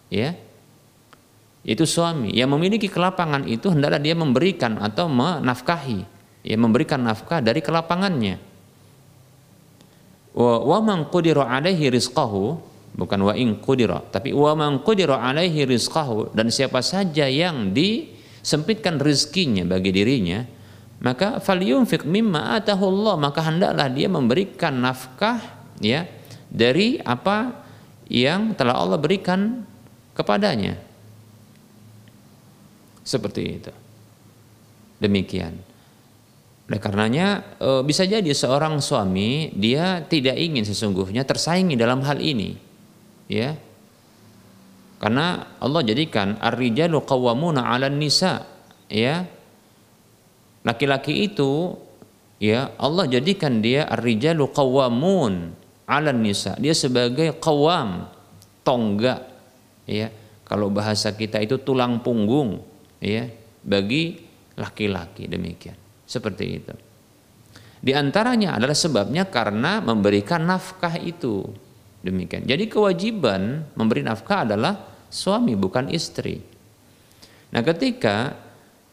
ya 0.09 0.33
itu 1.61 1.85
suami. 1.85 2.33
Yang 2.33 2.49
memiliki 2.57 2.87
kelapangan 2.89 3.45
itu 3.45 3.69
hendaklah 3.69 4.01
dia 4.01 4.17
memberikan 4.17 4.81
atau 4.81 5.05
menafkahi. 5.05 6.05
Ya 6.41 6.57
memberikan 6.57 7.05
nafkah 7.05 7.37
dari 7.37 7.61
kelapangannya. 7.61 8.41
Wa 10.33 10.63
wa 10.63 10.79
man 10.81 11.05
qudira 11.11 11.45
alaihi 11.45 11.91
rizqahu 11.91 12.71
bukan 12.95 13.19
wa 13.23 13.33
in 13.35 13.55
qudira 13.59 14.03
tapi 14.11 14.35
wa 14.35 14.51
man 14.55 14.83
qudira 14.83 15.19
alaihi 15.23 15.63
rizqahu 15.63 16.35
dan 16.35 16.51
siapa 16.51 16.83
saja 16.83 17.27
yang 17.27 17.71
disempitkan 17.71 18.99
rezekinya 18.99 19.63
bagi 19.63 19.95
dirinya 19.95 20.43
maka 20.99 21.39
falyunfiq 21.39 22.03
mimma 22.03 22.59
atahu 22.59 22.91
Allah 22.91 23.15
maka 23.19 23.39
hendaklah 23.47 23.87
dia 23.87 24.07
memberikan 24.11 24.75
nafkah 24.83 25.39
ya 25.79 26.07
dari 26.51 26.99
apa 26.99 27.63
yang 28.11 28.51
telah 28.59 28.75
Allah 28.75 28.99
berikan 28.99 29.63
kepadanya 30.11 30.75
seperti 33.11 33.41
itu. 33.43 33.73
Demikian. 35.03 35.59
Oleh 36.71 36.79
karenanya 36.79 37.57
e, 37.59 37.69
bisa 37.83 38.07
jadi 38.07 38.31
seorang 38.31 38.79
suami 38.79 39.51
dia 39.51 39.99
tidak 40.07 40.39
ingin 40.39 40.63
sesungguhnya 40.63 41.27
tersaingi 41.27 41.75
dalam 41.75 41.99
hal 42.07 42.23
ini. 42.23 42.55
Ya. 43.27 43.59
Karena 45.03 45.57
Allah 45.59 45.83
jadikan 45.83 46.39
ar-rijalu 46.39 47.03
qawwamuna 47.03 47.67
'alan 47.67 47.99
nisa, 47.99 48.47
ya. 48.87 49.27
Laki-laki 50.61 51.25
itu 51.27 51.75
ya 52.37 52.71
Allah 52.77 53.09
jadikan 53.09 53.65
dia 53.65 53.89
ar-rijalu 53.89 54.47
qawwamun 54.53 55.57
'alan 55.89 56.23
nisa. 56.23 56.55
Dia 56.61 56.71
sebagai 56.71 57.35
qawam, 57.41 58.07
tonggak, 58.63 59.27
ya. 59.89 60.13
Kalau 60.47 60.71
bahasa 60.71 61.11
kita 61.11 61.41
itu 61.43 61.59
tulang 61.59 61.99
punggung 61.99 62.70
ya 63.01 63.25
bagi 63.65 64.21
laki-laki 64.55 65.25
demikian. 65.25 65.75
Seperti 66.05 66.45
itu. 66.45 66.73
Di 67.81 67.97
antaranya 67.97 68.61
adalah 68.61 68.77
sebabnya 68.77 69.25
karena 69.25 69.81
memberikan 69.81 70.45
nafkah 70.45 71.01
itu. 71.01 71.49
Demikian. 72.05 72.45
Jadi 72.45 72.69
kewajiban 72.69 73.65
memberi 73.73 74.05
nafkah 74.05 74.45
adalah 74.45 74.73
suami 75.09 75.57
bukan 75.57 75.89
istri. 75.89 76.41
Nah 77.51 77.61
ketika 77.65 78.37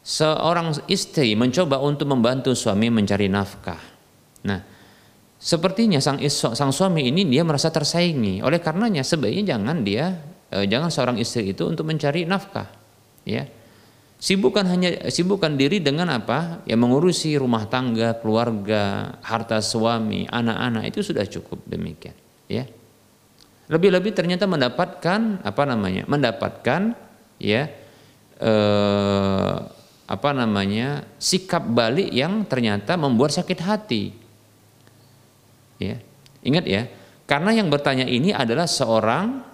seorang 0.01 0.73
istri 0.89 1.33
mencoba 1.37 1.81
untuk 1.81 2.09
membantu 2.09 2.53
suami 2.57 2.89
mencari 2.89 3.29
nafkah. 3.29 3.81
Nah 4.45 4.61
sepertinya 5.37 6.01
sang 6.01 6.21
sang 6.29 6.73
suami 6.73 7.09
ini 7.09 7.25
dia 7.29 7.41
merasa 7.45 7.69
tersaingi. 7.73 8.41
Oleh 8.41 8.61
karenanya 8.61 9.05
sebaiknya 9.05 9.57
jangan 9.57 9.81
dia 9.81 10.17
eh, 10.53 10.65
jangan 10.69 10.89
seorang 10.89 11.17
istri 11.21 11.49
itu 11.49 11.65
untuk 11.65 11.89
mencari 11.89 12.29
nafkah. 12.29 12.69
Ya 13.25 13.49
Sibukkan 14.19 14.67
hanya 14.67 15.07
sibukkan 15.07 15.55
diri 15.55 15.79
dengan 15.79 16.11
apa? 16.11 16.59
Ya 16.67 16.75
mengurusi 16.75 17.39
rumah 17.39 17.63
tangga, 17.71 18.19
keluarga, 18.19 19.15
harta 19.23 19.63
suami, 19.63 20.27
anak-anak 20.27 20.91
itu 20.91 20.99
sudah 20.99 21.23
cukup 21.23 21.63
demikian, 21.63 22.11
ya. 22.51 22.67
Lebih-lebih 23.71 24.11
ternyata 24.11 24.43
mendapatkan 24.43 25.39
apa 25.39 25.63
namanya? 25.63 26.03
Mendapatkan 26.11 26.99
ya 27.39 27.71
eh, 28.43 29.55
apa 30.03 30.29
namanya? 30.35 31.07
sikap 31.15 31.63
balik 31.63 32.11
yang 32.11 32.43
ternyata 32.43 32.99
membuat 32.99 33.31
sakit 33.31 33.59
hati. 33.63 34.11
Ya. 35.79 35.95
Ingat 36.43 36.67
ya, 36.67 36.91
karena 37.23 37.55
yang 37.55 37.71
bertanya 37.71 38.03
ini 38.03 38.35
adalah 38.35 38.67
seorang 38.67 39.47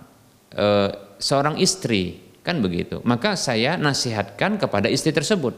eh, 0.57 0.89
seorang 1.21 1.61
istri 1.61 2.24
Kan 2.45 2.61
begitu. 2.61 3.01
Maka 3.01 3.33
saya 3.33 3.73
nasihatkan 3.75 4.61
kepada 4.61 4.85
istri 4.85 5.09
tersebut. 5.09 5.57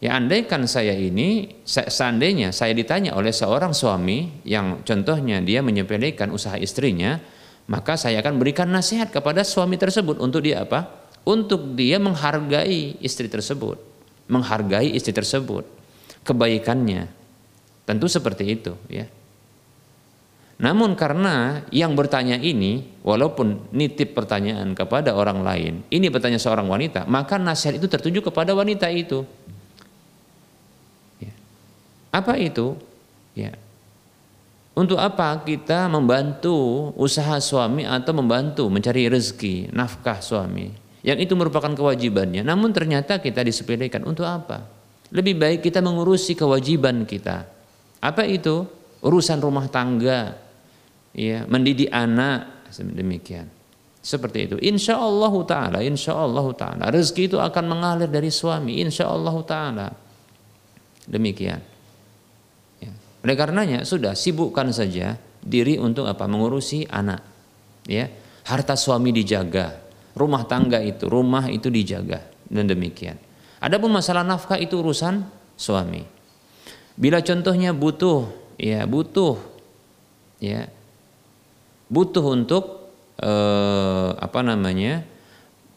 Ya 0.00 0.16
andaikan 0.16 0.64
saya 0.64 0.96
ini, 0.96 1.60
seandainya 1.68 2.50
saya 2.50 2.72
ditanya 2.72 3.14
oleh 3.14 3.30
seorang 3.30 3.76
suami 3.76 4.42
yang 4.42 4.82
contohnya 4.82 5.38
dia 5.44 5.60
menyepelekan 5.60 6.32
usaha 6.32 6.56
istrinya, 6.56 7.20
maka 7.70 7.96
saya 7.96 8.20
akan 8.20 8.36
berikan 8.36 8.68
nasihat 8.68 9.08
kepada 9.08 9.40
suami 9.46 9.80
tersebut 9.80 10.20
untuk 10.20 10.44
dia 10.44 10.64
apa? 10.64 11.08
Untuk 11.24 11.72
dia 11.72 11.96
menghargai 11.96 13.00
istri 13.00 13.32
tersebut, 13.32 13.80
menghargai 14.28 14.92
istri 14.92 15.16
tersebut, 15.16 15.64
kebaikannya. 16.24 17.08
Tentu 17.88 18.08
seperti 18.08 18.44
itu, 18.60 18.76
ya. 18.92 19.08
Namun 20.54 20.94
karena 20.94 21.66
yang 21.74 21.98
bertanya 21.98 22.38
ini, 22.38 22.86
walaupun 23.02 23.74
nitip 23.74 24.14
pertanyaan 24.14 24.70
kepada 24.72 25.10
orang 25.10 25.42
lain, 25.42 25.82
ini 25.90 26.06
bertanya 26.06 26.38
seorang 26.38 26.70
wanita, 26.70 27.10
maka 27.10 27.42
nasihat 27.42 27.74
itu 27.74 27.90
tertuju 27.90 28.22
kepada 28.22 28.54
wanita 28.54 28.86
itu. 28.86 29.26
Ya. 31.18 31.34
Apa 32.14 32.38
itu? 32.38 32.78
Ya. 33.34 33.58
Untuk 34.74 34.98
apa 34.98 35.42
kita 35.42 35.86
membantu 35.90 36.90
usaha 36.98 37.38
suami 37.42 37.86
atau 37.86 38.14
membantu 38.14 38.66
mencari 38.70 39.10
rezeki, 39.10 39.74
nafkah 39.74 40.18
suami? 40.22 40.70
Yang 41.04 41.30
itu 41.30 41.34
merupakan 41.34 41.70
kewajibannya. 41.70 42.42
Namun 42.46 42.70
ternyata 42.70 43.18
kita 43.18 43.42
disepelekan. 43.44 44.02
Untuk 44.06 44.24
apa? 44.24 44.66
Lebih 45.14 45.36
baik 45.36 45.60
kita 45.62 45.78
mengurusi 45.84 46.34
kewajiban 46.34 47.06
kita. 47.06 47.46
Apa 48.02 48.24
itu? 48.24 48.66
Urusan 49.04 49.36
rumah 49.36 49.68
tangga, 49.68 50.43
ya 51.14 51.46
mendidik 51.46 51.88
anak. 51.94 52.66
Demikian. 52.74 53.46
Seperti 54.04 54.50
itu. 54.50 54.56
Insya 54.60 55.00
Allah 55.00 55.32
taala 55.48 55.78
insya 55.80 56.12
Allah 56.12 56.44
taala. 56.52 56.90
Rezeki 56.92 57.32
itu 57.32 57.38
akan 57.40 57.64
mengalir 57.64 58.10
dari 58.10 58.28
suami. 58.28 58.82
Insya 58.82 59.08
Allah 59.08 59.32
taala. 59.46 59.88
Demikian. 61.08 61.62
Ya. 62.82 62.92
oleh 63.24 63.36
karenanya 63.38 63.86
sudah 63.88 64.12
sibukkan 64.12 64.74
saja 64.74 65.16
diri 65.40 65.80
untuk 65.80 66.04
apa? 66.04 66.28
Mengurusi 66.28 66.84
anak. 66.90 67.24
Ya. 67.88 68.10
Harta 68.44 68.76
suami 68.76 69.08
dijaga. 69.14 69.80
Rumah 70.12 70.44
tangga 70.44 70.84
itu 70.84 71.08
rumah 71.08 71.48
itu 71.48 71.72
dijaga. 71.72 72.20
Dan 72.44 72.68
demikian. 72.68 73.16
Adapun 73.62 73.88
masalah 73.88 74.20
nafkah 74.20 74.60
itu 74.60 74.84
urusan 74.84 75.24
suami. 75.56 76.04
Bila 76.92 77.24
contohnya 77.24 77.72
butuh 77.72 78.28
ya 78.60 78.84
butuh. 78.84 79.40
Ya 80.44 80.68
butuh 81.94 82.26
untuk 82.34 82.90
eh, 83.22 84.10
apa 84.18 84.40
namanya 84.42 85.06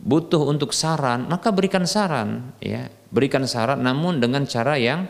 butuh 0.01 0.49
untuk 0.49 0.73
saran 0.73 1.29
maka 1.29 1.53
berikan 1.53 1.85
saran 1.85 2.57
ya. 2.57 2.89
Berikan 3.07 3.45
saran 3.47 3.85
namun 3.85 4.19
dengan 4.19 4.43
cara 4.49 4.75
yang 4.75 5.05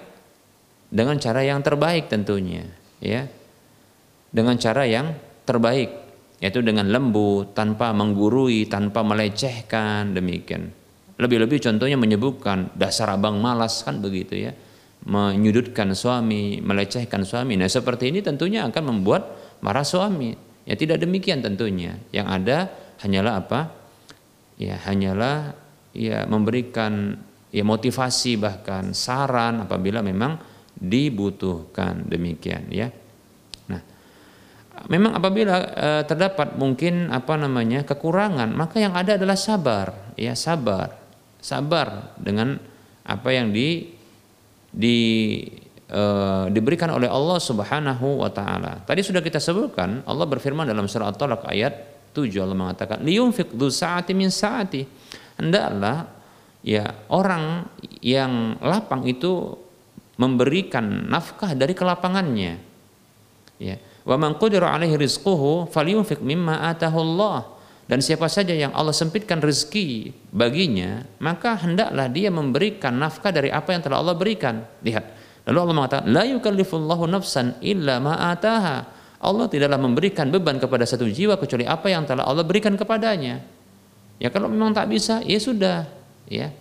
dengan 0.91 1.17
cara 1.17 1.41
yang 1.47 1.63
terbaik 1.63 2.11
tentunya 2.11 2.67
ya. 2.99 3.25
Dengan 4.27 4.59
cara 4.59 4.83
yang 4.83 5.15
terbaik 5.47 5.89
yaitu 6.37 6.61
dengan 6.61 6.91
lembut 6.91 7.57
tanpa 7.57 7.95
menggurui 7.95 8.67
tanpa 8.69 9.01
melecehkan 9.01 10.13
demikian. 10.13 10.69
Lebih-lebih 11.17 11.57
contohnya 11.57 11.97
menyebutkan 11.97 12.69
dasar 12.77 13.17
abang 13.17 13.41
malas 13.41 13.81
kan 13.81 13.97
begitu 13.97 14.37
ya. 14.37 14.53
Menyudutkan 15.07 15.95
suami 15.97 16.61
melecehkan 16.61 17.25
suami. 17.25 17.57
Nah 17.57 17.65
seperti 17.65 18.13
ini 18.13 18.21
tentunya 18.21 18.67
akan 18.69 18.83
membuat 18.93 19.33
marah 19.65 19.87
suami 19.87 20.46
Ya 20.67 20.75
tidak 20.75 20.99
demikian 20.99 21.39
tentunya. 21.39 21.95
Yang 22.11 22.27
ada 22.27 22.57
hanyalah 22.99 23.33
apa? 23.39 23.71
Ya 24.59 24.75
hanyalah 24.83 25.55
ya 25.95 26.27
memberikan 26.27 27.15
ya 27.55 27.63
motivasi 27.63 28.35
bahkan 28.35 28.91
saran 28.91 29.63
apabila 29.63 30.03
memang 30.03 30.35
dibutuhkan 30.75 32.05
demikian 32.05 32.67
ya. 32.67 32.91
Nah, 33.71 33.81
memang 34.91 35.15
apabila 35.15 35.55
e, 35.73 35.89
terdapat 36.05 36.59
mungkin 36.59 37.15
apa 37.15 37.39
namanya 37.39 37.87
kekurangan, 37.87 38.51
maka 38.51 38.77
yang 38.83 38.93
ada 38.93 39.15
adalah 39.15 39.39
sabar, 39.39 40.13
ya 40.19 40.35
sabar. 40.35 40.99
Sabar 41.39 42.17
dengan 42.19 42.59
apa 43.07 43.29
yang 43.31 43.55
di 43.55 43.87
di 44.67 44.97
e, 45.87 46.01
diberikan 46.51 46.91
oleh 46.91 47.07
Allah 47.07 47.39
Subhanahu 47.39 48.21
wa 48.21 48.29
taala. 48.29 48.83
Tadi 48.83 49.01
sudah 49.01 49.23
kita 49.23 49.39
sebutkan 49.39 50.03
Allah 50.03 50.27
berfirman 50.27 50.67
dalam 50.67 50.85
surah 50.85 51.11
At-Talaq 51.11 51.47
ayat 51.47 51.73
7 52.11 52.29
Allah 52.43 52.57
mengatakan 52.57 53.01
liyunfiq 53.03 53.55
dzu 53.55 53.67
sa'ati 53.71 54.11
min 54.11 54.27
sa'ati. 54.27 54.81
Hendaklah 55.39 56.09
ya 56.65 56.85
orang 57.13 57.69
yang 58.01 58.57
lapang 58.59 59.05
itu 59.05 59.55
memberikan 60.17 61.07
nafkah 61.07 61.53
dari 61.53 61.77
kelapangannya. 61.77 62.53
Ya. 63.61 63.77
Wa 64.07 64.17
man 64.17 64.35
qudira 64.39 64.73
alaihi 64.73 64.97
rizquhu 64.97 65.69
falyunfiq 65.69 66.19
mimma 66.21 66.67
atahu 66.73 66.97
Allah. 67.01 67.57
Dan 67.87 68.03
siapa 68.03 68.27
saja 68.27 68.51
yang 68.51 68.75
Allah 68.75 68.91
sempitkan 68.91 69.39
rezeki 69.39 70.11
baginya, 70.35 71.07
maka 71.23 71.55
hendaklah 71.55 72.11
dia 72.11 72.27
memberikan 72.27 72.91
nafkah 72.91 73.31
dari 73.31 73.47
apa 73.47 73.71
yang 73.71 73.79
telah 73.79 74.03
Allah 74.03 74.11
berikan. 74.11 74.59
Lihat. 74.83 75.16
Lalu 75.47 75.57
Allah 75.63 75.75
mengatakan, 75.75 76.05
la 76.11 76.23
yukallifullahu 76.27 77.07
nafsan 77.07 77.55
illa 77.63 78.03
ma 78.03 78.19
ataha. 78.31 78.83
Allah 79.17 79.47
tidaklah 79.49 79.79
memberikan 79.81 80.29
beban 80.29 80.61
kepada 80.61 80.85
satu 80.85 81.07
jiwa 81.07 81.39
kecuali 81.39 81.65
apa 81.65 81.89
yang 81.89 82.05
telah 82.05 82.27
Allah 82.27 82.43
berikan 82.43 82.75
kepadanya. 82.75 83.41
Ya 84.19 84.29
kalau 84.29 84.51
memang 84.51 84.75
tak 84.75 84.91
bisa, 84.91 85.23
ya 85.23 85.39
sudah, 85.39 85.87
ya. 86.29 86.53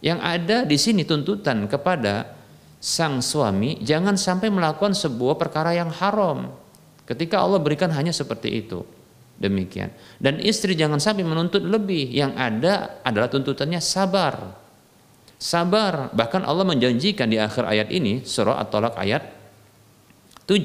Yang 0.00 0.18
ada 0.24 0.56
di 0.64 0.76
sini 0.78 1.02
tuntutan 1.04 1.68
kepada 1.70 2.38
sang 2.78 3.18
suami 3.18 3.82
jangan 3.82 4.14
sampai 4.14 4.48
melakukan 4.54 4.94
sebuah 4.94 5.34
perkara 5.34 5.74
yang 5.74 5.90
haram 5.90 6.54
ketika 7.02 7.42
Allah 7.42 7.58
berikan 7.58 7.90
hanya 7.90 8.14
seperti 8.14 8.54
itu 8.54 8.86
demikian 9.38 9.90
dan 10.22 10.38
istri 10.38 10.78
jangan 10.78 11.02
sampai 11.02 11.26
menuntut 11.26 11.62
lebih 11.62 12.06
yang 12.06 12.38
ada 12.38 13.02
adalah 13.02 13.26
tuntutannya 13.26 13.82
sabar 13.82 14.54
sabar 15.38 16.10
bahkan 16.12 16.42
Allah 16.42 16.66
menjanjikan 16.66 17.30
di 17.30 17.38
akhir 17.38 17.64
ayat 17.64 17.88
ini 17.94 18.26
surah 18.26 18.58
at-talaq 18.58 18.98
ayat 18.98 19.22
7 20.50 20.60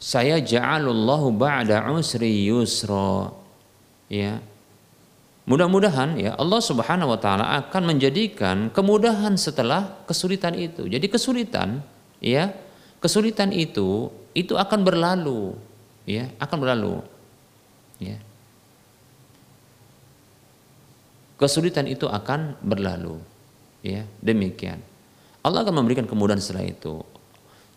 saya 0.00 0.40
ja'alullahu 0.40 1.34
ba'da 1.36 1.84
usri 1.92 2.48
yusra 2.48 3.30
ya 4.08 4.40
Mudah-mudahan 5.48 6.20
ya 6.20 6.36
Allah 6.36 6.60
Subhanahu 6.60 7.16
wa 7.16 7.16
taala 7.16 7.48
akan 7.64 7.96
menjadikan 7.96 8.68
kemudahan 8.68 9.32
setelah 9.40 9.96
kesulitan 10.04 10.52
itu. 10.52 10.84
Jadi 10.84 11.08
kesulitan 11.08 11.80
ya, 12.20 12.52
kesulitan 13.00 13.48
itu 13.56 14.12
itu 14.36 14.52
akan 14.60 14.84
berlalu 14.84 15.56
ya, 16.04 16.28
akan 16.36 16.56
berlalu. 16.60 17.00
Ya. 17.96 18.20
Kesulitan 21.40 21.88
itu 21.88 22.04
akan 22.04 22.60
berlalu. 22.60 23.16
Ya, 23.82 24.02
demikian. 24.18 24.82
Allah 25.42 25.62
akan 25.62 25.82
memberikan 25.82 26.04
kemudahan 26.04 26.42
setelah 26.42 26.66
itu. 26.66 27.00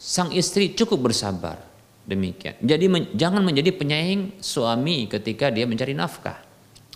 Sang 0.02 0.34
istri 0.34 0.74
cukup 0.74 1.12
bersabar. 1.12 1.62
Demikian. 2.02 2.58
Jadi 2.58 2.86
men, 2.89 3.14
jangan 3.14 3.45
menjadi 3.45 3.70
penyaing 3.78 4.41
suami 4.41 5.06
ketika 5.06 5.54
dia 5.54 5.70
mencari 5.70 5.93
nafkah 5.93 6.41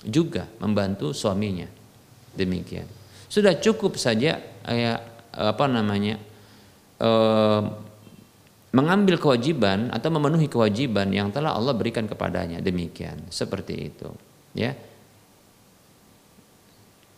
juga 0.02 0.50
membantu 0.58 1.14
suaminya. 1.14 1.70
Demikian. 2.34 2.90
Sudah 3.30 3.54
cukup 3.62 4.02
saja 4.02 4.42
ya, 4.66 4.94
apa 5.32 5.66
namanya 5.70 6.18
eh, 6.98 7.62
mengambil 8.76 9.22
kewajiban 9.22 9.94
atau 9.94 10.10
memenuhi 10.12 10.50
kewajiban 10.50 11.08
yang 11.14 11.30
telah 11.30 11.54
Allah 11.54 11.78
berikan 11.78 12.10
kepadanya. 12.10 12.60
Demikian. 12.60 13.30
Seperti 13.30 13.94
itu. 13.94 14.10
Ya. 14.58 14.74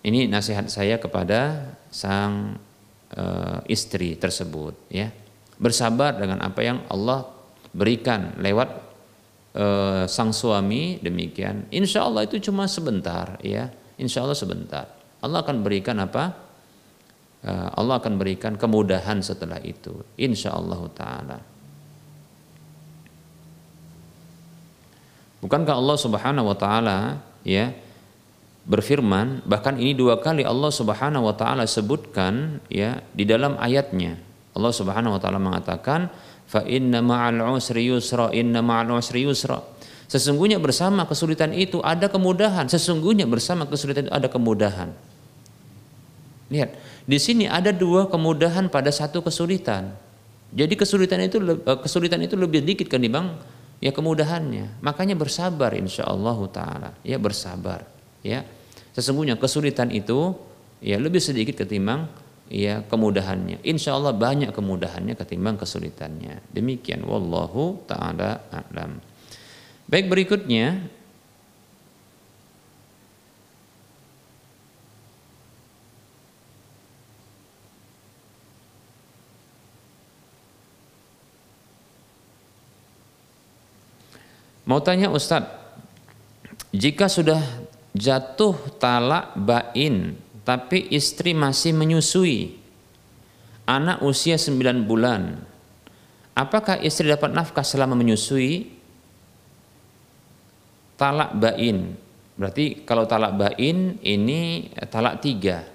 Ini 0.04 0.28
nasihat 0.28 0.68
saya 0.70 1.00
kepada 1.00 1.74
sang 1.98 2.54
uh, 3.18 3.60
istri 3.66 4.14
tersebut 4.14 4.78
ya. 4.94 5.10
Bersabar 5.58 6.14
dengan 6.14 6.46
apa 6.46 6.62
yang 6.62 6.86
Allah 6.94 7.26
berikan 7.74 8.38
lewat 8.38 8.70
uh, 9.58 10.06
sang 10.06 10.30
suami 10.30 11.02
demikian. 11.02 11.66
Insya 11.74 12.06
Allah 12.06 12.30
itu 12.30 12.38
cuma 12.38 12.70
sebentar 12.70 13.42
ya. 13.42 13.74
Insya 13.98 14.22
Allah 14.22 14.38
sebentar. 14.38 14.86
Allah 15.26 15.42
akan 15.42 15.66
berikan 15.66 15.98
apa? 15.98 16.38
Uh, 17.42 17.70
Allah 17.74 17.98
akan 17.98 18.22
berikan 18.22 18.54
kemudahan 18.54 19.18
setelah 19.26 19.58
itu. 19.66 20.06
Insya 20.22 20.54
Allah 20.54 20.82
taala. 20.94 21.40
Bukankah 25.42 25.74
Allah 25.74 25.98
subhanahu 25.98 26.50
wa 26.54 26.58
taala 26.58 26.98
ya 27.42 27.74
berfirman 28.68 29.48
bahkan 29.48 29.80
ini 29.80 29.96
dua 29.96 30.20
kali 30.20 30.44
Allah 30.44 30.68
Subhanahu 30.68 31.32
wa 31.32 31.34
taala 31.34 31.64
sebutkan 31.64 32.60
ya 32.68 33.00
di 33.16 33.24
dalam 33.24 33.56
ayatnya. 33.56 34.20
Allah 34.52 34.76
Subhanahu 34.76 35.16
wa 35.16 35.20
taala 35.24 35.40
mengatakan 35.40 36.12
fa 36.44 36.68
inna 36.68 37.00
ma'al 37.00 37.40
usri 37.56 37.88
yusra 37.88 38.30
inna 38.36 38.60
ma'al 38.60 38.92
usri 39.00 39.24
yusra. 39.24 39.64
Sesungguhnya 40.08 40.60
bersama 40.60 41.08
kesulitan 41.08 41.52
itu 41.56 41.80
ada 41.84 42.12
kemudahan. 42.12 42.68
Sesungguhnya 42.68 43.28
bersama 43.28 43.68
kesulitan 43.68 44.08
itu 44.08 44.14
ada 44.16 44.28
kemudahan. 44.28 44.92
Lihat 46.48 46.80
di 47.08 47.20
sini 47.20 47.48
ada 47.48 47.72
dua 47.72 48.08
kemudahan 48.08 48.68
pada 48.68 48.92
satu 48.92 49.24
kesulitan. 49.24 49.96
Jadi 50.52 50.80
kesulitan 50.80 51.24
itu 51.24 51.40
eh, 51.44 51.80
kesulitan 51.80 52.20
itu 52.24 52.40
lebih 52.40 52.64
dikit 52.64 52.88
ketimbang 52.88 53.36
ya 53.80 53.92
kemudahannya. 53.96 54.80
Makanya 54.84 55.16
bersabar 55.16 55.76
insyaallah 55.76 56.40
taala. 56.52 56.90
Ya 57.04 57.20
bersabar 57.20 57.84
ya 58.26 58.44
sesungguhnya 58.98 59.38
kesulitan 59.38 59.94
itu 59.94 60.34
ya 60.82 60.98
lebih 60.98 61.22
sedikit 61.22 61.62
ketimbang 61.62 62.10
ya 62.50 62.82
kemudahannya. 62.82 63.62
Insya 63.62 63.94
Allah 63.94 64.18
banyak 64.18 64.50
kemudahannya 64.50 65.14
ketimbang 65.14 65.62
kesulitannya. 65.62 66.42
Demikian 66.50 67.06
wallahu 67.06 67.86
taala 67.86 68.42
a'lam. 68.50 68.98
Baik 69.86 70.10
berikutnya 70.10 70.98
Mau 84.68 84.84
tanya 84.84 85.08
Ustadz, 85.08 85.48
jika 86.76 87.08
sudah 87.08 87.40
jatuh 87.98 88.78
talak 88.78 89.34
bain 89.34 90.16
tapi 90.48 90.88
istri 90.96 91.36
masih 91.36 91.76
menyusui. 91.76 92.56
Anak 93.68 94.00
usia 94.00 94.40
9 94.40 94.88
bulan. 94.88 95.44
Apakah 96.32 96.80
istri 96.80 97.12
dapat 97.12 97.36
nafkah 97.36 97.68
selama 97.68 98.00
menyusui? 98.00 98.72
Talak 100.96 101.36
bain. 101.36 102.00
Berarti 102.40 102.88
kalau 102.88 103.04
talak 103.04 103.36
bain 103.36 104.00
ini 104.00 104.72
talak 104.88 105.20
tiga. 105.20 105.68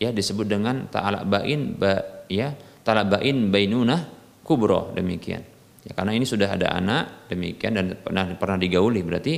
Ya 0.00 0.08
disebut 0.08 0.48
dengan 0.48 0.88
talak 0.88 1.28
bain 1.28 1.76
ba, 1.76 2.24
ya 2.32 2.56
talak 2.80 3.12
bain 3.12 3.52
bainunah 3.52 4.08
kubro 4.40 4.96
demikian. 4.96 5.44
Ya 5.84 5.92
karena 5.92 6.16
ini 6.16 6.24
sudah 6.24 6.48
ada 6.48 6.72
anak 6.72 7.28
demikian 7.28 7.76
dan 7.76 7.86
pernah 8.00 8.24
pernah 8.40 8.56
digauli. 8.56 9.04
Berarti 9.04 9.34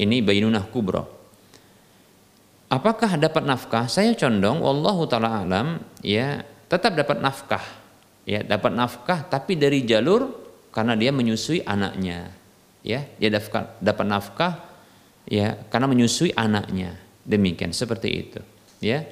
ini 0.00 0.24
bainunah 0.24 0.72
kubro 0.72 1.21
Apakah 2.72 3.20
dapat 3.20 3.44
nafkah? 3.44 3.84
Saya 3.84 4.16
condong 4.16 4.64
wallahu 4.64 5.04
taala 5.04 5.44
alam 5.44 5.84
ya 6.00 6.40
tetap 6.72 6.96
dapat 6.96 7.20
nafkah. 7.20 7.60
Ya, 8.24 8.40
dapat 8.40 8.72
nafkah 8.72 9.28
tapi 9.28 9.60
dari 9.60 9.84
jalur 9.84 10.32
karena 10.72 10.96
dia 10.96 11.12
menyusui 11.12 11.60
anaknya. 11.68 12.32
Ya, 12.80 13.04
dia 13.20 13.28
dapat 13.28 13.76
dapat 13.76 14.06
nafkah 14.08 14.52
ya 15.28 15.60
karena 15.68 15.84
menyusui 15.84 16.32
anaknya. 16.32 16.96
Demikian 17.28 17.76
seperti 17.76 18.08
itu, 18.08 18.40
ya. 18.80 19.04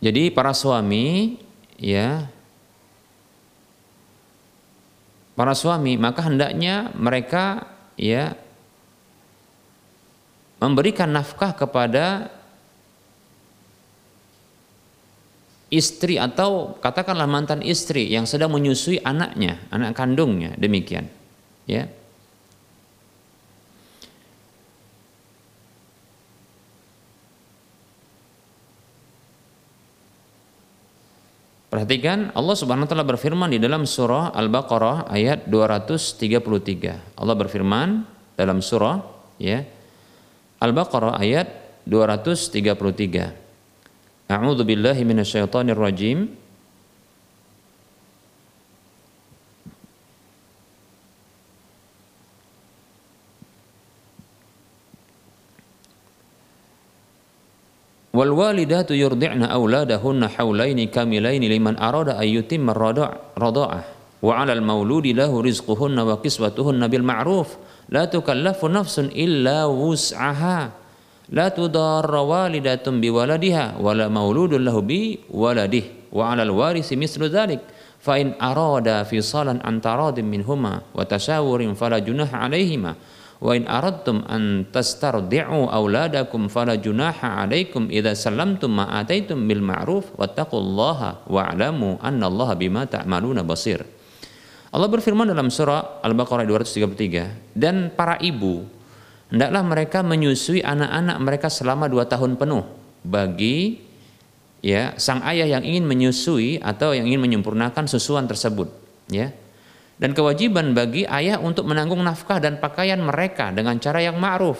Jadi 0.00 0.32
para 0.32 0.56
suami 0.56 1.38
ya 1.76 2.24
para 5.36 5.52
suami 5.52 5.96
maka 6.00 6.24
hendaknya 6.24 6.92
mereka 6.96 7.68
ya 7.96 8.36
memberikan 10.64 11.12
nafkah 11.12 11.52
kepada 11.52 12.32
istri 15.68 16.16
atau 16.16 16.80
katakanlah 16.80 17.28
mantan 17.28 17.60
istri 17.60 18.08
yang 18.08 18.24
sedang 18.24 18.48
menyusui 18.48 19.04
anaknya, 19.04 19.60
anak 19.68 19.92
kandungnya, 19.92 20.56
demikian. 20.56 21.04
Ya. 21.68 21.92
Perhatikan 31.68 32.30
Allah 32.38 32.54
Subhanahu 32.54 32.86
wa 32.86 32.90
taala 32.94 33.02
berfirman 33.02 33.50
di 33.50 33.58
dalam 33.58 33.82
surah 33.82 34.30
Al-Baqarah 34.30 35.10
ayat 35.10 35.50
233. 35.50 37.18
Allah 37.18 37.34
berfirman 37.34 38.06
dalam 38.38 38.62
surah 38.62 39.02
ya 39.42 39.66
Al-Baqarah 40.60 41.18
ayat 41.18 41.48
233. 41.86 44.30
A'udzu 44.30 44.64
billahi 44.64 45.04
minasyaitonir 45.04 45.76
rajim. 45.76 46.44
wal 58.14 58.30
walidatu 58.30 58.94
yurdi'na 58.94 59.50
auladahunna 59.50 60.38
haulaini 60.38 60.86
kamilaini 60.86 61.50
liman 61.50 61.74
arada 61.74 62.14
ay 62.14 62.38
yutimma 62.38 62.70
radha'ah 62.70 63.82
wa 64.22 64.32
'alal 64.38 64.62
mauludi 64.62 65.10
lahu 65.10 65.42
rizquhunna 65.42 66.06
wa 66.06 66.22
kiswatuhunna 66.22 66.86
bil 66.86 67.02
ma'ruf 67.02 67.58
la 67.92 68.08
tukallafu 68.08 68.68
nafsun 68.70 69.12
illa 69.12 69.68
wus'aha 69.68 70.72
la 71.32 71.46
tudarra 71.52 72.20
walidatun 72.20 73.00
bi 73.00 73.08
waladiha 73.08 73.80
wala 73.80 74.12
mauludun 74.12 74.60
lahu 74.60 74.84
bi 74.84 75.20
waladih 75.32 76.12
wa 76.12 76.32
'alal 76.32 76.52
warisi 76.52 76.96
mislu 76.96 77.28
dzalik 77.32 77.64
fa 78.04 78.20
in 78.20 78.36
arada 78.36 79.00
fisalan 79.08 79.60
an 79.64 79.80
taradin 79.80 80.28
minhuma 80.28 80.84
wa 80.92 81.00
tashawurin 81.08 81.72
fala 81.72 82.04
junaha 82.04 82.44
alaihima 82.44 82.92
wa 83.40 83.52
in 83.56 83.64
aradtum 83.64 84.24
an 84.28 84.68
tastardi'u 84.68 85.68
auladakum 85.72 86.52
fala 86.52 86.76
junaha 86.76 87.44
alaikum 87.44 87.88
idza 87.88 88.12
sallamtum 88.12 88.76
ma 88.80 89.00
ataitum 89.00 89.48
bil 89.48 89.64
ma'ruf 89.64 90.12
wattaqullaha 90.20 91.24
wa'lamu 91.28 92.00
annallaha 92.00 92.56
bima 92.56 92.84
ta'maluna 92.88 93.44
basir. 93.44 93.84
Allah 94.74 94.90
berfirman 94.90 95.30
dalam 95.30 95.54
surah 95.54 96.02
Al-Baqarah 96.02 96.42
233 96.50 97.54
dan 97.54 97.94
para 97.94 98.18
ibu 98.18 98.66
hendaklah 99.30 99.62
mereka 99.62 100.02
menyusui 100.02 100.66
anak-anak 100.66 101.16
mereka 101.22 101.46
selama 101.46 101.86
dua 101.86 102.10
tahun 102.10 102.34
penuh 102.34 102.66
bagi 103.06 103.78
ya 104.58 104.98
sang 104.98 105.22
ayah 105.30 105.46
yang 105.46 105.62
ingin 105.62 105.86
menyusui 105.86 106.58
atau 106.58 106.90
yang 106.90 107.06
ingin 107.06 107.22
menyempurnakan 107.22 107.86
susuan 107.86 108.26
tersebut 108.26 108.66
ya 109.14 109.30
dan 109.94 110.10
kewajiban 110.10 110.74
bagi 110.74 111.06
ayah 111.06 111.38
untuk 111.38 111.70
menanggung 111.70 112.02
nafkah 112.02 112.42
dan 112.42 112.58
pakaian 112.58 112.98
mereka 112.98 113.54
dengan 113.54 113.78
cara 113.78 114.02
yang 114.02 114.18
ma'ruf. 114.18 114.58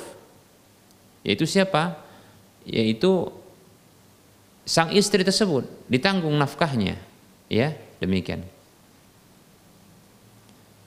Yaitu 1.27 1.43
siapa? 1.43 1.99
Yaitu 2.62 3.35
sang 4.62 4.95
istri 4.95 5.27
tersebut 5.27 5.66
ditanggung 5.91 6.39
nafkahnya. 6.39 6.95
Ya, 7.51 7.74
demikian. 7.99 8.47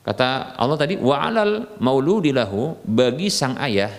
Kata 0.07 0.55
Allah 0.55 0.79
tadi 0.79 0.95
wa 0.95 1.19
alal 1.19 1.67
mauludilahu 1.83 2.79
bagi 2.87 3.27
sang 3.27 3.59
ayah 3.59 3.91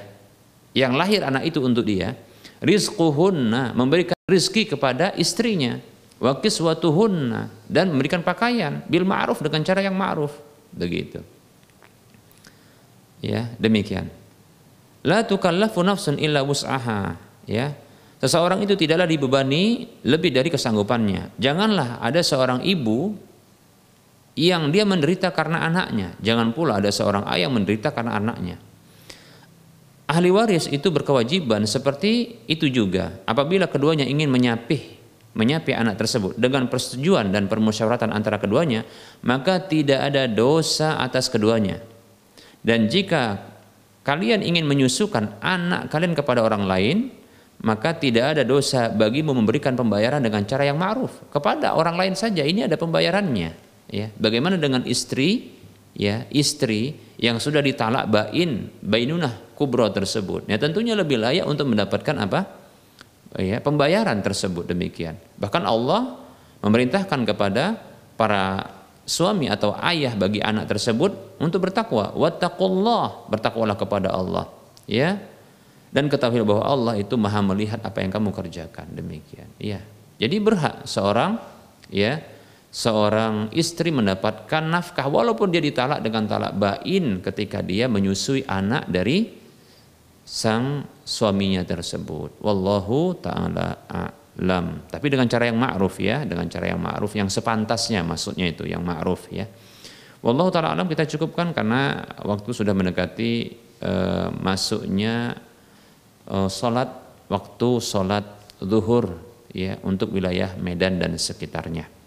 yang 0.73 0.97
lahir 0.97 1.21
anak 1.21 1.45
itu 1.53 1.61
untuk 1.61 1.85
dia 1.85 2.17
rizquhunna 2.65 3.77
memberikan 3.77 4.17
rizki 4.25 4.65
kepada 4.65 5.13
istrinya 5.21 5.77
wa 6.17 6.33
kiswatuhunna 6.41 7.53
dan 7.69 7.93
memberikan 7.93 8.25
pakaian 8.25 8.81
bil 8.89 9.05
ma'ruf 9.05 9.45
dengan 9.45 9.61
cara 9.69 9.85
yang 9.85 9.93
ma'ruf. 9.93 10.33
Begitu. 10.73 11.21
Ya 13.21 13.53
demikian. 13.61 14.09
La 15.05 15.29
tukallafu 15.29 15.85
nafsun 15.85 16.17
illa 16.17 16.41
wus'aha 16.41 17.21
ya. 17.45 17.77
Seseorang 18.19 18.65
itu 18.65 18.75
tidaklah 18.75 19.07
dibebani 19.07 19.93
lebih 20.09 20.33
dari 20.33 20.49
kesanggupannya. 20.51 21.39
Janganlah 21.39 22.01
ada 22.01 22.19
seorang 22.19 22.65
ibu 22.67 23.28
yang 24.39 24.71
dia 24.71 24.87
menderita 24.87 25.35
karena 25.35 25.67
anaknya 25.67 26.15
jangan 26.23 26.55
pula 26.55 26.79
ada 26.79 26.95
seorang 26.95 27.27
ayah 27.35 27.51
menderita 27.51 27.91
karena 27.91 28.15
anaknya 28.15 28.57
ahli 30.07 30.31
waris 30.31 30.71
itu 30.71 30.89
berkewajiban 30.95 31.67
seperti 31.67 32.39
itu 32.47 32.71
juga 32.71 33.19
apabila 33.27 33.67
keduanya 33.67 34.07
ingin 34.07 34.31
menyapih 34.31 34.99
menyapi 35.39 35.71
anak 35.71 36.03
tersebut 36.03 36.35
dengan 36.35 36.67
persetujuan 36.67 37.31
dan 37.31 37.47
permusyawaratan 37.47 38.11
antara 38.11 38.43
keduanya, 38.43 38.83
maka 39.23 39.63
tidak 39.63 40.11
ada 40.11 40.27
dosa 40.27 40.99
atas 40.99 41.31
keduanya. 41.31 41.79
Dan 42.59 42.91
jika 42.91 43.39
kalian 44.03 44.43
ingin 44.43 44.67
menyusukan 44.67 45.39
anak 45.39 45.95
kalian 45.95 46.19
kepada 46.19 46.43
orang 46.43 46.67
lain, 46.67 46.97
maka 47.63 47.95
tidak 47.95 48.35
ada 48.35 48.43
dosa 48.43 48.91
bagimu 48.91 49.31
memberikan 49.31 49.79
pembayaran 49.79 50.19
dengan 50.19 50.43
cara 50.43 50.67
yang 50.67 50.79
ma'ruf 50.79 51.31
kepada 51.31 51.79
orang 51.79 51.95
lain 51.95 52.15
saja. 52.19 52.43
Ini 52.43 52.67
ada 52.67 52.75
pembayarannya. 52.75 53.68
Ya, 53.89 54.13
bagaimana 54.21 54.61
dengan 54.61 54.85
istri? 54.85 55.57
Ya, 55.99 56.29
istri 56.31 56.95
yang 57.19 57.43
sudah 57.43 57.59
ditalak 57.59 58.07
bain, 58.07 58.71
bainunah 58.85 59.35
kubro 59.59 59.91
tersebut. 59.91 60.47
Ya, 60.47 60.61
tentunya 60.61 60.95
lebih 60.95 61.19
layak 61.19 61.49
untuk 61.49 61.67
mendapatkan 61.67 62.17
apa? 62.23 62.41
ya, 63.37 63.61
pembayaran 63.61 64.25
tersebut 64.25 64.65
demikian. 64.71 65.21
Bahkan 65.37 65.69
Allah 65.69 66.17
memerintahkan 66.65 67.29
kepada 67.29 67.77
para 68.17 68.79
suami 69.05 69.49
atau 69.49 69.77
ayah 69.85 70.17
bagi 70.17 70.41
anak 70.41 70.69
tersebut 70.69 71.41
untuk 71.41 71.69
bertakwa. 71.69 72.13
Wattaqullah, 72.17 73.29
bertakwalah 73.29 73.77
kepada 73.77 74.09
Allah. 74.13 74.49
Ya. 74.89 75.21
Dan 75.89 76.13
ketahui 76.13 76.45
bahwa 76.45 76.65
Allah 76.69 76.95
itu 77.01 77.17
Maha 77.17 77.41
melihat 77.41 77.81
apa 77.81 78.05
yang 78.05 78.13
kamu 78.13 78.33
kerjakan. 78.33 78.93
Demikian. 78.93 79.49
Ya. 79.57 79.81
Jadi 80.21 80.37
berhak 80.37 80.85
seorang 80.85 81.41
ya 81.89 82.21
seorang 82.69 83.49
istri 83.57 83.89
mendapatkan 83.89 84.61
nafkah 84.61 85.09
walaupun 85.09 85.49
dia 85.49 85.65
ditalak 85.65 86.05
dengan 86.05 86.29
talak 86.29 86.53
bain 86.55 87.25
ketika 87.25 87.65
dia 87.65 87.89
menyusui 87.89 88.45
anak 88.45 88.87
dari 88.93 89.33
sang 90.29 90.85
suaminya 91.01 91.65
tersebut. 91.65 92.45
Wallahu 92.45 93.17
taala 93.17 93.89
a'lam. 93.89 94.85
Tapi 94.93 95.07
dengan 95.09 95.25
cara 95.25 95.49
yang 95.49 95.57
ma'ruf 95.57 95.97
ya, 95.97 96.29
dengan 96.29 96.45
cara 96.53 96.69
yang 96.69 96.81
ma'ruf 96.85 97.17
yang 97.17 97.33
sepantasnya 97.33 98.05
maksudnya 98.05 98.45
itu 98.45 98.69
yang 98.69 98.85
ma'ruf 98.85 99.33
ya. 99.33 99.49
Wallahu 100.21 100.53
taala 100.53 100.77
alam 100.77 100.85
kita 100.85 101.09
cukupkan 101.17 101.57
karena 101.57 102.05
waktu 102.27 102.51
sudah 102.53 102.77
mendekati 102.77 103.57
uh, 103.81 104.29
masuknya 104.37 105.39
uh, 106.29 106.51
salat 106.51 106.91
waktu 107.33 107.81
salat 107.81 108.27
zuhur 108.61 109.17
ya 109.55 109.79
untuk 109.81 110.13
wilayah 110.13 110.53
Medan 110.61 111.01
dan 111.01 111.17
sekitarnya. 111.17 111.98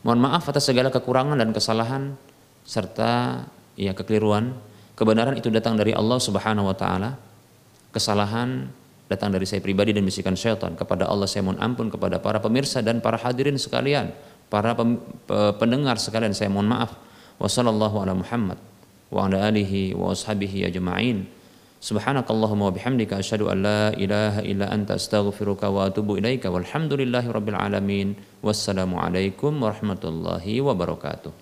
Mohon 0.00 0.20
maaf 0.30 0.48
atas 0.48 0.64
segala 0.68 0.88
kekurangan 0.88 1.36
dan 1.36 1.52
kesalahan 1.52 2.16
serta 2.64 3.44
ya 3.76 3.92
kekeliruan 3.92 4.56
Kebenaran 5.00 5.32
itu 5.32 5.48
datang 5.48 5.80
dari 5.80 5.96
Allah 5.96 6.20
Subhanahu 6.20 6.68
wa 6.68 6.76
taala. 6.76 7.16
Kesalahan 7.88 8.68
datang 9.08 9.32
dari 9.32 9.48
saya 9.48 9.64
pribadi 9.64 9.96
dan 9.96 10.04
bisikan 10.04 10.36
syaitan. 10.36 10.76
Kepada 10.76 11.08
Allah 11.08 11.24
saya 11.24 11.40
mohon 11.40 11.56
ampun 11.56 11.88
kepada 11.88 12.20
para 12.20 12.36
pemirsa 12.36 12.84
dan 12.84 13.00
para 13.00 13.16
hadirin 13.16 13.56
sekalian, 13.56 14.12
para 14.52 14.76
pendengar 15.56 15.96
sekalian 15.96 16.36
saya 16.36 16.52
mohon 16.52 16.68
maaf. 16.68 17.00
Wassallallahu 17.40 17.96
ala 18.04 18.12
Muhammad 18.12 18.60
wa 19.08 19.24
ala 19.24 19.48
alihi 19.48 19.96
wa 19.96 20.12
ashabihi 20.12 20.68
ajma'in. 20.68 21.24
Subhanakallahumma 21.80 22.68
wa 22.68 22.76
bihamdika 22.76 23.16
asyhadu 23.16 23.48
an 23.48 23.64
la 23.64 23.88
ilaha 23.96 24.44
illa 24.44 24.68
anta 24.68 25.00
astaghfiruka 25.00 25.72
wa 25.72 25.88
atubu 25.88 26.20
ilaika 26.20 26.52
walhamdulillahi 26.52 27.32
rabbil 27.32 27.56
alamin. 27.56 28.20
Wassalamu 28.44 29.00
alaikum 29.00 29.64
warahmatullahi 29.64 30.60
wabarakatuh. 30.60 31.32